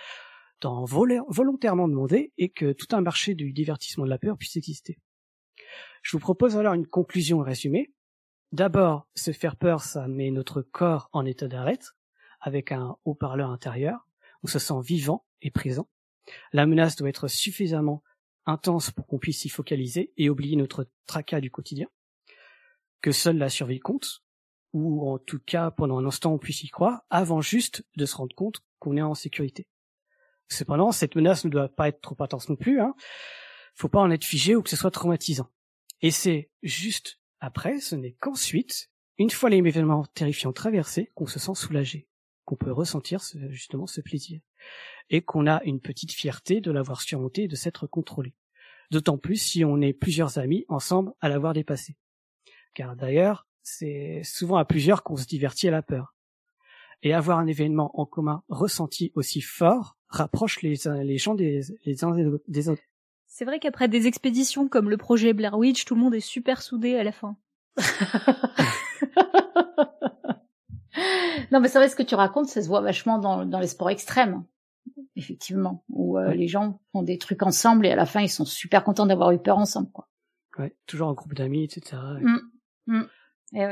d'en 0.62 0.86
volontairement 0.86 1.88
demander, 1.88 2.34
et 2.38 2.50
que 2.50 2.72
tout 2.72 2.88
un 2.96 3.02
marché 3.02 3.36
du 3.36 3.54
divertissement 3.54 4.06
de 4.06 4.10
la 4.10 4.18
peur 4.18 4.38
puisse 4.38 4.56
exister. 4.56 4.98
Je 6.02 6.16
vous 6.16 6.20
propose 6.20 6.58
alors 6.58 6.74
une 6.74 6.88
conclusion 6.88 7.40
résumée. 7.40 7.92
D'abord, 8.54 9.08
se 9.14 9.34
faire 9.34 9.58
peur, 9.58 9.82
ça 9.82 10.08
met 10.08 10.32
notre 10.32 10.62
corps 10.62 11.10
en 11.12 11.26
état 11.26 11.48
d'arrêt, 11.48 11.80
avec 12.40 12.72
un 12.72 12.96
haut-parleur 13.04 13.50
intérieur. 13.50 14.08
On 14.42 14.48
se 14.48 14.60
sent 14.60 14.82
vivant 14.82 15.26
et 15.42 15.52
présent. 15.52 15.90
La 16.54 16.66
menace 16.66 16.96
doit 16.96 17.10
être 17.10 17.28
suffisamment 17.28 18.04
intense 18.46 18.92
pour 18.92 19.06
qu'on 19.06 19.20
puisse 19.20 19.42
s'y 19.42 19.50
focaliser 19.50 20.14
et 20.16 20.30
oublier 20.30 20.56
notre 20.56 20.90
tracas 21.06 21.42
du 21.42 21.52
quotidien, 21.52 21.88
que 23.02 23.12
seule 23.12 23.38
la 23.38 23.50
survie 23.50 23.80
compte, 23.80 24.24
ou 24.72 25.10
en 25.10 25.18
tout 25.18 25.40
cas 25.40 25.72
pendant 25.72 25.98
un 25.98 26.06
instant 26.06 26.34
on 26.34 26.38
puisse 26.38 26.64
y 26.64 26.70
croire, 26.70 27.02
avant 27.10 27.42
juste 27.42 27.86
de 27.98 28.06
se 28.06 28.16
rendre 28.16 28.36
compte 28.36 28.62
qu'on 28.80 28.96
est 28.96 29.02
en 29.02 29.16
sécurité. 29.16 29.68
Cependant, 30.48 30.94
cette 30.94 31.16
menace 31.16 31.44
ne 31.44 31.50
doit 31.50 31.68
pas 31.68 31.90
être 31.90 32.00
trop 32.00 32.16
intense 32.20 32.48
non 32.48 32.56
plus, 32.56 32.80
hein. 32.80 32.96
Faut 33.76 33.90
pas 33.90 34.00
en 34.00 34.10
être 34.10 34.24
figé 34.24 34.56
ou 34.56 34.64
que 34.64 34.70
ce 34.70 34.78
soit 34.78 34.92
traumatisant. 34.92 35.52
Et 36.02 36.12
c'est 36.12 36.50
juste 36.64 37.20
après, 37.40 37.80
ce 37.80 37.96
n'est 37.96 38.14
qu'ensuite, 38.14 38.90
une 39.18 39.30
fois 39.30 39.50
les 39.50 39.58
événements 39.58 40.06
terrifiants 40.14 40.54
traversés, 40.54 41.12
qu'on 41.16 41.28
se 41.28 41.40
sent 41.40 41.56
soulagé, 41.56 42.08
qu'on 42.46 42.56
peut 42.56 42.72
ressentir 42.72 43.22
justement 43.50 43.88
ce 43.88 44.02
plaisir 44.02 44.40
et 45.10 45.22
qu'on 45.22 45.48
a 45.48 45.62
une 45.64 45.80
petite 45.80 46.12
fierté 46.12 46.62
de 46.62 46.72
l'avoir 46.72 47.02
surmonté 47.02 47.44
et 47.44 47.48
de 47.48 47.56
s'être 47.56 47.88
contrôlé. 47.88 48.34
D'autant 48.92 49.18
plus 49.18 49.36
si 49.36 49.66
on 49.66 49.82
est 49.82 49.94
plusieurs 49.94 50.38
amis 50.38 50.66
ensemble 50.68 51.14
à 51.20 51.30
l'avoir 51.30 51.54
dépassé. 51.54 51.96
Car 52.74 52.96
d'ailleurs, 52.96 53.48
c'est 53.64 54.22
souvent 54.24 54.58
à 54.58 54.66
plusieurs 54.66 55.04
qu'on 55.04 55.18
se 55.18 55.26
divertit 55.26 55.68
à 55.68 55.72
la 55.72 55.82
peur. 55.82 56.16
Et 57.04 57.14
avoir 57.14 57.38
un 57.38 57.48
événement 57.48 57.92
en 58.00 58.06
commun 58.06 58.44
ressenti 58.48 59.12
aussi 59.14 59.42
fort 59.42 59.98
rapproche 60.08 60.62
les, 60.62 60.76
gens 61.18 61.36
des, 61.36 61.62
les 61.86 62.04
uns 62.04 62.16
des 62.48 62.70
autres. 62.70 62.82
C'est 63.38 63.46
vrai 63.46 63.60
qu'après 63.60 63.88
des 63.88 64.08
expéditions 64.08 64.68
comme 64.68 64.90
le 64.90 64.98
projet 64.98 65.32
Blair 65.32 65.56
Witch, 65.60 65.86
tout 65.86 65.94
le 65.94 66.02
monde 66.02 66.16
est 66.16 66.22
super 66.22 66.64
soudé 66.64 66.96
à 66.96 67.04
la 67.04 67.12
fin. 67.12 67.38
non, 71.52 71.60
mais 71.60 71.68
c'est 71.68 71.78
vrai 71.78 71.88
ce 71.88 71.96
que 71.96 72.02
tu 72.02 72.16
racontes, 72.16 72.48
ça 72.48 72.64
se 72.64 72.68
voit 72.68 72.82
vachement 72.82 73.20
dans, 73.20 73.46
dans 73.46 73.60
les 73.60 73.68
sports 73.68 73.92
extrêmes 73.92 74.44
effectivement, 75.16 75.84
où 75.90 76.18
euh, 76.18 76.34
les 76.34 76.48
gens 76.48 76.82
font 76.92 77.04
des 77.04 77.20
trucs 77.20 77.44
ensemble 77.44 77.86
et 77.86 77.92
à 77.92 77.96
la 77.96 78.08
fin 78.08 78.22
ils 78.22 78.30
sont 78.30 78.44
super 78.44 78.84
contents 78.84 79.06
d'avoir 79.06 79.30
eu 79.30 79.38
peur 79.38 79.60
ensemble, 79.60 79.92
quoi. 79.92 80.10
Ouais, 80.58 80.76
toujours 80.88 81.08
en 81.08 81.14
groupe 81.14 81.36
d'amis, 81.36 81.64
etc. 81.64 81.96
Mmh. 82.20 82.38
Mmh. 82.88 83.04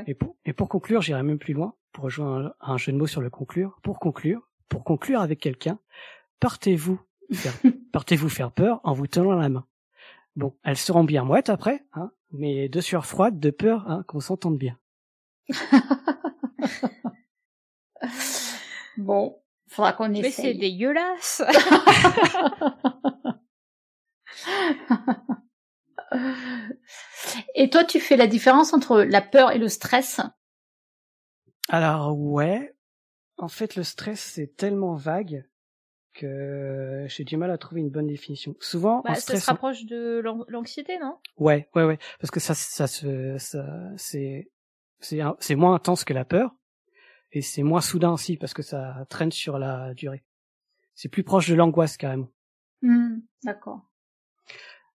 Et, 0.05 0.13
pour, 0.13 0.36
et 0.45 0.53
pour 0.53 0.70
conclure, 0.70 1.01
j'irai 1.01 1.24
même 1.24 1.39
plus 1.39 1.55
loin 1.55 1.74
pour 1.91 2.03
rejoindre 2.03 2.55
un, 2.61 2.78
jeu 2.78 2.91
de 2.91 2.97
mots 2.97 3.07
sur 3.07 3.22
le 3.22 3.32
conclure. 3.32 3.80
Pour 3.82 3.97
conclure, 3.97 4.47
pour 4.70 4.84
conclure 4.84 5.22
avec 5.22 5.39
quelqu'un, 5.39 5.80
partez-vous 6.39 7.01
faire, 7.34 7.54
partez-vous 7.92 8.30
faire 8.30 8.52
peur 8.52 8.80
en 8.84 8.94
vous 8.94 9.08
tenant 9.08 9.34
la 9.34 9.50
main. 9.50 9.66
Bon, 10.36 10.56
elles 10.64 10.78
seront 10.78 11.04
bien 11.04 11.24
mouettes 11.24 11.50
après, 11.50 11.84
hein, 11.94 12.12
mais 12.32 12.70
de 12.70 12.82
sueur 12.82 13.06
froide, 13.06 13.40
de 13.40 13.52
peur 13.52 13.90
hein, 13.90 14.04
qu'on 14.08 14.20
s'entende 14.20 14.58
bien. 14.58 14.78
bon, 18.98 19.38
Faudra 19.76 19.94
qu'on 19.94 20.14
essaye. 20.14 20.24
Mais 20.24 20.32
c'est 20.32 20.54
dégueulasse. 20.54 21.42
et 27.56 27.70
toi, 27.70 27.84
tu 27.84 28.00
fais 28.00 28.16
la 28.16 28.28
différence 28.28 28.74
entre 28.74 29.02
la 29.02 29.22
peur 29.22 29.52
et 29.52 29.58
le 29.58 29.68
stress? 29.68 30.22
Alors 31.68 32.18
ouais. 32.18 32.74
En 33.38 33.50
fait, 33.50 33.76
le 33.76 33.84
stress 33.84 34.22
c'est 34.22 34.56
tellement 34.56 34.96
vague 34.96 35.46
que 36.16 37.05
j'ai 37.07 37.24
du 37.24 37.38
mal 37.38 37.51
à 37.51 37.57
trouver 37.57 37.82
une 37.82 37.89
bonne 37.89 38.07
définition. 38.07 38.55
Souvent, 38.59 39.01
bah, 39.01 39.13
stress, 39.16 39.39
ça 39.39 39.45
se 39.45 39.51
rapproche 39.51 39.86
de 39.86 40.24
l'anxiété, 40.49 40.97
non? 40.99 41.18
Ouais, 41.38 41.70
ouais, 41.76 41.84
ouais, 41.84 41.99
parce 42.20 42.32
que 42.32 42.39
ça, 42.39 42.55
ça, 42.55 42.88
ça, 42.88 43.38
ça 43.38 43.89
c'est, 43.97 44.49
c'est, 44.99 45.20
c'est 45.39 45.55
moins 45.55 45.76
intense 45.76 46.03
que 46.03 46.13
la 46.13 46.26
peur, 46.26 46.55
et 47.32 47.41
c'est 47.41 47.63
moins 47.63 47.82
soudain 47.82 48.13
aussi 48.13 48.38
parce 48.38 48.53
que 48.53 48.61
ça 48.63 49.05
traîne 49.09 49.32
sur 49.32 49.59
la 49.59 49.93
durée. 49.93 50.24
C'est 50.95 51.09
plus 51.09 51.24
proche 51.24 51.49
de 51.49 51.55
l'angoisse 51.55 51.97
carrément. 51.97 52.30
Mmh, 52.82 53.18
D'accord. 53.43 53.82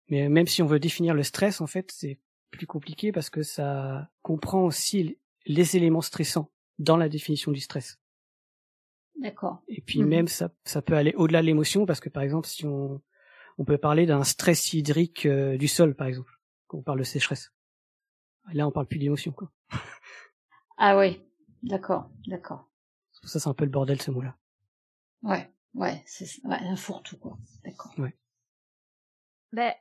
Mais 0.09 0.29
même 0.29 0.47
si 0.47 0.63
on 0.63 0.67
veut 0.67 0.81
définir 0.81 1.15
le 1.15 1.23
stress, 1.23 1.61
en 1.61 1.67
fait, 1.67 1.93
c'est 1.93 2.19
plus 2.51 2.67
compliqué 2.67 3.13
parce 3.13 3.31
que 3.31 3.43
ça 3.43 4.11
comprend 4.23 4.63
aussi 4.63 5.19
les 5.47 5.77
éléments 5.77 6.01
stressants 6.01 6.51
dans 6.79 6.97
la 6.97 7.09
définition 7.09 7.53
du 7.53 7.61
stress. 7.61 8.00
D'accord. 9.21 9.63
Et 9.69 9.81
puis 9.81 10.03
mmh. 10.03 10.07
même 10.07 10.29
ça, 10.29 10.51
ça 10.65 10.83
peut 10.83 10.95
aller 10.95 11.13
au-delà 11.15 11.41
de 11.41 11.47
l'émotion 11.47 11.87
parce 11.87 12.01
que 12.01 12.09
par 12.09 12.23
exemple, 12.23 12.49
si 12.49 12.67
on, 12.67 13.01
on 13.59 13.65
peut 13.65 13.79
parler 13.79 14.07
d'un 14.07 14.25
stress 14.25 14.73
hydrique 14.73 15.27
euh, 15.27 15.57
du 15.57 15.69
sol, 15.69 15.95
par 15.95 16.07
exemple, 16.07 16.33
quand 16.67 16.79
on 16.79 16.83
parle 16.83 16.99
de 16.99 17.05
sécheresse. 17.05 17.53
Là, 18.53 18.67
on 18.67 18.73
parle 18.73 18.87
plus 18.87 18.99
d'émotion, 18.99 19.33
quoi. 19.33 19.53
Ah 20.79 20.97
oui. 20.97 21.23
D'accord, 21.63 22.11
d'accord. 22.27 22.71
Ça, 23.23 23.39
c'est 23.39 23.49
un 23.49 23.55
peu 23.55 23.65
le 23.65 23.71
bordel, 23.71 24.01
ce 24.01 24.11
mot-là. 24.11 24.35
Ouais, 25.23 25.53
ouais, 25.75 26.03
c'est 26.07 26.25
ouais, 26.45 26.57
un 26.59 26.77
fourre-tout, 26.77 27.19
quoi. 27.19 27.39
D'accord. 27.65 27.93
Ouais. 27.99 28.17
Ben, 29.53 29.75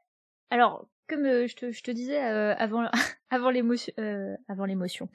Alors, 0.49 0.89
comme 1.09 1.25
euh, 1.25 1.47
je, 1.47 1.55
te, 1.55 1.71
je 1.71 1.81
te 1.83 1.91
disais 1.91 2.23
euh, 2.23 2.55
avant 2.57 2.89
avant 3.29 3.49
l'émotion 3.49 3.93
euh, 3.99 4.35
avant 4.47 4.65
l'émotion 4.65 5.09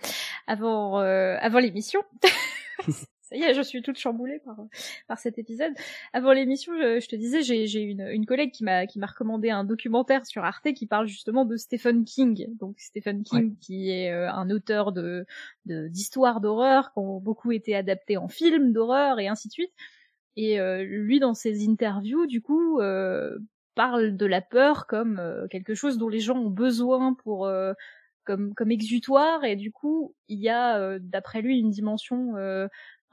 avant 0.47 0.99
avant 0.99 1.59
l'émission 1.61 2.03
ça 3.25 3.37
y 3.37 3.43
est 3.43 3.55
je 3.55 3.63
suis 3.63 3.83
toute 3.83 3.99
chamboulée 3.99 4.39
par 4.39 4.57
par 5.09 5.19
cet 5.19 5.39
épisode. 5.39 5.73
Avant 6.13 6.33
l'émission 6.33 6.73
je, 6.75 7.07
te 7.07 7.17
disais 7.17 7.43
j'ai 7.43 7.67
j'ai 7.67 7.81
une 7.81 8.07
une 8.09 8.27
collègue 8.27 8.53
qui 8.53 8.65
m'a 8.65 8.87
qui 8.87 8.99
m'a 8.99 9.07
recommandé 9.07 9.51
un 9.51 9.65
documentaire 9.65 10.27
sur 10.27 10.45
Arte 10.45 10.73
qui 10.75 10.87
parle 10.87 11.07
justement 11.07 11.45
de 11.45 11.57
Stephen 11.57 12.05
King. 12.05 12.47
Donc 12.59 12.77
Stephen 12.79 13.23
King 13.23 13.57
qui 13.59 13.91
est 13.91 14.11
un 14.11 14.51
auteur 14.51 14.93
de 14.93 15.27
d'histoires 15.67 16.41
d'horreur 16.41 16.93
qui 16.93 16.99
ont 17.01 17.21
beaucoup 17.21 17.53
été 17.53 17.75
adaptés 17.75 18.17
en 18.17 18.29
films 18.29 18.73
d'horreur 18.73 19.19
et 19.19 19.29
ainsi 19.29 19.49
de 19.49 19.53
suite. 19.53 19.73
Et 20.37 20.59
lui 20.85 21.21
dans 21.21 21.35
ses 21.35 21.69
interviews 21.69 22.27
du 22.27 22.43
coup 22.43 22.81
parle 23.75 24.17
de 24.17 24.27
la 24.27 24.41
peur 24.41 24.87
comme 24.87 25.19
euh, 25.19 25.47
quelque 25.49 25.75
chose 25.75 25.99
dont 25.99 26.09
les 26.09 26.21
gens 26.21 26.39
ont 26.39 26.51
besoin 26.51 27.15
pour 27.15 27.47
euh, 27.47 27.73
comme 28.25 28.55
comme 28.55 28.71
exutoire. 28.71 29.45
Et 29.45 29.57
du 29.57 29.73
coup 29.73 30.15
il 30.29 30.39
y 30.41 30.49
a 30.49 30.79
euh, 30.79 30.99
d'après 31.01 31.43
lui 31.43 31.59
une 31.59 31.71
dimension 31.71 32.35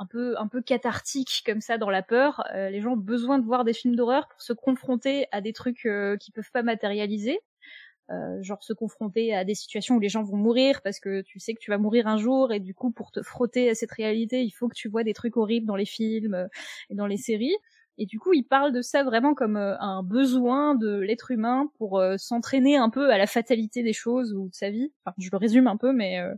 un 0.02 0.06
peu 0.06 0.36
un 0.38 0.48
peu 0.48 0.62
cathartique 0.62 1.44
comme 1.46 1.62
ça 1.62 1.78
dans 1.78 1.90
la 1.90 2.02
peur. 2.02 2.44
les 2.54 2.82
gens 2.82 2.94
ont 2.94 2.98
besoin 2.98 3.40
de 3.40 3.46
voir 3.46 3.64
des 3.64 3.74
films 3.74 3.96
d'horreur 3.96 4.28
pour 4.28 4.42
se 4.42 4.54
confronter 4.54 5.28
à 5.32 5.42
des 5.42 5.54
trucs 5.54 5.88
qui 6.20 6.32
peuvent 6.32 6.52
pas 6.52 6.64
matérialiser. 6.64 7.40
genre 8.42 8.64
se 8.64 8.74
confronter 8.74 9.34
à 9.34 9.46
des 9.46 9.56
situations 9.56 9.96
où 9.96 10.00
les 10.00 10.10
gens 10.10 10.24
vont 10.24 10.38
mourir 10.38 10.82
parce 10.84 11.00
que 11.00 11.22
tu 11.22 11.40
sais 11.40 11.54
que 11.54 11.60
tu 11.60 11.72
vas 11.72 11.78
mourir 11.78 12.08
un 12.08 12.18
jour 12.18 12.52
et 12.52 12.60
du 12.60 12.74
coup 12.74 12.92
pour 12.92 13.12
te 13.12 13.22
frotter 13.22 13.70
à 13.70 13.76
cette 13.76 13.92
réalité 13.92 14.44
il 14.44 14.52
faut 14.52 14.68
que 14.68 14.76
tu 14.76 14.90
vois 14.90 15.04
des 15.04 15.14
trucs 15.14 15.38
horribles 15.38 15.68
dans 15.68 15.78
les 15.78 15.86
films 15.86 16.50
et 16.90 16.96
dans 16.96 17.08
les 17.08 17.18
séries 17.18 17.56
et 17.98 18.06
du 18.06 18.20
coup, 18.20 18.34
il 18.34 18.44
parle 18.44 18.72
de 18.72 18.82
ça 18.82 19.04
vraiment 19.04 19.36
comme 19.36 19.58
euh, 19.58 19.78
un 19.80 20.04
besoin 20.04 20.76
de 20.76 21.00
l'être 21.00 21.30
humain 21.30 21.70
pour 21.78 22.00
euh, 22.00 22.18
s'entraîner 22.18 22.76
un 22.76 22.90
peu 22.90 23.12
à 23.12 23.18
la 23.20 23.28
fatalité 23.28 23.84
des 23.84 23.94
choses 23.94 24.34
ou 24.34 24.50
de 24.50 24.56
sa 24.56 24.72
vie. 24.72 24.92
Enfin, 25.06 25.14
je 25.20 25.30
le 25.32 25.38
résume 25.38 25.68
un 25.68 25.78
peu, 25.78 25.94
mais 25.94 26.20
euh, 26.20 26.34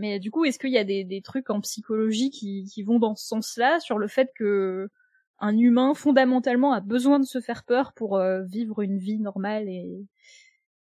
mais 0.00 0.18
du 0.18 0.30
coup, 0.30 0.44
est-ce 0.44 0.58
qu'il 0.58 0.72
y 0.72 0.78
a 0.78 0.84
des, 0.84 1.04
des 1.04 1.22
trucs 1.22 1.50
en 1.50 1.60
psychologie 1.60 2.30
qui, 2.30 2.64
qui 2.64 2.82
vont 2.82 2.98
dans 2.98 3.14
ce 3.14 3.26
sens-là 3.26 3.78
sur 3.78 3.98
le 3.98 4.08
fait 4.08 4.30
que 4.34 4.88
un 5.38 5.56
humain 5.56 5.94
fondamentalement 5.94 6.72
a 6.72 6.80
besoin 6.80 7.20
de 7.20 7.24
se 7.24 7.40
faire 7.40 7.64
peur 7.64 7.92
pour 7.94 8.20
vivre 8.46 8.82
une 8.82 8.98
vie 8.98 9.18
normale 9.18 9.68
et, 9.68 10.06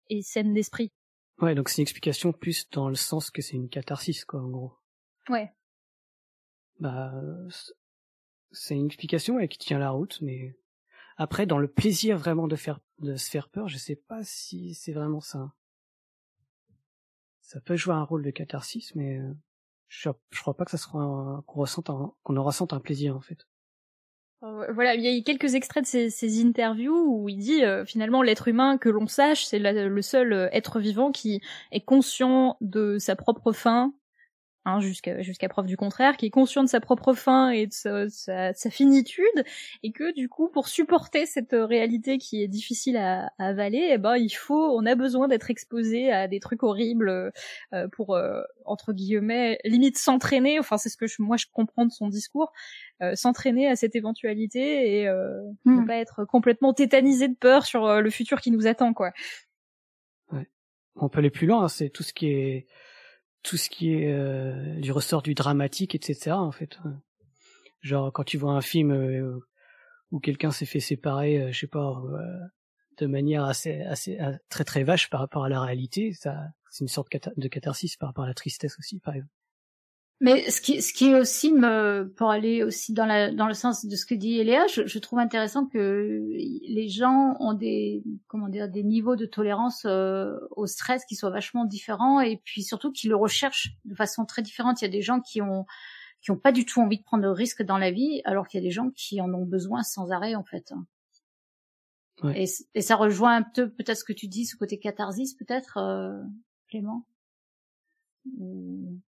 et 0.10 0.22
saine 0.22 0.54
d'esprit? 0.54 0.92
Ouais, 1.40 1.54
donc 1.54 1.70
c'est 1.70 1.78
une 1.78 1.84
explication 1.84 2.32
plus 2.32 2.68
dans 2.72 2.90
le 2.90 2.96
sens 2.96 3.30
que 3.30 3.42
c'est 3.42 3.56
une 3.56 3.70
catharsis, 3.70 4.26
quoi, 4.26 4.42
en 4.42 4.50
gros. 4.50 4.74
Ouais. 5.30 5.52
Bah, 6.80 7.14
c'est 8.52 8.76
une 8.76 8.88
explication 8.88 9.46
qui 9.48 9.58
tient 9.58 9.80
la 9.80 9.92
route, 9.92 10.20
mais 10.22 10.56
après, 11.18 11.46
dans 11.46 11.60
le 11.60 11.68
plaisir 11.68 12.18
vraiment 12.18 12.48
de 12.48 12.56
faire 12.56 12.80
de 13.00 13.16
se 13.16 13.30
faire 13.30 13.50
peur, 13.50 13.68
je 13.68 13.78
sais 13.78 13.96
pas 13.96 14.24
si 14.24 14.74
c'est 14.74 14.94
vraiment 14.94 15.22
ça. 15.22 15.54
Ça 17.48 17.62
peut 17.62 17.78
jouer 17.78 17.94
un 17.94 18.04
rôle 18.04 18.24
de 18.24 18.30
catharsis, 18.30 18.94
mais 18.94 19.20
euh, 19.20 19.34
je, 19.88 20.10
crois 20.38 20.58
pas 20.58 20.66
que 20.66 20.72
ça 20.72 20.78
sera 20.78 21.42
qu'on 21.48 21.62
ressente 21.62 21.90
qu'on 22.24 22.36
en 22.36 22.44
ressente 22.44 22.74
un 22.74 22.82
plaisir 22.82 23.16
en 23.16 23.22
fait. 23.22 23.48
Euh, 24.44 24.70
voilà, 24.74 24.96
il 24.96 25.02
y 25.02 25.08
a 25.08 25.24
quelques 25.24 25.56
extraits 25.56 25.86
de 25.86 26.10
ces, 26.10 26.46
interviews 26.46 27.06
où 27.08 27.30
il 27.30 27.38
dit 27.38 27.64
euh, 27.64 27.86
finalement 27.86 28.22
l'être 28.22 28.50
humain 28.50 28.78
que 28.78 28.90
l'on 28.90 29.08
sache, 29.08 29.46
c'est 29.46 29.60
le 29.60 30.02
seul 30.02 30.50
être 30.52 30.82
vivant 30.82 31.14
qui 31.14 31.42
est 31.72 31.80
conscient 31.80 32.58
de 32.60 32.98
sa 32.98 33.16
propre 33.16 33.54
fin, 33.54 33.94
Hein, 34.68 34.82
jusqu'à 34.82 35.22
jusqu'à 35.22 35.48
preuve 35.48 35.66
du 35.66 35.78
contraire, 35.78 36.18
qui 36.18 36.26
est 36.26 36.30
conscient 36.30 36.62
de 36.62 36.68
sa 36.68 36.82
propre 36.82 37.14
fin 37.14 37.52
et 37.52 37.68
de 37.68 37.72
sa, 37.72 38.10
sa, 38.10 38.70
finitude, 38.70 39.24
et 39.82 39.94
que 39.94 40.14
du 40.14 40.28
coup, 40.28 40.50
pour 40.50 40.68
supporter 40.68 41.26
cette 41.26 41.54
réalité 41.54 42.18
qui 42.18 42.44
est 42.44 42.50
difficile 42.50 42.98
à, 42.98 43.32
à 43.38 43.48
avaler, 43.48 43.92
eh 43.94 43.98
ben 43.98 44.18
il 44.18 44.30
faut, 44.30 44.78
on 44.78 44.86
a 44.86 44.96
besoin 44.96 45.30
d'être 45.30 45.50
exposé 45.50 46.12
à 46.12 46.28
des 46.28 46.42
trucs 46.42 46.64
horribles 46.64 47.32
euh, 47.74 47.88
pour 47.94 48.16
euh, 48.16 48.42
entre 48.66 48.92
guillemets 48.92 49.58
limite 49.64 49.98
s'entraîner. 49.98 50.60
Enfin, 50.60 50.78
c'est 50.78 50.90
ce 50.90 50.98
que 50.98 51.08
je, 51.08 51.22
moi 51.22 51.38
je 51.38 51.46
comprends 51.54 51.86
de 51.86 51.92
son 51.94 52.10
discours, 52.10 52.52
euh, 53.02 53.16
s'entraîner 53.16 53.70
à 53.70 53.78
cette 53.78 53.96
éventualité 53.96 55.00
et 55.00 55.10
hmm. 55.10 55.82
ne 55.82 55.88
pas 55.88 55.96
être 55.96 56.26
complètement 56.26 56.74
tétanisé 56.74 57.30
de 57.30 57.36
peur 57.36 57.66
sur 57.66 58.02
le 58.02 58.10
futur 58.10 58.42
qui 58.42 58.52
nous 58.52 58.68
attend, 58.68 58.94
quoi. 58.94 59.14
Ouais. 60.34 60.50
On 60.98 61.08
peut 61.08 61.20
aller 61.20 61.30
plus 61.30 61.48
loin. 61.48 61.64
Hein, 61.64 61.68
c'est 61.70 61.90
tout 61.90 62.04
ce 62.04 62.12
qui 62.12 62.28
est 62.28 62.68
tout 63.44 63.58
ce 63.58 63.70
qui 63.70 63.94
est 63.94 64.12
euh, 64.12 64.80
du 64.80 64.92
ressort 64.92 65.22
du 65.22 65.34
dramatique, 65.34 65.96
etc. 65.96 66.32
En 66.32 66.52
fait, 66.52 66.78
genre 67.82 68.12
quand 68.12 68.24
tu 68.24 68.38
vois 68.38 68.54
un 68.54 68.62
film 68.62 68.92
euh, 68.92 69.40
où 70.12 70.20
quelqu'un 70.20 70.52
s'est 70.52 70.66
fait 70.66 70.80
séparer, 70.80 71.42
euh, 71.42 71.52
je 71.52 71.60
sais 71.60 71.68
pas, 71.68 72.02
de 72.98 73.06
manière 73.06 73.44
assez, 73.44 73.82
assez 73.82 74.18
très 74.50 74.64
très 74.64 74.84
vache 74.84 75.10
par 75.10 75.20
rapport 75.20 75.44
à 75.44 75.50
la 75.50 75.62
réalité, 75.62 76.14
ça, 76.14 76.36
c'est 76.70 76.84
une 76.84 76.90
sorte 76.90 77.10
de 77.38 77.48
catharsis 77.48 77.96
par 77.96 78.10
rapport 78.10 78.24
à 78.26 78.28
la 78.28 78.34
tristesse 78.34 78.78
aussi, 78.80 79.00
par 79.00 79.16
exemple. 79.16 79.37
Mais 80.20 80.50
ce 80.50 80.62
qui, 80.62 80.82
ce 80.82 80.94
qui 80.94 81.10
est 81.10 81.20
aussi, 81.20 81.54
me, 81.54 82.12
pour 82.16 82.32
aller 82.32 82.64
aussi 82.64 82.92
dans, 82.92 83.06
la, 83.06 83.32
dans 83.32 83.46
le 83.46 83.54
sens 83.54 83.86
de 83.86 83.96
ce 83.96 84.04
que 84.06 84.16
dit 84.16 84.40
Eléa, 84.40 84.66
je, 84.66 84.88
je 84.88 85.00
trouve 85.00 85.20
intéressant 85.20 85.68
que 85.68 86.28
les 86.34 86.90
gens 86.90 87.36
ont 87.40 87.54
des, 87.54 88.04
comment 88.26 88.50
dire, 88.50 88.68
des 88.68 88.84
niveaux 88.84 89.16
de 89.16 89.28
tolérance 89.28 89.86
euh, 89.86 90.36
au 90.52 90.66
stress 90.66 91.06
qui 91.06 91.16
soient 91.16 91.30
vachement 91.30 91.66
différents 91.66 92.20
et 92.20 92.42
puis 92.44 92.64
surtout 92.64 92.92
qu'ils 92.92 93.12
le 93.12 93.16
recherchent 93.16 93.76
de 93.86 93.94
façon 93.94 94.26
très 94.26 94.42
différente. 94.42 94.82
Il 94.82 94.86
y 94.86 94.88
a 94.88 94.92
des 94.92 95.04
gens 95.04 95.22
qui 95.22 95.42
ont 95.42 95.66
qui 96.22 96.32
ont 96.32 96.38
pas 96.38 96.52
du 96.52 96.66
tout 96.66 96.82
envie 96.82 96.98
de 96.98 97.04
prendre 97.04 97.24
de 97.24 97.30
risques 97.30 97.62
dans 97.62 97.78
la 97.78 97.92
vie, 97.92 98.22
alors 98.26 98.48
qu'il 98.48 98.60
y 98.60 98.64
a 98.64 98.68
des 98.68 98.72
gens 98.72 98.90
qui 98.90 99.22
en 99.22 99.32
ont 99.36 99.46
besoin 99.46 99.84
sans 99.84 100.12
arrêt 100.12 100.34
en 100.34 100.44
fait. 100.44 100.74
Ouais. 102.24 102.44
Et, 102.44 102.48
et, 102.74 102.82
ça 102.82 102.96
rejoint 102.96 103.36
un 103.36 103.44
peu 103.44 103.70
peut-être 103.70 104.00
ce 104.00 104.04
que 104.04 104.14
tu 104.14 104.28
dis, 104.28 104.46
ce 104.46 104.56
côté 104.56 104.80
catharsis 104.80 105.36
peut-être, 105.36 105.78
euh, 105.78 106.20
Clément? 106.68 107.06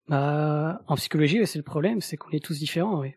Bah, 0.07 0.81
en 0.87 0.95
psychologie, 0.95 1.45
c'est 1.45 1.59
le 1.59 1.63
problème, 1.63 2.01
c'est 2.01 2.17
qu'on 2.17 2.31
est 2.31 2.43
tous 2.43 2.59
différents. 2.59 2.99
Oui. 2.99 3.13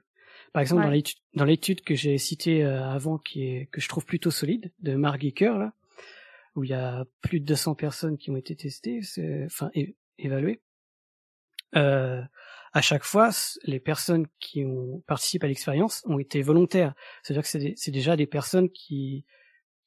Par 0.53 0.63
exemple, 0.63 0.87
dans 1.35 1.45
l'étude 1.45 1.83
que 1.83 1.95
j'ai 1.97 2.17
citée 2.17 2.65
euh, 2.65 2.89
avant, 2.89 3.19
qui 3.19 3.43
est 3.43 3.67
que 3.73 3.81
je 3.81 3.89
trouve 3.89 4.05
plutôt 4.05 4.31
solide, 4.31 4.73
de 4.79 4.95
Mark 4.95 5.21
Gicker, 5.21 5.59
là, 5.59 5.73
où 6.55 6.63
il 6.63 6.71
y 6.71 6.75
a 6.75 7.05
plus 7.23 7.41
de 7.41 7.45
200 7.45 7.75
personnes 7.75 8.17
qui 8.17 8.31
ont 8.31 8.37
été 8.37 8.55
testées, 8.55 9.01
enfin 9.47 9.71
évaluées. 10.19 10.61
Euh, 11.75 12.23
à 12.73 12.83
chaque 12.83 13.05
fois, 13.05 13.31
les 13.65 13.81
personnes 13.81 14.27
qui 14.39 14.65
ont 14.65 15.03
participé 15.07 15.47
à 15.47 15.49
l'expérience 15.49 16.03
ont 16.07 16.19
été 16.19 16.43
volontaires. 16.43 16.95
C'est-à-dire 17.23 17.43
que 17.43 17.75
c'est 17.77 17.91
déjà 17.91 18.17
des 18.17 18.27
personnes 18.27 18.71
qui 18.71 19.25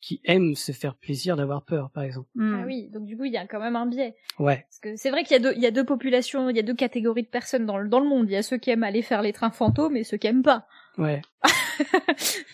qui 0.01 0.21
aiment 0.25 0.55
se 0.55 0.71
faire 0.71 0.95
plaisir 0.95 1.35
d'avoir 1.35 1.63
peur, 1.63 1.89
par 1.91 2.03
exemple. 2.03 2.29
Hmm. 2.35 2.59
Ah 2.61 2.65
oui, 2.65 2.89
donc 2.89 3.05
du 3.05 3.17
coup, 3.17 3.25
il 3.25 3.33
y 3.33 3.37
a 3.37 3.45
quand 3.47 3.59
même 3.59 3.75
un 3.75 3.85
biais. 3.85 4.15
Ouais. 4.39 4.65
Parce 4.69 4.79
que 4.79 4.95
c'est 4.95 5.09
vrai 5.09 5.23
qu'il 5.23 5.31
y 5.31 5.39
a 5.39 5.39
deux, 5.39 5.53
il 5.55 5.61
y 5.61 5.65
a 5.65 5.71
deux 5.71 5.85
populations, 5.85 6.49
il 6.49 6.55
y 6.55 6.59
a 6.59 6.63
deux 6.63 6.75
catégories 6.75 7.23
de 7.23 7.29
personnes 7.29 7.65
dans 7.65 7.77
le, 7.77 7.89
dans 7.89 7.99
le 7.99 8.07
monde. 8.07 8.29
Il 8.29 8.33
y 8.33 8.37
a 8.37 8.43
ceux 8.43 8.57
qui 8.57 8.69
aiment 8.69 8.83
aller 8.83 9.01
faire 9.01 9.21
les 9.21 9.33
trains 9.33 9.51
fantômes 9.51 9.97
et 9.97 10.03
ceux 10.03 10.17
qui 10.17 10.27
aiment 10.27 10.43
pas. 10.43 10.67
Ouais. 10.97 11.21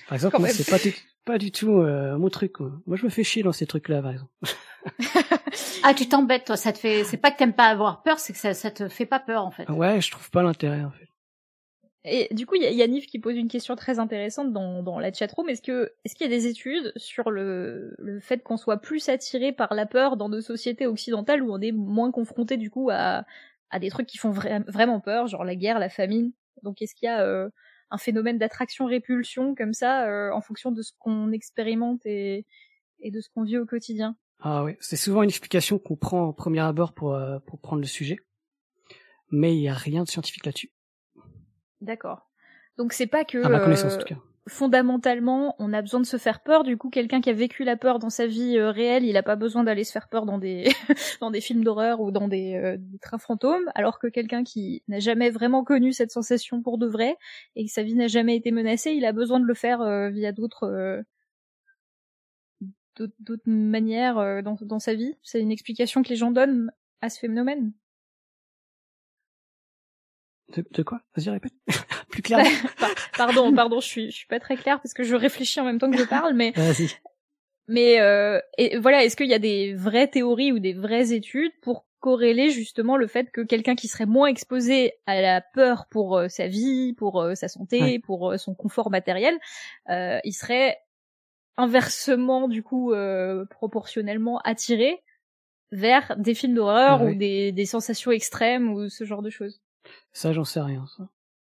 par 0.08 0.16
exemple, 0.16 0.40
moi, 0.40 0.50
c'est 0.50 0.70
pas 0.70 0.80
du, 0.80 0.94
pas 1.26 1.38
du 1.38 1.52
tout 1.52 1.78
euh, 1.80 2.18
mon 2.18 2.30
truc. 2.30 2.60
Moi, 2.60 2.98
je 2.98 3.06
me 3.06 3.10
fais 3.10 3.24
chier 3.24 3.44
dans 3.44 3.52
ces 3.52 3.66
trucs-là, 3.66 4.02
par 4.02 4.12
exemple. 4.12 4.32
ah, 5.84 5.94
tu 5.94 6.08
t'embêtes, 6.08 6.46
toi. 6.46 6.58
Ça 6.58 6.74
te 6.74 6.78
fait, 6.78 7.04
c'est 7.04 7.18
pas 7.18 7.32
que 7.32 7.38
t'aimes 7.38 7.54
pas 7.54 7.68
avoir 7.68 8.04
peur, 8.04 8.20
c'est 8.20 8.34
que 8.34 8.40
ça, 8.40 8.54
ça 8.54 8.72
te 8.72 8.88
fait 8.90 9.06
pas 9.06 9.20
peur, 9.20 9.46
en 9.46 9.52
fait. 9.52 9.70
Ouais, 9.70 10.02
je 10.02 10.12
trouve 10.12 10.30
pas 10.32 10.44
l'intérêt, 10.44 10.84
en 10.84 10.92
fait. 10.92 11.08
Et 12.06 12.28
du 12.34 12.46
coup, 12.46 12.56
il 12.56 12.64
y, 12.64 12.82
a 12.82 12.88
Nif 12.88 13.08
qui 13.08 13.18
pose 13.18 13.38
une 13.38 13.48
question 13.48 13.78
très 13.78 13.98
intéressante 13.98 14.52
dans, 14.52 15.00
la 15.00 15.14
chatroom. 15.14 15.48
Est-ce 15.48 15.62
que 15.62 15.94
est-ce 16.04 16.16
qu'il 16.16 16.30
y 16.30 16.34
a 16.34 16.36
des 16.36 16.48
études 16.48 16.92
sur 16.98 17.32
le, 17.32 17.96
fait 18.20 18.44
qu'on 18.44 18.58
soit 18.58 18.78
plus 18.78 19.08
attiré 19.08 19.54
par 19.54 19.74
la 19.74 19.86
peur 19.86 20.18
dans 20.18 20.28
nos 20.28 20.42
sociétés 20.42 20.86
occidentales 20.86 21.42
où 21.42 21.54
on 21.54 21.62
est 21.62 21.72
moins 21.72 22.12
confronté 22.12 22.58
du 22.58 22.70
coup 22.70 22.90
à, 22.92 23.24
des 23.80 23.90
trucs 23.90 24.08
qui 24.08 24.18
font 24.18 24.32
vraiment 24.32 25.00
peur, 25.00 25.28
genre 25.28 25.46
la 25.46 25.56
guerre, 25.56 25.80
la 25.80 25.90
famine? 25.90 26.34
Donc 26.62 26.82
est-ce 26.82 26.94
qu'il 26.94 27.06
y 27.06 27.10
a 27.10 27.24
euh, 27.24 27.50
un 27.90 27.98
phénomène 27.98 28.38
d'attraction-répulsion 28.38 29.56
comme 29.56 29.74
ça 29.74 30.06
euh, 30.06 30.32
en 30.34 30.42
fonction 30.42 30.72
de 30.72 30.82
ce 30.82 30.92
qu'on 31.00 31.32
expérimente 31.32 32.06
et, 32.06 32.46
et 33.00 33.12
de 33.12 33.22
ce 33.22 33.30
qu'on 33.30 33.44
vit 33.44 33.58
au 33.58 33.66
quotidien? 33.66 34.18
Ah 34.40 34.66
oui, 34.66 34.76
c'est 34.82 34.98
souvent 34.98 35.24
une 35.24 35.30
explication 35.30 35.80
qu'on 35.80 35.96
prend 35.96 36.26
au 36.26 36.34
premier 36.34 36.60
abord 36.60 36.92
pour, 36.92 37.16
euh, 37.16 37.40
pour 37.40 37.62
prendre 37.62 37.82
le 37.82 37.88
sujet, 37.88 38.18
mais 39.32 39.56
il 39.56 39.62
n'y 39.62 39.70
a 39.70 39.74
rien 39.74 40.04
de 40.04 40.10
scientifique 40.10 40.46
là-dessus. 40.46 40.74
D'accord. 41.84 42.30
Donc 42.78 42.94
c'est 42.94 43.08
pas 43.08 43.26
que 43.26 43.38
euh, 43.38 44.16
fondamentalement 44.48 45.56
on 45.60 45.74
a 45.74 45.82
besoin 45.82 46.00
de 46.00 46.06
se 46.06 46.18
faire 46.18 46.40
peur. 46.42 46.64
Du 46.64 46.78
coup, 46.78 46.90
quelqu'un 46.90 47.22
qui 47.22 47.30
a 47.30 47.34
vécu 47.34 47.64
la 47.66 47.76
peur 47.76 48.00
dans 48.00 48.10
sa 48.10 48.26
vie 48.26 48.58
euh, 48.58 48.72
réelle, 48.72 49.04
il 49.04 49.18
a 49.18 49.24
pas 49.24 49.36
besoin 49.36 49.64
d'aller 49.64 49.84
se 49.84 49.92
faire 49.92 50.08
peur 50.08 50.26
dans 50.26 50.38
des 50.38 50.70
dans 51.22 51.30
des 51.30 51.42
films 51.42 51.64
d'horreur 51.64 52.00
ou 52.00 52.12
dans 52.12 52.28
des, 52.30 52.56
euh, 52.56 52.78
des, 52.80 53.00
trains 53.00 53.18
fantômes, 53.18 53.70
alors 53.76 54.00
que 54.00 54.08
quelqu'un 54.08 54.44
qui 54.44 54.82
n'a 54.88 55.00
jamais 55.00 55.30
vraiment 55.30 55.64
connu 55.64 55.92
cette 55.92 56.12
sensation 56.12 56.62
pour 56.62 56.78
de 56.78 56.88
vrai 56.88 57.18
et 57.56 57.66
que 57.66 57.72
sa 57.72 57.84
vie 57.84 57.96
n'a 57.96 58.08
jamais 58.08 58.38
été 58.38 58.52
menacée, 58.52 58.92
il 58.94 59.06
a 59.06 59.12
besoin 59.12 59.40
de 59.40 59.46
le 59.46 59.54
faire 59.54 60.10
via 60.10 60.32
d'autres 60.32 61.04
d'autres 62.98 63.44
manières 63.46 64.44
dans, 64.44 64.56
dans 64.62 64.80
sa 64.80 64.94
vie. 64.94 65.16
C'est 65.22 65.42
une 65.42 65.52
explication 65.52 66.02
que 66.02 66.10
les 66.10 66.16
gens 66.16 66.32
donnent 66.32 66.72
à 67.02 67.10
ce 67.10 67.20
phénomène. 67.20 67.74
De, 70.56 70.84
quoi? 70.84 71.02
Vas-y, 71.16 71.30
répète. 71.30 71.54
Plus 72.10 72.22
clairement. 72.22 72.50
pardon, 73.18 73.54
pardon, 73.54 73.80
je 73.80 73.88
suis, 73.88 74.12
je 74.12 74.16
suis 74.16 74.28
pas 74.28 74.40
très 74.40 74.56
claire 74.56 74.80
parce 74.82 74.94
que 74.94 75.04
je 75.04 75.16
réfléchis 75.16 75.60
en 75.60 75.66
même 75.66 75.80
temps 75.80 75.90
que 75.90 75.98
je 75.98 76.04
parle, 76.04 76.34
mais. 76.34 76.52
Vas-y. 76.56 76.90
Mais 77.68 78.02
euh, 78.02 78.40
et 78.58 78.78
voilà, 78.78 79.04
est-ce 79.04 79.16
qu'il 79.16 79.30
y 79.30 79.34
a 79.34 79.40
des 79.40 79.74
vraies 79.74 80.08
théories 80.08 80.52
ou 80.52 80.60
des 80.60 80.74
vraies 80.74 81.14
études 81.14 81.54
pour 81.62 81.86
corréler 82.00 82.50
justement 82.50 82.98
le 82.98 83.08
fait 83.08 83.32
que 83.32 83.40
quelqu'un 83.40 83.76
qui 83.76 83.88
serait 83.88 84.06
moins 84.06 84.28
exposé 84.28 84.94
à 85.06 85.22
la 85.22 85.40
peur 85.40 85.86
pour 85.90 86.18
euh, 86.18 86.28
sa 86.28 86.48
vie, 86.48 86.94
pour 86.94 87.22
euh, 87.22 87.36
sa 87.36 87.48
santé, 87.48 88.00
pour 88.00 88.38
son 88.38 88.54
confort 88.54 88.92
matériel, 88.92 89.40
il 89.90 90.34
serait 90.34 90.78
inversement 91.56 92.50
du 92.50 92.64
coup 92.64 92.94
proportionnellement 93.50 94.40
attiré 94.40 95.02
vers 95.72 96.16
des 96.18 96.34
films 96.34 96.56
d'horreur 96.56 97.04
ou 97.04 97.16
des, 97.16 97.52
des 97.52 97.66
sensations 97.66 98.12
extrêmes 98.12 98.74
ou 98.74 98.90
ce 98.90 99.06
genre 99.06 99.22
de 99.22 99.30
choses? 99.30 99.63
Ça, 100.12 100.34
j'en 100.34 100.44
sais 100.44 100.62
rien. 100.62 100.86
Ça. 100.98 101.10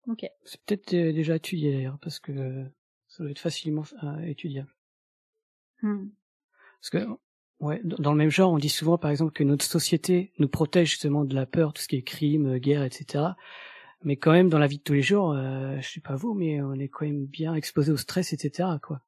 Ok. 0.09 0.27
C'est 0.45 0.61
peut-être 0.63 0.91
déjà 0.91 1.37
étudié 1.37 1.73
d'ailleurs 1.73 1.99
parce 2.01 2.19
que 2.19 2.65
ça 3.09 3.23
doit 3.23 3.31
être 3.31 3.39
facilement 3.39 3.85
étudiable. 4.25 4.75
Hmm. 5.83 6.09
Parce 6.81 6.91
que 6.91 7.07
Ouais, 7.61 7.81
dans 7.83 8.13
le 8.13 8.19
même 8.19 8.31
genre, 8.31 8.53
on 8.53 8.59
dit 8.59 8.69
souvent 8.69 8.99
par 8.99 9.11
exemple 9.11 9.33
que 9.33 9.43
notre 9.43 9.65
société 9.65 10.33
nous 10.39 10.49
protège 10.49 10.91
justement 10.91 11.25
de 11.25 11.35
la 11.35 11.45
peur, 11.45 11.73
tout 11.73 11.83
ce 11.83 11.89
qui 11.89 11.97
est 11.97 12.03
crime, 12.03 12.55
euh, 12.55 12.59
guerre, 12.59 12.85
etc. 12.85 13.25
Mais 14.05 14.17
quand 14.17 14.31
même, 14.31 14.49
dans 14.49 14.61
la 14.61 14.69
vie 14.69 14.79
de 14.79 14.83
tous 14.83 14.93
les 14.93 15.03
jours, 15.03 15.33
euh, 15.33 15.77
je 15.81 15.89
sais 15.89 16.01
pas 16.01 16.15
vous, 16.15 16.35
mais 16.35 16.63
on 16.63 16.75
est 16.75 16.89
quand 16.89 17.05
même 17.05 17.27
bien 17.27 17.55
exposé 17.55 17.91
au 17.91 17.97
stress, 17.97 18.33
etc. 18.33 18.69
Quoi. 18.81 19.01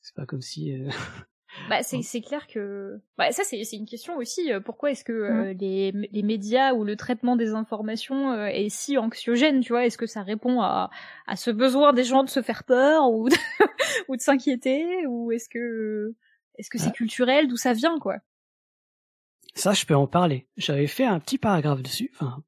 C'est 0.00 0.14
pas 0.14 0.26
comme 0.26 0.42
si. 0.42 0.72
Euh... 0.72 0.90
Bah, 1.68 1.82
c'est 1.82 2.02
c'est 2.02 2.20
clair 2.20 2.46
que 2.46 3.00
bah, 3.18 3.30
ça 3.30 3.44
c'est 3.44 3.62
c'est 3.64 3.76
une 3.76 3.86
question 3.86 4.16
aussi. 4.16 4.52
Euh, 4.52 4.60
pourquoi 4.60 4.90
est-ce 4.90 5.04
que 5.04 5.12
euh, 5.12 5.52
les 5.52 5.92
les 5.92 6.22
médias 6.22 6.72
ou 6.72 6.84
le 6.84 6.96
traitement 6.96 7.36
des 7.36 7.50
informations 7.50 8.46
est 8.46 8.68
si 8.68 8.96
anxiogène 8.96 9.60
Tu 9.60 9.72
vois, 9.72 9.84
est-ce 9.84 9.98
que 9.98 10.06
ça 10.06 10.22
répond 10.22 10.60
à 10.62 10.90
à 11.26 11.36
ce 11.36 11.50
besoin 11.50 11.92
des 11.92 12.04
gens 12.04 12.24
de 12.24 12.30
se 12.30 12.42
faire 12.42 12.64
peur 12.64 13.10
ou 13.10 13.28
de, 13.28 13.36
ou 14.08 14.16
de 14.16 14.20
s'inquiéter? 14.20 15.06
Ou 15.06 15.32
est-ce 15.32 15.48
que 15.48 16.14
est-ce 16.56 16.70
que 16.70 16.78
c'est 16.78 16.88
ah. 16.88 16.92
culturel? 16.92 17.48
D'où 17.48 17.56
ça 17.56 17.72
vient, 17.72 17.98
quoi? 17.98 18.16
Ça, 19.54 19.72
je 19.72 19.84
peux 19.84 19.94
en 19.94 20.06
parler. 20.06 20.46
J'avais 20.56 20.86
fait 20.86 21.04
un 21.04 21.20
petit 21.20 21.38
paragraphe 21.38 21.82
dessus, 21.82 22.10
enfin 22.14 22.42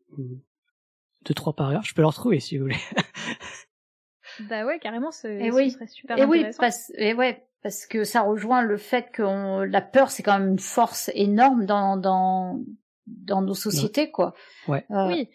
deux 1.24 1.34
trois 1.34 1.54
paragraphes. 1.54 1.86
Je 1.86 1.94
peux 1.94 2.02
le 2.02 2.08
retrouver 2.08 2.40
si 2.40 2.56
vous 2.56 2.64
voulez. 2.64 2.80
bah 4.48 4.64
ouais, 4.64 4.78
carrément, 4.78 5.10
c'est 5.10 5.36
et 5.36 5.50
oui. 5.50 5.70
serait 5.70 5.86
super 5.86 6.18
et 6.18 6.24
Oui, 6.24 6.44
parce, 6.58 6.90
et 6.96 7.14
ouais, 7.14 7.46
parce 7.64 7.86
que 7.86 8.04
ça 8.04 8.20
rejoint 8.20 8.60
le 8.60 8.76
fait 8.76 9.10
que 9.10 9.64
la 9.64 9.80
peur, 9.80 10.10
c'est 10.10 10.22
quand 10.22 10.38
même 10.38 10.50
une 10.50 10.58
force 10.58 11.10
énorme 11.14 11.64
dans 11.64 11.96
dans 11.96 12.60
dans 13.06 13.40
nos 13.40 13.54
sociétés, 13.54 14.10
quoi. 14.10 14.34
Ouais. 14.68 14.84
Euh, 14.90 15.08
oui. 15.08 15.30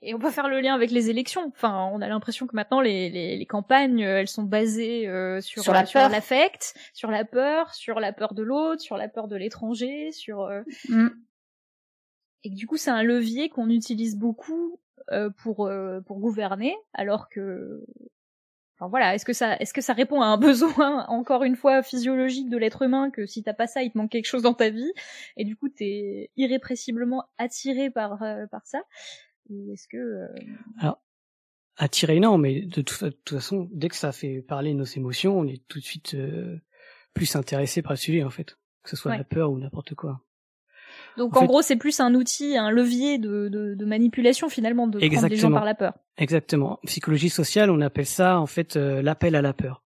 Et 0.00 0.14
on 0.14 0.20
peut 0.20 0.30
faire 0.30 0.48
le 0.48 0.60
lien 0.60 0.72
avec 0.72 0.92
les 0.92 1.10
élections. 1.10 1.48
Enfin, 1.48 1.90
on 1.92 2.00
a 2.00 2.06
l'impression 2.06 2.46
que 2.46 2.54
maintenant 2.54 2.80
les, 2.80 3.10
les, 3.10 3.36
les, 3.36 3.46
campagnes, 3.46 4.04
euh, 4.04 4.20
elles 4.20 4.28
sont 4.28 4.44
basées 4.44 5.08
euh, 5.08 5.40
sur 5.40 5.64
sur, 5.64 5.72
l'affect, 5.72 6.74
sur 6.94 7.10
la 7.10 7.24
peur, 7.24 7.74
sur 7.74 7.98
la 7.98 8.12
peur 8.12 8.34
de 8.34 8.44
l'autre, 8.44 8.80
sur 8.80 8.96
la 8.96 9.08
peur 9.08 9.26
de 9.26 9.34
l'étranger, 9.34 10.12
sur 10.12 10.42
euh, 10.42 10.62
mm. 10.88 11.08
et 12.44 12.50
que 12.50 12.54
du 12.54 12.68
coup 12.68 12.76
c'est 12.76 12.92
un 12.92 13.02
levier 13.02 13.48
qu'on 13.48 13.68
utilise 13.68 14.16
beaucoup 14.16 14.78
pour 15.38 15.68
pour 16.06 16.20
gouverner, 16.20 16.76
alors 16.92 17.28
que 17.28 17.82
Enfin, 18.78 18.88
voilà, 18.88 19.14
est-ce 19.14 19.24
que 19.24 19.32
ça, 19.32 19.56
est-ce 19.56 19.74
que 19.74 19.80
ça 19.80 19.92
répond 19.92 20.20
à 20.20 20.26
un 20.26 20.36
besoin 20.38 21.06
encore 21.06 21.44
une 21.44 21.56
fois 21.56 21.82
physiologique 21.82 22.48
de 22.48 22.56
l'être 22.56 22.82
humain 22.82 23.10
que 23.10 23.26
si 23.26 23.42
t'as 23.42 23.54
pas 23.54 23.66
ça, 23.66 23.82
il 23.82 23.90
te 23.90 23.98
manque 23.98 24.10
quelque 24.10 24.26
chose 24.26 24.42
dans 24.42 24.54
ta 24.54 24.70
vie 24.70 24.92
et 25.36 25.44
du 25.44 25.56
coup 25.56 25.68
t'es 25.68 26.30
irrépressiblement 26.36 27.24
attiré 27.38 27.90
par 27.90 28.18
par 28.50 28.66
ça 28.66 28.82
est-ce 29.72 29.88
que 29.88 29.96
euh, 29.96 30.28
alors 30.78 31.00
attiré 31.76 32.20
non, 32.20 32.38
mais 32.38 32.62
de, 32.62 32.82
toute 32.82 33.30
façon, 33.30 33.68
dès 33.72 33.88
que 33.88 33.96
ça 33.96 34.12
fait 34.12 34.42
parler 34.42 34.74
nos 34.74 34.84
émotions, 34.84 35.38
on 35.38 35.46
est 35.46 35.66
tout 35.68 35.78
de 35.78 35.84
suite 35.84 36.14
euh, 36.14 36.60
plus 37.14 37.36
intéressé 37.36 37.82
par 37.82 37.92
le 37.92 37.96
sujet 37.96 38.24
en 38.24 38.30
fait, 38.30 38.58
que 38.82 38.90
ce 38.90 38.96
soit 38.96 39.16
la 39.16 39.24
peur 39.24 39.50
ou 39.50 39.58
n'importe 39.58 39.94
quoi. 39.94 40.20
Donc 41.18 41.36
en, 41.36 41.44
gros, 41.44 41.60
c'est 41.62 41.76
plus 41.76 42.00
un 42.00 42.14
outil, 42.14 42.56
un 42.56 42.70
levier 42.70 43.18
de, 43.18 43.48
de, 43.48 43.84
manipulation 43.84 44.48
finalement 44.48 44.86
de 44.86 44.98
prendre 44.98 45.28
les 45.28 45.36
gens 45.36 45.52
par 45.52 45.64
la 45.64 45.74
peur. 45.74 45.94
Exactement. 46.16 46.72
En 46.72 46.86
psychologie 46.86 47.30
sociale, 47.30 47.70
on 47.70 47.80
appelle 47.80 48.06
ça 48.06 48.38
en 48.40 48.46
fait 48.46 48.76
euh, 48.76 49.02
l'appel 49.02 49.34
à 49.34 49.42
la 49.42 49.52
peur. 49.52 49.84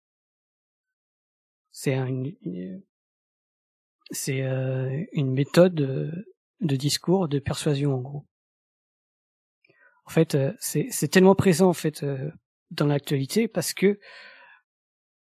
C'est 1.73 1.95
une, 1.95 2.35
c'est 4.11 4.41
une 5.13 5.33
méthode 5.33 5.75
de 5.75 6.77
discours 6.77 7.29
de 7.29 7.39
persuasion 7.39 7.95
en 7.95 8.01
gros 8.01 8.27
en 10.11 10.13
fait, 10.13 10.35
euh, 10.35 10.53
c'est 10.59 11.09
tellement 11.09 11.37
présent 11.37 11.69
en 11.69 11.73
fait 11.73 12.03
euh, 12.03 12.33
dans 12.73 12.87
l'actualité 12.87 13.47
parce 13.47 13.73
que 13.73 14.01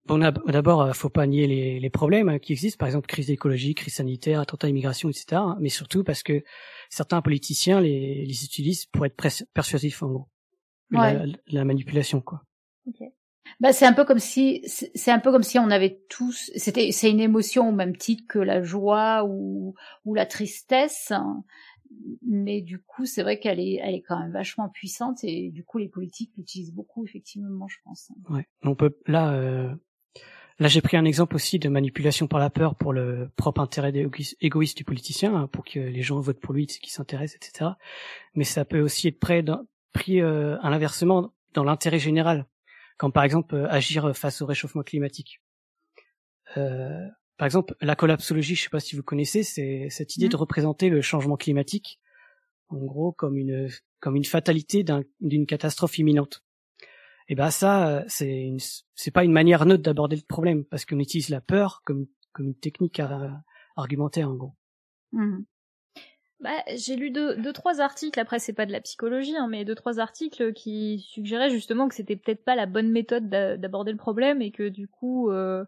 bon, 0.06 0.18
d'abord, 0.18 0.82
euh, 0.82 0.92
faut 0.92 1.08
pas 1.08 1.26
nier 1.26 1.46
les, 1.46 1.80
les 1.80 1.90
problèmes 1.90 2.28
hein, 2.28 2.38
qui 2.38 2.52
existent, 2.52 2.78
par 2.78 2.88
exemple 2.88 3.06
crise 3.06 3.30
écologique, 3.30 3.78
crise 3.78 3.94
sanitaire, 3.94 4.40
attentat 4.40 4.66
à 4.66 4.68
l'immigration, 4.68 5.08
etc. 5.08 5.26
Hein, 5.32 5.56
mais 5.60 5.68
surtout 5.68 6.04
parce 6.04 6.22
que 6.22 6.42
certains 6.90 7.22
politiciens 7.22 7.80
les, 7.80 8.24
les 8.24 8.44
utilisent 8.44 8.86
pour 8.86 9.06
être 9.06 9.16
persuasifs 9.52 10.02
en 10.02 10.08
gros, 10.08 10.28
la, 10.90 11.64
manipulation 11.64 12.20
quoi. 12.20 12.42
Bah, 13.60 13.72
c'est 13.72 13.86
un 13.86 13.92
peu 13.92 14.04
comme 14.04 14.18
si 14.18 14.62
c'est 14.66 15.10
un 15.10 15.20
peu 15.20 15.30
comme 15.30 15.42
si 15.42 15.58
on 15.58 15.70
avait 15.70 16.02
tous 16.08 16.50
c'était 16.56 16.92
c'est 16.92 17.10
une 17.10 17.20
émotion 17.20 17.68
au 17.68 17.72
même 17.72 17.96
titre 17.96 18.24
que 18.28 18.38
la 18.38 18.62
joie 18.62 19.24
ou 19.24 19.74
ou 20.04 20.14
la 20.14 20.26
tristesse 20.26 21.10
hein 21.10 21.44
mais 22.22 22.60
du 22.60 22.80
coup, 22.80 23.06
c'est 23.06 23.22
vrai 23.22 23.38
qu'elle 23.38 23.60
est, 23.60 23.78
elle 23.82 23.94
est 23.94 24.02
quand 24.02 24.18
même 24.18 24.32
vachement 24.32 24.68
puissante 24.68 25.22
et 25.24 25.50
du 25.50 25.64
coup, 25.64 25.78
les 25.78 25.88
politiques 25.88 26.32
l'utilisent 26.36 26.72
beaucoup, 26.72 27.04
effectivement, 27.04 27.68
je 27.68 27.76
pense. 27.84 28.10
Ouais, 28.28 28.46
on 28.62 28.74
peut 28.74 28.96
là, 29.06 29.32
euh, 29.34 29.74
là, 30.58 30.68
j'ai 30.68 30.80
pris 30.80 30.96
un 30.96 31.04
exemple 31.04 31.34
aussi 31.34 31.58
de 31.58 31.68
manipulation 31.68 32.26
par 32.26 32.38
la 32.40 32.50
peur 32.50 32.74
pour 32.74 32.92
le 32.92 33.30
propre 33.36 33.60
intérêt 33.60 33.92
égoïste 34.40 34.76
du 34.76 34.84
politicien, 34.84 35.34
hein, 35.34 35.46
pour 35.48 35.64
que 35.64 35.80
les 35.80 36.02
gens 36.02 36.20
votent 36.20 36.40
pour 36.40 36.54
lui, 36.54 36.66
qui 36.66 36.90
s'intéressent, 36.90 37.36
etc. 37.36 37.70
Mais 38.34 38.44
ça 38.44 38.64
peut 38.64 38.80
aussi 38.80 39.08
être 39.08 39.18
prêt 39.18 39.44
pris 39.92 40.20
euh, 40.20 40.58
à 40.60 40.70
l'inversement 40.70 41.32
dans 41.52 41.64
l'intérêt 41.64 41.98
général, 41.98 42.46
comme 42.98 43.12
par 43.12 43.24
exemple 43.24 43.54
euh, 43.54 43.70
agir 43.70 44.14
face 44.16 44.42
au 44.42 44.46
réchauffement 44.46 44.82
climatique. 44.82 45.40
Euh, 46.56 47.06
par 47.36 47.46
exemple, 47.46 47.74
la 47.80 47.96
collapsologie, 47.96 48.54
je 48.54 48.64
sais 48.64 48.70
pas 48.70 48.80
si 48.80 48.96
vous 48.96 49.02
connaissez, 49.02 49.42
c'est 49.42 49.88
cette 49.90 50.16
idée 50.16 50.28
de 50.28 50.36
représenter 50.36 50.88
le 50.88 51.00
changement 51.00 51.36
climatique, 51.36 52.00
en 52.68 52.78
gros, 52.78 53.12
comme 53.12 53.36
une 53.36 53.68
comme 54.00 54.16
une 54.16 54.24
fatalité 54.24 54.84
d'une 55.20 55.46
catastrophe 55.46 55.98
imminente. 55.98 56.44
Et 57.28 57.34
ben 57.34 57.50
ça, 57.50 58.04
c'est 58.06 58.42
une, 58.42 58.58
c'est 58.94 59.10
pas 59.10 59.24
une 59.24 59.32
manière 59.32 59.64
neutre 59.66 59.82
d'aborder 59.82 60.16
le 60.16 60.22
problème, 60.22 60.64
parce 60.64 60.84
qu'on 60.84 60.98
utilise 60.98 61.30
la 61.30 61.40
peur 61.40 61.82
comme 61.84 62.06
comme 62.34 62.48
une 62.48 62.54
technique 62.54 63.00
argumentaire, 63.76 64.28
en 64.28 64.34
gros. 64.34 64.54
Mmh. 65.12 65.44
Bah, 66.40 66.62
j'ai 66.76 66.96
lu 66.96 67.10
deux, 67.10 67.36
deux, 67.36 67.52
trois 67.52 67.80
articles. 67.80 68.20
Après, 68.20 68.38
c'est 68.38 68.52
pas 68.52 68.66
de 68.66 68.72
la 68.72 68.80
psychologie, 68.80 69.36
hein, 69.36 69.46
mais 69.48 69.64
deux, 69.64 69.74
trois 69.74 69.98
articles 69.98 70.52
qui 70.52 70.98
suggéraient 71.08 71.48
justement 71.48 71.88
que 71.88 71.94
c'était 71.94 72.16
peut-être 72.16 72.44
pas 72.44 72.56
la 72.56 72.66
bonne 72.66 72.90
méthode 72.90 73.30
d'aborder 73.30 73.92
le 73.92 73.98
problème 73.98 74.42
et 74.42 74.50
que 74.50 74.68
du 74.68 74.88
coup, 74.88 75.30
euh, 75.30 75.64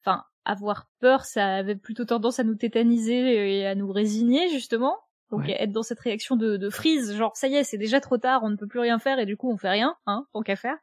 enfin, 0.00 0.24
avoir 0.44 0.88
peur, 1.00 1.24
ça 1.24 1.56
avait 1.56 1.76
plutôt 1.76 2.04
tendance 2.06 2.38
à 2.38 2.44
nous 2.44 2.54
tétaniser 2.54 3.58
et 3.58 3.66
à 3.66 3.74
nous 3.74 3.92
résigner 3.92 4.48
justement. 4.48 4.96
Donc 5.30 5.48
être 5.48 5.72
dans 5.72 5.82
cette 5.82 6.00
réaction 6.00 6.36
de, 6.36 6.56
de 6.56 6.70
freeze, 6.70 7.16
genre 7.16 7.36
ça 7.36 7.48
y 7.48 7.54
est, 7.54 7.64
c'est 7.64 7.78
déjà 7.78 8.00
trop 8.00 8.16
tard, 8.16 8.42
on 8.44 8.50
ne 8.50 8.56
peut 8.56 8.68
plus 8.68 8.78
rien 8.78 8.98
faire 8.98 9.18
et 9.18 9.26
du 9.26 9.36
coup 9.36 9.50
on 9.50 9.56
fait 9.56 9.70
rien, 9.70 9.96
hein, 10.06 10.26
tant 10.32 10.42
qu'à 10.42 10.56
faire. 10.56 10.76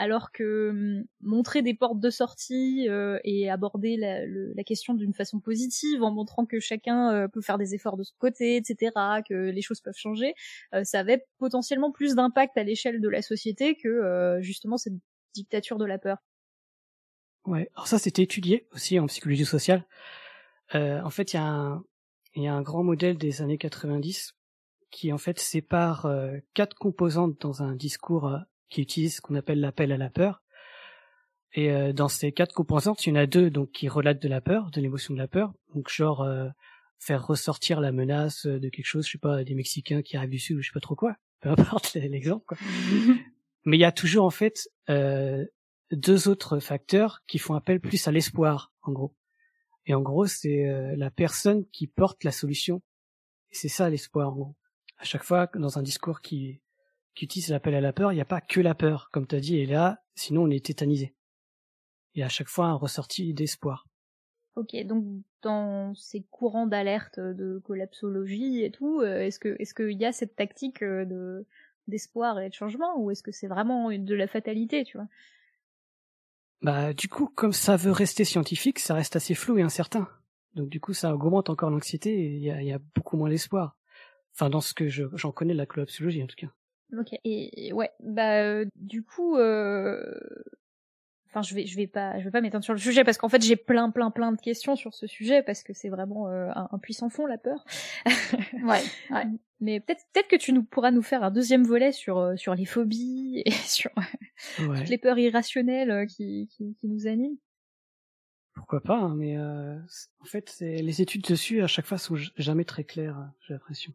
Alors 0.00 0.30
que 0.30 0.70
hum, 0.70 1.04
montrer 1.20 1.62
des 1.62 1.74
portes 1.74 2.00
de 2.00 2.10
sortie 2.10 2.88
euh, 2.88 3.18
et 3.24 3.50
aborder 3.50 3.96
la, 3.96 4.26
la 4.26 4.64
question 4.64 4.94
d'une 4.94 5.12
façon 5.12 5.40
positive 5.40 6.02
en 6.02 6.12
montrant 6.12 6.46
que 6.46 6.60
chacun 6.60 7.12
euh, 7.12 7.28
peut 7.28 7.40
faire 7.40 7.58
des 7.58 7.74
efforts 7.74 7.96
de 7.96 8.04
son 8.04 8.14
côté, 8.18 8.56
etc., 8.56 8.92
que 9.28 9.50
les 9.50 9.62
choses 9.62 9.80
peuvent 9.80 9.96
changer, 9.96 10.34
euh, 10.74 10.84
ça 10.84 11.00
avait 11.00 11.24
potentiellement 11.38 11.90
plus 11.90 12.14
d'impact 12.14 12.56
à 12.56 12.62
l'échelle 12.62 13.00
de 13.00 13.08
la 13.08 13.22
société 13.22 13.76
que 13.76 14.38
justement 14.40 14.76
cette 14.76 14.94
dictature 15.34 15.78
de 15.78 15.84
la 15.84 15.98
peur. 15.98 16.18
Ouais, 17.44 17.70
alors 17.74 17.86
ça 17.86 17.98
c'était 17.98 18.22
étudié 18.22 18.66
aussi 18.72 18.98
en 18.98 19.06
psychologie 19.06 19.46
sociale. 19.46 19.84
Euh, 20.74 21.00
en 21.02 21.10
fait, 21.10 21.32
il 21.32 21.36
y, 21.36 21.38
a 21.38 21.44
un, 21.44 21.84
y 22.42 22.48
a 22.48 22.54
un 22.54 22.62
grand 22.62 22.82
modèle 22.82 23.18
des 23.18 23.42
années 23.42 23.58
90 23.58 24.34
qui 24.90 25.12
en 25.12 25.18
fait 25.18 25.38
sépare 25.38 26.06
euh, 26.06 26.38
quatre 26.54 26.74
composantes 26.76 27.40
dans 27.40 27.62
un 27.62 27.74
discours 27.74 28.28
euh, 28.28 28.38
qui 28.68 28.82
utilise 28.82 29.16
ce 29.16 29.20
qu'on 29.20 29.34
appelle 29.34 29.60
l'appel 29.60 29.92
à 29.92 29.96
la 29.96 30.10
peur. 30.10 30.42
Et 31.54 31.70
euh, 31.70 31.92
dans 31.92 32.08
ces 32.08 32.32
quatre 32.32 32.54
composantes, 32.54 33.04
il 33.06 33.10
y 33.10 33.12
en 33.12 33.16
a 33.16 33.26
deux 33.26 33.50
donc 33.50 33.70
qui 33.72 33.88
relatent 33.88 34.22
de 34.22 34.28
la 34.28 34.40
peur, 34.40 34.70
de 34.70 34.80
l'émotion 34.80 35.14
de 35.14 35.18
la 35.18 35.28
peur. 35.28 35.52
Donc 35.74 35.88
genre 35.90 36.26
faire 36.98 37.26
ressortir 37.26 37.80
la 37.80 37.92
menace 37.92 38.46
de 38.46 38.68
quelque 38.68 38.86
chose, 38.86 39.06
je 39.06 39.12
sais 39.12 39.18
pas, 39.18 39.44
des 39.44 39.54
Mexicains 39.54 40.02
qui 40.02 40.16
arrivent 40.16 40.30
du 40.30 40.38
sud 40.38 40.58
ou 40.58 40.62
je 40.62 40.68
sais 40.68 40.74
pas 40.74 40.80
trop 40.80 40.96
quoi. 40.96 41.16
Peu 41.40 41.50
importe 41.50 41.94
l'exemple. 41.94 42.44
Quoi. 42.46 42.58
Mais 43.64 43.76
il 43.76 43.80
y 43.80 43.84
a 43.84 43.92
toujours 43.92 44.24
en 44.24 44.30
fait 44.30 44.68
deux 44.88 46.28
autres 46.28 46.58
facteurs 46.58 47.22
qui 47.26 47.38
font 47.38 47.54
appel 47.54 47.80
plus 47.80 48.08
à 48.08 48.12
l'espoir, 48.12 48.72
en 48.82 48.92
gros. 48.92 49.14
Et 49.88 49.94
en 49.94 50.02
gros, 50.02 50.26
c'est 50.26 50.68
euh, 50.68 50.94
la 50.96 51.10
personne 51.10 51.64
qui 51.72 51.86
porte 51.86 52.22
la 52.22 52.30
solution. 52.30 52.82
Et 53.50 53.54
c'est 53.54 53.68
ça 53.68 53.88
l'espoir, 53.88 54.28
en 54.28 54.32
gros. 54.32 54.54
À 54.98 55.04
chaque 55.04 55.24
fois, 55.24 55.48
dans 55.54 55.78
un 55.78 55.82
discours 55.82 56.20
qui, 56.20 56.60
utilise 57.20 57.48
l'appel 57.50 57.74
à 57.74 57.80
la 57.80 57.92
peur, 57.92 58.12
il 58.12 58.14
n'y 58.14 58.20
a 58.20 58.26
pas 58.26 58.40
que 58.40 58.60
la 58.60 58.76
peur, 58.76 59.08
comme 59.10 59.26
tu 59.26 59.34
as 59.34 59.40
dit, 59.40 59.56
et 59.56 59.66
là, 59.66 60.04
sinon 60.14 60.42
on 60.42 60.50
est 60.50 60.64
tétanisé. 60.64 61.16
Et 62.14 62.22
à 62.22 62.28
chaque 62.28 62.46
fois, 62.46 62.66
un 62.66 62.74
ressorti 62.74 63.34
d'espoir. 63.34 63.88
Ok, 64.54 64.76
donc 64.84 65.04
dans 65.42 65.94
ces 65.96 66.22
courants 66.30 66.68
d'alerte 66.68 67.18
de 67.18 67.58
collapsologie 67.64 68.62
et 68.62 68.70
tout, 68.70 69.00
euh, 69.00 69.22
est-ce 69.22 69.40
que 69.40 69.56
est-ce 69.58 69.74
qu'il 69.74 69.98
y 69.98 70.04
a 70.04 70.12
cette 70.12 70.36
tactique 70.36 70.82
euh, 70.82 71.04
de 71.04 71.44
d'espoir 71.88 72.38
et 72.38 72.50
de 72.50 72.54
changement 72.54 73.00
ou 73.00 73.10
est-ce 73.10 73.22
que 73.22 73.32
c'est 73.32 73.48
vraiment 73.48 73.90
de 73.90 74.14
la 74.14 74.28
fatalité, 74.28 74.84
tu 74.84 74.96
vois? 74.96 75.08
Bah 76.62 76.92
du 76.92 77.08
coup, 77.08 77.28
comme 77.34 77.52
ça 77.52 77.76
veut 77.76 77.92
rester 77.92 78.24
scientifique, 78.24 78.78
ça 78.78 78.94
reste 78.94 79.16
assez 79.16 79.34
flou 79.34 79.58
et 79.58 79.62
incertain. 79.62 80.08
Donc 80.54 80.68
du 80.68 80.80
coup, 80.80 80.92
ça 80.92 81.14
augmente 81.14 81.50
encore 81.50 81.70
l'anxiété 81.70 82.10
et 82.10 82.34
il 82.34 82.42
y 82.42 82.72
a, 82.72 82.78
beaucoup 82.94 83.16
moins 83.16 83.28
d'espoir. 83.28 83.76
Enfin, 84.34 84.50
dans 84.50 84.60
ce 84.60 84.74
que 84.74 84.88
j'en 84.88 85.32
connais 85.32 85.52
de 85.52 85.58
la 85.58 85.66
collapsologie 85.66 86.22
en 86.22 86.26
tout 86.26 86.36
cas. 86.36 86.48
Ok. 86.98 87.14
Et 87.24 87.72
ouais, 87.72 87.90
bah 88.00 88.42
euh, 88.42 88.64
du 88.76 89.04
coup, 89.04 89.36
euh, 89.36 90.02
enfin 91.28 91.42
je 91.42 91.54
vais 91.54 91.66
je 91.66 91.76
vais 91.76 91.86
pas 91.86 92.18
je 92.18 92.24
vais 92.24 92.30
pas 92.30 92.40
m'étendre 92.40 92.64
sur 92.64 92.72
le 92.72 92.78
sujet 92.78 93.04
parce 93.04 93.18
qu'en 93.18 93.28
fait 93.28 93.42
j'ai 93.42 93.56
plein 93.56 93.90
plein 93.90 94.10
plein 94.10 94.32
de 94.32 94.40
questions 94.40 94.76
sur 94.76 94.94
ce 94.94 95.06
sujet 95.06 95.42
parce 95.42 95.62
que 95.62 95.72
c'est 95.72 95.88
vraiment 95.88 96.28
euh, 96.28 96.48
un, 96.54 96.68
un, 96.72 96.78
puissant 96.78 97.08
fond 97.08 97.26
la 97.26 97.38
peur. 97.38 97.64
ouais, 98.64 98.82
ouais. 99.10 99.24
Mais 99.60 99.80
peut-être 99.80 100.04
peut-être 100.12 100.28
que 100.28 100.36
tu 100.36 100.52
nous 100.52 100.62
pourras 100.62 100.90
nous 100.90 101.02
faire 101.02 101.24
un 101.24 101.30
deuxième 101.30 101.64
volet 101.64 101.92
sur 101.92 102.18
euh, 102.18 102.36
sur 102.36 102.54
les 102.54 102.64
phobies 102.64 103.42
et 103.44 103.50
sur 103.50 103.90
ouais. 104.60 104.78
toutes 104.78 104.88
les 104.88 104.98
peurs 104.98 105.18
irrationnelles 105.18 105.90
euh, 105.90 106.06
qui 106.06 106.48
qui, 106.48 106.74
qui 106.74 106.88
nous 106.88 107.06
animent. 107.06 107.36
Pourquoi 108.54 108.80
pas 108.80 108.98
hein, 108.98 109.14
Mais 109.16 109.36
euh, 109.36 109.78
en 110.20 110.24
fait, 110.24 110.56
les 110.60 111.00
études 111.00 111.22
dessus 111.22 111.62
à 111.62 111.68
chaque 111.68 111.86
fois 111.86 111.98
sont 111.98 112.16
jamais 112.36 112.64
très 112.64 112.84
claires. 112.84 113.30
J'ai 113.46 113.54
l'impression. 113.54 113.92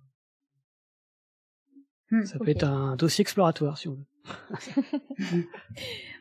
Hmm, 2.12 2.26
Ça 2.26 2.38
peut 2.40 2.50
être 2.50 2.64
un 2.64 2.96
dossier 2.96 3.22
exploratoire 3.22 3.78
si 3.78 3.88
on 3.88 3.94
veut. 3.96 4.06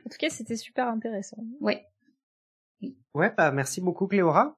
En 0.05 0.11
tout 0.11 0.17
cas, 0.19 0.31
c'était 0.31 0.57
super 0.57 0.89
intéressant. 0.89 1.45
Ouais. 1.61 1.87
Ouais, 3.15 3.33
bah 3.37 3.53
merci 3.53 3.81
beaucoup 3.81 4.09
Cléora. 4.09 4.57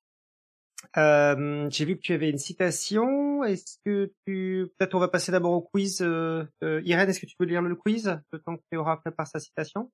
Euh, 0.97 1.69
J'ai 1.71 1.85
vu 1.85 1.97
que 1.97 2.01
tu 2.01 2.13
avais 2.15 2.31
une 2.31 2.39
citation. 2.39 3.45
Est-ce 3.45 3.79
que 3.85 4.13
tu 4.27 4.73
peut-être 4.79 4.95
on 4.95 5.01
va 5.01 5.09
passer 5.09 5.33
d'abord 5.33 5.53
au 5.53 5.61
quiz. 5.61 6.01
Euh, 6.01 6.45
euh, 6.63 6.81
Irène, 6.85 7.11
est-ce 7.11 7.21
que 7.21 7.27
tu 7.27 7.37
peux 7.37 7.45
lire 7.45 7.61
le 7.61 7.75
quiz 7.77 8.19
le 8.33 8.39
temps 8.39 8.57
que 8.57 8.63
Cléora 8.71 9.01
prépare 9.01 9.27
sa 9.27 9.39
citation? 9.41 9.91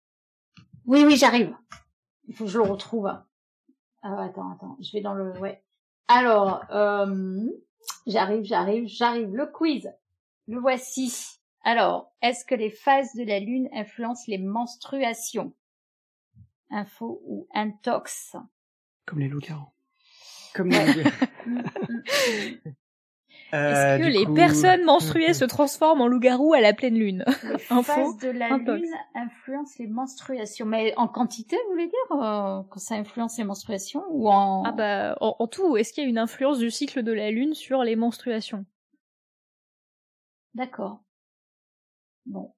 Oui, 0.87 1.05
oui, 1.05 1.17
j'arrive. 1.17 1.55
Il 2.29 2.35
faut 2.37 2.45
que 2.45 2.51
je 2.51 2.59
le 2.59 2.65
retrouve. 2.65 3.07
Ah, 4.03 4.23
attends, 4.23 4.53
attends, 4.53 4.77
je 4.81 4.93
vais 4.93 5.01
dans 5.03 5.15
le... 5.15 5.33
Ouais. 5.41 5.63
Alors, 6.09 6.65
euh, 6.71 7.45
j'arrive, 8.07 8.45
j'arrive, 8.45 8.87
j'arrive. 8.87 9.35
Le 9.35 9.47
quiz. 9.47 9.91
Le 10.51 10.59
voici. 10.59 11.15
Alors, 11.63 12.13
est-ce 12.23 12.45
que 12.45 12.55
les 12.57 12.71
phases 12.71 13.15
de 13.15 13.23
la 13.23 13.39
Lune 13.39 13.69
influencent 13.73 14.25
les 14.27 14.39
menstruations? 14.39 15.53
Info 16.71 17.21
ou 17.25 17.47
intox? 17.55 18.35
Comme 19.07 19.21
les 19.21 19.29
loups-garous. 19.29 19.69
Comme. 20.55 20.71
Euh, 23.53 23.97
Est-ce 23.97 23.99
que 24.03 24.05
du 24.07 24.11
les 24.19 24.25
coup- 24.27 24.35
personnes 24.35 24.85
menstruées 24.85 25.35
se 25.35 25.45
transforment 25.45 26.03
en 26.03 26.07
loup-garou 26.07 26.53
à 26.53 26.61
la 26.61 26.73
pleine 26.73 26.95
lune? 26.95 27.25
Les 27.43 27.59
phases 27.83 28.17
de 28.19 28.29
la 28.31 28.53
intox. 28.55 28.81
Lune 28.81 28.95
influencent 29.15 29.75
les 29.81 29.89
menstruations. 29.89 30.67
Mais 30.67 30.95
en 30.97 31.09
quantité, 31.09 31.57
vous 31.67 31.73
voulez 31.73 31.89
dire 31.89 32.17
euh, 32.23 32.63
Quand 32.71 32.79
ça 32.79 32.95
influence 32.95 33.39
les 33.39 33.45
menstruations 33.45 34.05
Ou 34.11 34.29
en... 34.29 34.63
Ah 34.65 34.73
bah 34.73 35.17
en, 35.21 35.35
en 35.41 35.47
tout, 35.49 35.77
est-ce 35.77 35.93
qu'il 35.93 36.05
y 36.05 36.07
a 36.07 36.11
une 36.11 36.19
influence 36.19 36.59
du 36.59 36.71
cycle 36.71 37.03
de 37.03 37.13
la 37.13 37.31
lune 37.33 37.55
sur 37.55 37.83
les 37.83 37.97
menstruations? 37.97 38.65
D'accord. 40.55 41.03
Bon. 42.27 42.55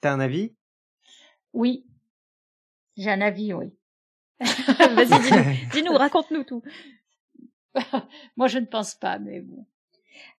T'as 0.00 0.12
un 0.12 0.20
avis? 0.20 0.54
Oui. 1.52 1.86
J'ai 2.96 3.10
un 3.10 3.20
avis, 3.20 3.52
oui. 3.54 3.72
Vas-y, 4.40 5.20
dis-nous, 5.22 5.70
dis-nous, 5.72 5.96
raconte-nous 5.96 6.44
tout. 6.44 6.62
Moi, 8.36 8.48
je 8.48 8.58
ne 8.58 8.66
pense 8.66 8.94
pas, 8.94 9.18
mais 9.18 9.40
bon. 9.40 9.66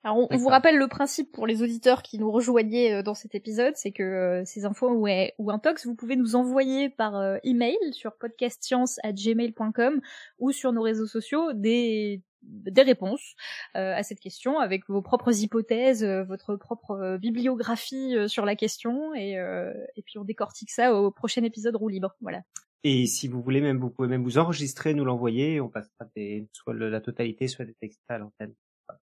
Alors, 0.03 0.17
on, 0.17 0.27
on 0.29 0.37
vous 0.37 0.49
rappelle 0.49 0.77
le 0.77 0.87
principe 0.87 1.31
pour 1.31 1.47
les 1.47 1.63
auditeurs 1.63 2.01
qui 2.01 2.19
nous 2.19 2.31
rejoignaient 2.31 2.95
euh, 2.95 3.03
dans 3.03 3.13
cet 3.13 3.35
épisode, 3.35 3.75
c'est 3.75 3.91
que 3.91 4.03
euh, 4.03 4.43
ces 4.45 4.65
infos 4.65 4.89
ou, 4.89 5.07
ou 5.37 5.51
intox, 5.51 5.85
vous 5.85 5.95
pouvez 5.95 6.15
nous 6.15 6.35
envoyer 6.35 6.89
par 6.89 7.15
euh, 7.15 7.37
email 7.43 7.77
sur 7.91 8.15
podcastscience@gmail.com 8.17 10.01
ou 10.39 10.51
sur 10.51 10.73
nos 10.73 10.81
réseaux 10.81 11.07
sociaux 11.07 11.53
des 11.53 12.21
des 12.41 12.81
réponses 12.81 13.35
euh, 13.75 13.93
à 13.95 14.03
cette 14.03 14.19
question 14.19 14.59
avec 14.59 14.87
vos 14.87 15.01
propres 15.01 15.41
hypothèses, 15.43 16.03
euh, 16.03 16.23
votre 16.23 16.55
propre 16.55 16.91
euh, 16.91 17.17
bibliographie 17.17 18.15
euh, 18.15 18.27
sur 18.27 18.45
la 18.45 18.55
question 18.55 19.13
et, 19.13 19.37
euh, 19.37 19.73
et 19.95 20.01
puis 20.01 20.17
on 20.17 20.23
décortique 20.23 20.71
ça 20.71 20.93
au 20.93 21.11
prochain 21.11 21.43
épisode 21.43 21.75
roue 21.75 21.89
libre. 21.89 22.15
Voilà. 22.21 22.41
Et 22.83 23.05
si 23.07 23.27
vous 23.27 23.41
voulez 23.41 23.59
même, 23.59 23.77
vous 23.77 23.89
pouvez 23.89 24.07
même 24.07 24.23
vous 24.23 24.37
enregistrer, 24.37 24.93
nous 24.93 25.03
l'envoyer. 25.03 25.59
On 25.59 25.69
passera 25.69 26.05
des, 26.15 26.47
soit 26.53 26.73
le- 26.73 26.89
la 26.89 27.01
totalité, 27.01 27.47
soit 27.47 27.65
des 27.65 27.73
textes 27.75 28.01
à 28.07 28.17
l'antenne. 28.17 28.53
Voilà. 28.87 29.01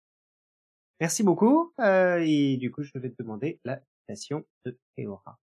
Merci 1.00 1.24
beaucoup. 1.24 1.72
Euh, 1.80 2.24
et 2.26 2.58
du 2.58 2.72
coup, 2.72 2.82
je 2.82 2.98
vais 2.98 3.12
te 3.12 3.22
demander 3.22 3.60
la 3.66 3.80
citation 4.02 4.44
de 4.66 4.78
Théora. 4.96 5.40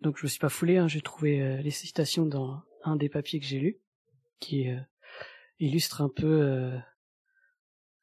Donc 0.00 0.18
je 0.18 0.24
me 0.24 0.28
suis 0.28 0.40
pas 0.40 0.48
foulé, 0.48 0.78
hein, 0.78 0.88
j'ai 0.88 1.00
trouvé 1.00 1.40
euh, 1.40 1.62
les 1.62 1.70
citations 1.70 2.26
dans 2.26 2.60
un 2.82 2.96
des 2.96 3.08
papiers 3.08 3.38
que 3.38 3.46
j'ai 3.46 3.60
lu, 3.60 3.78
qui 4.40 4.68
euh, 4.68 4.80
illustre 5.62 6.02
un 6.02 6.08
peu 6.08 6.42
euh, 6.42 6.78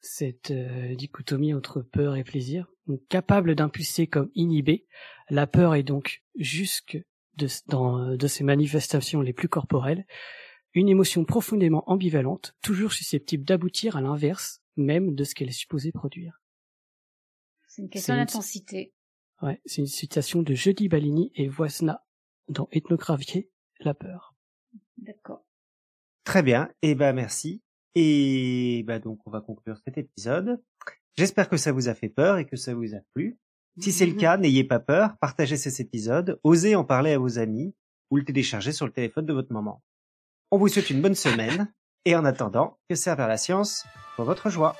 cette 0.02 0.52
euh, 0.52 0.96
dichotomie 0.96 1.54
entre 1.54 1.82
peur 1.82 2.16
et 2.16 2.24
plaisir. 2.24 2.68
Donc, 2.88 3.02
capable 3.10 3.56
d'impulser 3.56 4.08
comme 4.08 4.32
inhibé, 4.34 4.88
la 5.30 5.46
peur 5.46 5.76
est 5.76 5.84
donc 5.84 6.24
jusque 6.36 6.98
de, 7.38 7.48
dans 7.68 8.16
de 8.16 8.28
ses 8.28 8.44
manifestations 8.44 9.22
les 9.22 9.34
plus 9.34 9.50
corporelles, 9.50 10.06
une 10.74 10.90
émotion 10.90 11.26
profondément 11.26 11.84
ambivalente, 11.90 12.54
toujours 12.62 12.94
susceptible 12.94 13.44
d'aboutir 13.44 13.96
à 13.98 14.02
l'inverse 14.02 14.62
même 14.76 15.14
de 15.14 15.24
ce 15.26 15.36
qu'elle 15.36 15.50
est 15.50 15.52
supposée 15.52 15.92
produire. 15.92 16.42
C'est 17.68 17.82
une 17.82 17.90
question 17.90 18.14
une- 18.14 18.22
d'intensité. 18.22 18.94
Ouais, 19.42 19.62
c'est 19.66 19.82
une 19.82 19.88
citation 19.88 20.42
de 20.42 20.54
Jeudi 20.54 20.88
Balini 20.90 21.32
et 21.36 21.48
Voisna 21.48 22.06
dans 22.48 22.68
Ethnographier 22.72 23.50
la 23.80 23.94
peur. 23.94 24.36
D'accord. 24.98 25.39
Très 26.30 26.44
bien. 26.44 26.70
Et 26.84 26.94
ben 26.94 27.12
merci. 27.12 27.64
Et 27.96 28.84
ben 28.86 29.00
donc 29.00 29.18
on 29.26 29.32
va 29.32 29.42
conclure 29.42 29.80
cet 29.84 29.98
épisode. 29.98 30.62
J'espère 31.18 31.50
que 31.50 31.58
ça 31.58 31.72
vous 31.72 31.90
a 31.90 31.96
fait 31.96 32.08
peur 32.08 32.38
et 32.38 32.46
que 32.46 32.56
ça 32.56 32.76
vous 32.76 32.94
a 32.94 33.00
plu. 33.16 33.40
Si 33.80 33.92
c'est 33.92 34.06
le 34.06 34.14
cas, 34.20 34.38
n'ayez 34.38 34.64
pas 34.64 34.78
peur, 34.78 35.18
partagez 35.20 35.58
cet 35.58 35.80
épisode, 35.80 36.40
osez 36.44 36.76
en 36.76 36.84
parler 36.84 37.14
à 37.14 37.18
vos 37.18 37.40
amis 37.40 37.74
ou 38.12 38.18
le 38.18 38.26
télécharger 38.26 38.74
sur 38.74 38.86
le 38.86 38.92
téléphone 38.92 39.26
de 39.26 39.34
votre 39.34 39.52
maman. 39.52 39.82
On 40.52 40.60
vous 40.60 40.68
souhaite 40.68 40.92
une 40.92 41.02
bonne 41.02 41.16
semaine 41.16 41.74
et 42.06 42.16
en 42.16 42.24
attendant, 42.26 42.78
que 42.88 42.96
servir 42.96 43.28
la 43.28 43.38
science 43.38 43.84
pour 44.16 44.26
votre 44.26 44.52
joie. 44.52 44.76